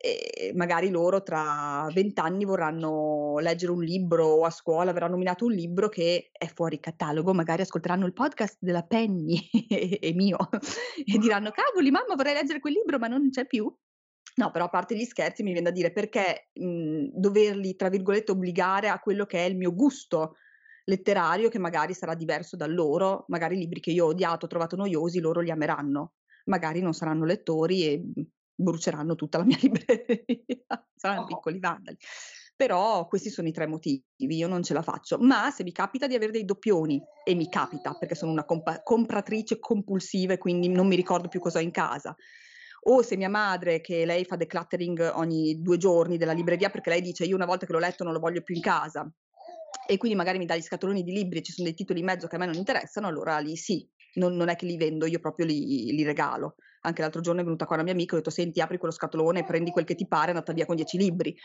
e 0.00 0.52
magari 0.54 0.90
loro 0.90 1.22
tra 1.22 1.88
vent'anni 1.92 2.44
vorranno 2.44 3.38
leggere 3.40 3.72
un 3.72 3.82
libro 3.82 4.26
o 4.26 4.44
a 4.44 4.50
scuola 4.50 4.92
verrà 4.92 5.08
nominato 5.08 5.44
un 5.44 5.52
libro 5.52 5.88
che 5.88 6.30
è 6.32 6.46
fuori 6.46 6.78
catalogo, 6.78 7.34
magari 7.34 7.62
ascolteranno 7.62 8.06
il 8.06 8.12
podcast 8.12 8.58
della 8.60 8.84
Penny 8.84 9.48
e, 9.68 10.12
mio 10.14 10.38
e 11.04 11.18
diranno 11.18 11.50
cavoli 11.50 11.90
mamma 11.90 12.14
vorrei 12.14 12.34
leggere 12.34 12.60
quel 12.60 12.74
libro 12.74 12.98
ma 12.98 13.08
non 13.08 13.28
c'è 13.30 13.46
più. 13.46 13.72
No, 14.36 14.52
però 14.52 14.66
a 14.66 14.68
parte 14.68 14.96
gli 14.96 15.04
scherzi 15.04 15.42
mi 15.42 15.50
viene 15.50 15.66
da 15.66 15.74
dire 15.74 15.90
perché 15.90 16.50
mh, 16.52 17.08
doverli, 17.12 17.74
tra 17.74 17.88
virgolette, 17.88 18.30
obbligare 18.30 18.88
a 18.88 19.00
quello 19.00 19.26
che 19.26 19.44
è 19.44 19.48
il 19.48 19.56
mio 19.56 19.74
gusto 19.74 20.36
letterario, 20.84 21.48
che 21.48 21.58
magari 21.58 21.92
sarà 21.92 22.14
diverso 22.14 22.54
da 22.54 22.66
loro, 22.66 23.24
magari 23.28 23.56
libri 23.56 23.80
che 23.80 23.90
io 23.90 24.04
ho 24.04 24.08
odiato, 24.10 24.44
ho 24.44 24.48
trovato 24.48 24.76
noiosi, 24.76 25.18
loro 25.18 25.40
li 25.40 25.50
ameranno, 25.50 26.12
magari 26.44 26.80
non 26.80 26.94
saranno 26.94 27.24
lettori 27.24 27.84
e 27.84 27.98
mh, 27.98 28.22
bruceranno 28.60 29.14
tutta 29.14 29.38
la 29.38 29.44
mia 29.44 29.58
libreria, 29.62 30.88
saranno 30.94 31.22
Oh. 31.22 31.26
piccoli 31.26 31.58
vandali. 31.58 31.96
Però 32.56 33.06
questi 33.06 33.30
sono 33.30 33.46
i 33.46 33.52
tre 33.52 33.68
motivi, 33.68 34.02
io 34.16 34.48
non 34.48 34.64
ce 34.64 34.74
la 34.74 34.82
faccio. 34.82 35.16
Ma 35.18 35.50
se 35.52 35.62
mi 35.62 35.70
capita 35.70 36.08
di 36.08 36.16
avere 36.16 36.32
dei 36.32 36.44
doppioni, 36.44 37.00
e 37.24 37.34
mi 37.34 37.48
capita 37.48 37.94
perché 37.94 38.16
sono 38.16 38.32
una 38.32 38.44
compa- 38.44 38.82
compratrice 38.82 39.60
compulsiva 39.60 40.32
e 40.32 40.38
quindi 40.38 40.68
non 40.68 40.88
mi 40.88 40.96
ricordo 40.96 41.28
più 41.28 41.38
cosa 41.38 41.58
ho 41.60 41.62
in 41.62 41.70
casa, 41.70 42.16
o 42.82 43.02
se 43.02 43.16
mia 43.16 43.28
madre, 43.28 43.80
che 43.80 44.04
lei 44.04 44.24
fa 44.24 44.34
decluttering 44.36 45.12
ogni 45.14 45.60
due 45.62 45.76
giorni 45.76 46.16
della 46.16 46.32
libreria 46.32 46.70
perché 46.70 46.90
lei 46.90 47.00
dice 47.00 47.24
io 47.24 47.36
una 47.36 47.46
volta 47.46 47.64
che 47.64 47.72
l'ho 47.72 47.78
letto 47.78 48.02
non 48.02 48.12
lo 48.12 48.18
voglio 48.18 48.42
più 48.42 48.56
in 48.56 48.60
casa, 48.60 49.08
e 49.86 49.96
quindi 49.96 50.16
magari 50.16 50.38
mi 50.38 50.46
dà 50.46 50.56
gli 50.56 50.62
scatoloni 50.62 51.02
di 51.02 51.12
libri 51.12 51.38
e 51.38 51.42
ci 51.42 51.52
sono 51.52 51.66
dei 51.66 51.76
titoli 51.76 52.00
in 52.00 52.06
mezzo 52.06 52.26
che 52.26 52.36
a 52.36 52.38
me 52.38 52.46
non 52.46 52.54
interessano, 52.56 53.06
allora 53.06 53.38
lì 53.38 53.56
sì, 53.56 53.88
non, 54.14 54.36
non 54.36 54.48
è 54.48 54.56
che 54.56 54.66
li 54.66 54.76
vendo, 54.76 55.06
io 55.06 55.20
proprio 55.20 55.46
li, 55.46 55.92
li 55.92 56.02
regalo. 56.02 56.56
Anche 56.82 57.02
l'altro 57.02 57.20
giorno 57.20 57.40
è 57.40 57.44
venuta 57.44 57.66
qua 57.66 57.74
una 57.74 57.84
mia 57.84 57.92
amica 57.92 58.12
e 58.12 58.14
ho 58.14 58.18
detto 58.18 58.30
senti 58.30 58.60
apri 58.60 58.78
quello 58.78 58.94
scatolone, 58.94 59.44
prendi 59.44 59.70
quel 59.70 59.84
che 59.84 59.94
ti 59.94 60.06
pare, 60.06 60.26
è 60.26 60.28
andata 60.30 60.52
via 60.52 60.66
con 60.66 60.76
dieci 60.76 60.96
libri. 60.96 61.36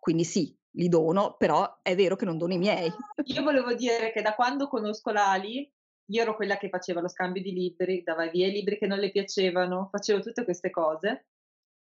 Quindi 0.00 0.24
sì, 0.24 0.56
li 0.72 0.88
dono, 0.88 1.36
però 1.36 1.80
è 1.82 1.94
vero 1.94 2.16
che 2.16 2.24
non 2.24 2.38
dono 2.38 2.52
i 2.52 2.58
miei. 2.58 2.90
Io 3.24 3.42
volevo 3.42 3.74
dire 3.74 4.12
che 4.12 4.22
da 4.22 4.34
quando 4.34 4.68
conosco 4.68 5.10
l'Ali, 5.10 5.70
io 6.10 6.22
ero 6.22 6.36
quella 6.36 6.56
che 6.56 6.68
faceva 6.68 7.00
lo 7.00 7.08
scambio 7.08 7.42
di 7.42 7.52
libri, 7.52 8.02
dava 8.02 8.28
via 8.28 8.46
i 8.46 8.52
libri 8.52 8.78
che 8.78 8.86
non 8.86 8.98
le 8.98 9.10
piacevano, 9.10 9.88
facevo 9.90 10.20
tutte 10.20 10.44
queste 10.44 10.70
cose. 10.70 11.26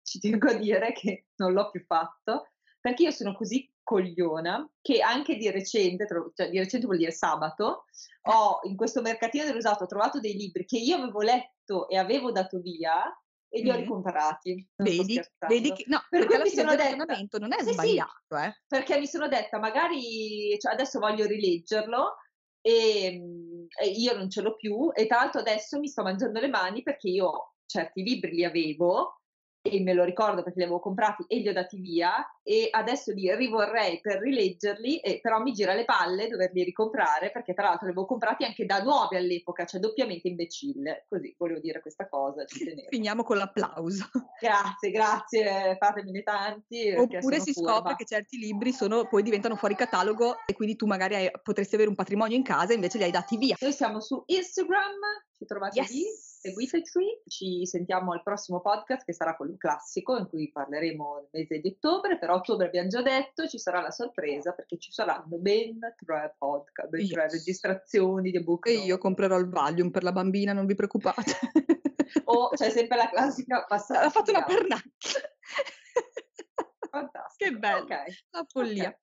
Ci 0.03 0.19
tengo 0.21 0.49
a 0.49 0.55
dire 0.55 0.93
che 0.93 1.27
non 1.37 1.53
l'ho 1.53 1.71
più 1.71 1.85
fatto, 1.85 2.53
perché 2.87 3.03
io 3.03 3.11
sono 3.11 3.34
così 3.34 3.68
cogliona 3.82 4.64
che 4.80 5.01
anche 5.01 5.34
di 5.34 5.51
recente, 5.51 6.07
cioè 6.07 6.51
di 6.51 6.59
recente 6.59 6.87
vuol 6.87 6.99
dire 6.99 7.11
sabato, 7.11 7.87
ho 8.28 8.61
in 8.62 8.76
questo 8.76 9.03
mercatino 9.03 9.45
dell'usato 9.45 9.87
trovato 9.87 10.20
dei 10.20 10.34
libri 10.34 10.64
che 10.64 10.78
io 10.78 10.95
avevo 10.95 11.20
letto 11.20 11.89
e 11.89 11.97
avevo 11.97 12.30
dato 12.30 12.61
via 12.61 13.12
e 13.49 13.61
li 13.61 13.70
ho 13.70 13.74
ricomprati. 13.74 14.68
Vedi, 14.76 15.20
vedi 15.49 15.72
che, 15.72 15.82
no, 15.89 16.01
per 16.09 16.28
perché 16.28 16.43
mi 16.45 16.51
sono 16.51 16.76
detta, 16.76 17.39
non 17.41 17.53
è 17.53 17.64
sì, 17.64 17.72
sbagliato, 17.72 18.37
eh. 18.37 18.55
Perché 18.68 19.01
mi 19.01 19.07
sono 19.09 19.26
detta, 19.26 19.59
magari 19.59 20.57
cioè 20.61 20.72
adesso 20.72 21.01
voglio 21.01 21.26
rileggerlo 21.26 22.18
e, 22.61 23.05
ehm, 23.05 23.66
e, 23.82 23.89
io 23.89 24.16
non 24.16 24.30
ce 24.30 24.43
l'ho 24.43 24.55
più 24.55 24.93
e 24.95 25.09
tra 25.09 25.22
l'altro 25.22 25.41
adesso 25.41 25.80
mi 25.80 25.89
sto 25.89 26.05
mangiando 26.05 26.39
le 26.39 26.49
mani 26.49 26.84
perché 26.84 27.09
io 27.09 27.55
certi 27.66 28.05
libri 28.05 28.30
li 28.30 28.45
avevo 28.45 29.22
e 29.71 29.81
me 29.81 29.93
lo 29.95 30.05
ricordo 30.05 30.43
perché 30.43 30.59
li 30.59 30.64
avevo 30.64 30.81
comprati 30.81 31.25
e 31.27 31.39
li 31.39 31.49
ho 31.49 31.53
dati 31.53 31.79
via 31.79 32.14
e 32.43 32.69
adesso 32.71 33.12
li 33.12 33.35
rivorrei 33.35 34.01
per 34.01 34.21
rileggerli, 34.21 34.99
e, 34.99 35.19
però 35.21 35.41
mi 35.41 35.53
gira 35.53 35.75
le 35.75 35.85
palle 35.85 36.29
doverli 36.29 36.62
ricomprare 36.62 37.31
perché 37.33 37.55
tra 37.55 37.64
l'altro 37.64 37.87
li 37.87 37.93
avevo 37.93 38.07
comprati 38.07 38.45
anche 38.45 38.64
da 38.64 38.83
nuovi 38.83 39.17
all'epoca, 39.17 39.64
cioè 39.64 39.81
doppiamente 39.81 40.29
imbecille. 40.29 41.07
Così 41.09 41.35
volevo 41.37 41.61
dire 41.61 41.81
questa 41.81 42.09
cosa. 42.09 42.45
Finiamo 42.89 43.25
con 43.25 43.39
l'applauso. 43.39 44.09
Grazie, 44.41 44.91
grazie, 44.91 45.77
fatemene 45.79 46.23
tanti. 46.23 46.95
Oppure 46.97 47.41
si 47.41 47.53
furba. 47.53 47.73
scopre 47.73 47.97
che 47.97 48.05
certi 48.05 48.39
libri 48.39 48.73
sono, 48.73 49.09
poi 49.09 49.23
diventano 49.23 49.57
fuori 49.57 49.75
catalogo 49.75 50.37
e 50.47 50.55
quindi 50.55 50.77
tu 50.77 50.87
magari 50.87 51.14
hai, 51.17 51.31
potresti 51.43 51.75
avere 51.75 51.91
un 51.91 51.97
patrimonio 51.97 52.37
in 52.37 52.45
casa 52.45 52.73
e 52.73 52.75
invece 52.75 52.99
li 52.99 53.05
hai 53.05 53.11
dati 53.11 53.37
via. 53.37 53.57
Noi 53.59 53.73
siamo 53.73 54.01
su 54.01 54.23
Instagram, 54.25 55.01
ci 55.37 55.45
trovate 55.47 55.81
yes. 55.81 55.91
lì 55.91 56.05
seguiteci, 56.47 57.22
ci 57.26 57.66
sentiamo 57.66 58.12
al 58.12 58.22
prossimo 58.22 58.61
podcast 58.61 59.05
che 59.05 59.12
sarà 59.12 59.34
quello 59.34 59.57
classico 59.59 60.16
in 60.16 60.28
cui 60.28 60.51
parleremo 60.53 61.22
il 61.22 61.28
mese 61.32 61.61
di 61.61 61.68
ottobre, 61.68 62.18
però 62.18 62.36
ottobre 62.36 62.66
abbiamo 62.66 62.88
già 62.88 63.03
detto 63.03 63.49
ci 63.49 63.59
sarà 63.59 63.80
la 63.80 63.90
sorpresa 63.90 64.53
perché 64.53 64.78
ci 64.78 64.92
saranno 64.92 65.38
ben 65.38 65.78
tre 65.97 66.34
podcast, 66.38 66.88
ben 66.88 67.01
yes. 67.01 67.11
tre 67.11 67.28
registrazioni 67.30 68.30
di 68.30 68.42
book. 68.42 68.68
E 68.68 68.74
io 68.74 68.99
comprerò 68.99 69.38
il 69.38 69.49
Valium 69.49 69.90
per 69.90 70.05
la 70.05 70.12
bambina, 70.12 70.53
non 70.53 70.66
vi 70.66 70.76
preoccupate. 70.76 71.32
o 72.24 72.51
c'è 72.51 72.70
sempre 72.70 72.97
la 72.97 73.09
classica 73.09 73.64
passata. 73.66 74.05
Ha 74.05 74.11
fatto 74.11 74.30
una 74.30 74.44
pernacchia. 74.44 75.20
Fantastico. 76.90 77.51
Che 77.51 77.59
bello, 77.59 77.82
okay. 77.82 78.07
la 78.30 78.47
follia. 78.49 78.88
Okay. 78.88 79.01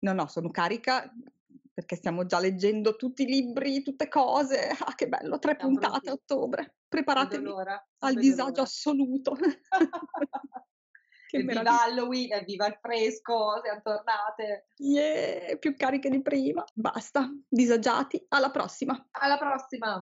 No, 0.00 0.12
no, 0.12 0.26
sono 0.26 0.50
carica 0.50 1.12
perché 1.76 1.94
stiamo 1.96 2.24
già 2.24 2.38
leggendo 2.38 2.96
tutti 2.96 3.24
i 3.24 3.26
libri, 3.26 3.82
tutte 3.82 4.08
cose. 4.08 4.70
Ah, 4.86 4.94
che 4.94 5.08
bello, 5.08 5.38
tre 5.38 5.56
Siamo 5.58 5.74
puntate 5.74 6.08
a 6.08 6.12
ottobre. 6.14 6.76
Preparatevi 6.88 7.52
al 7.98 8.14
disagio 8.14 8.48
l'ora. 8.48 8.62
assoluto. 8.62 9.36
che 11.28 11.42
viva 11.42 11.82
Halloween, 11.82 12.44
viva 12.46 12.66
il 12.66 12.78
fresco, 12.80 13.60
siamo 13.62 13.82
tornate. 13.82 14.68
Yeah, 14.76 15.58
più 15.58 15.76
cariche 15.76 16.08
di 16.08 16.22
prima. 16.22 16.64
Basta, 16.72 17.30
disagiati. 17.46 18.24
Alla 18.28 18.50
prossima. 18.50 19.08
Alla 19.10 19.36
prossima. 19.36 19.94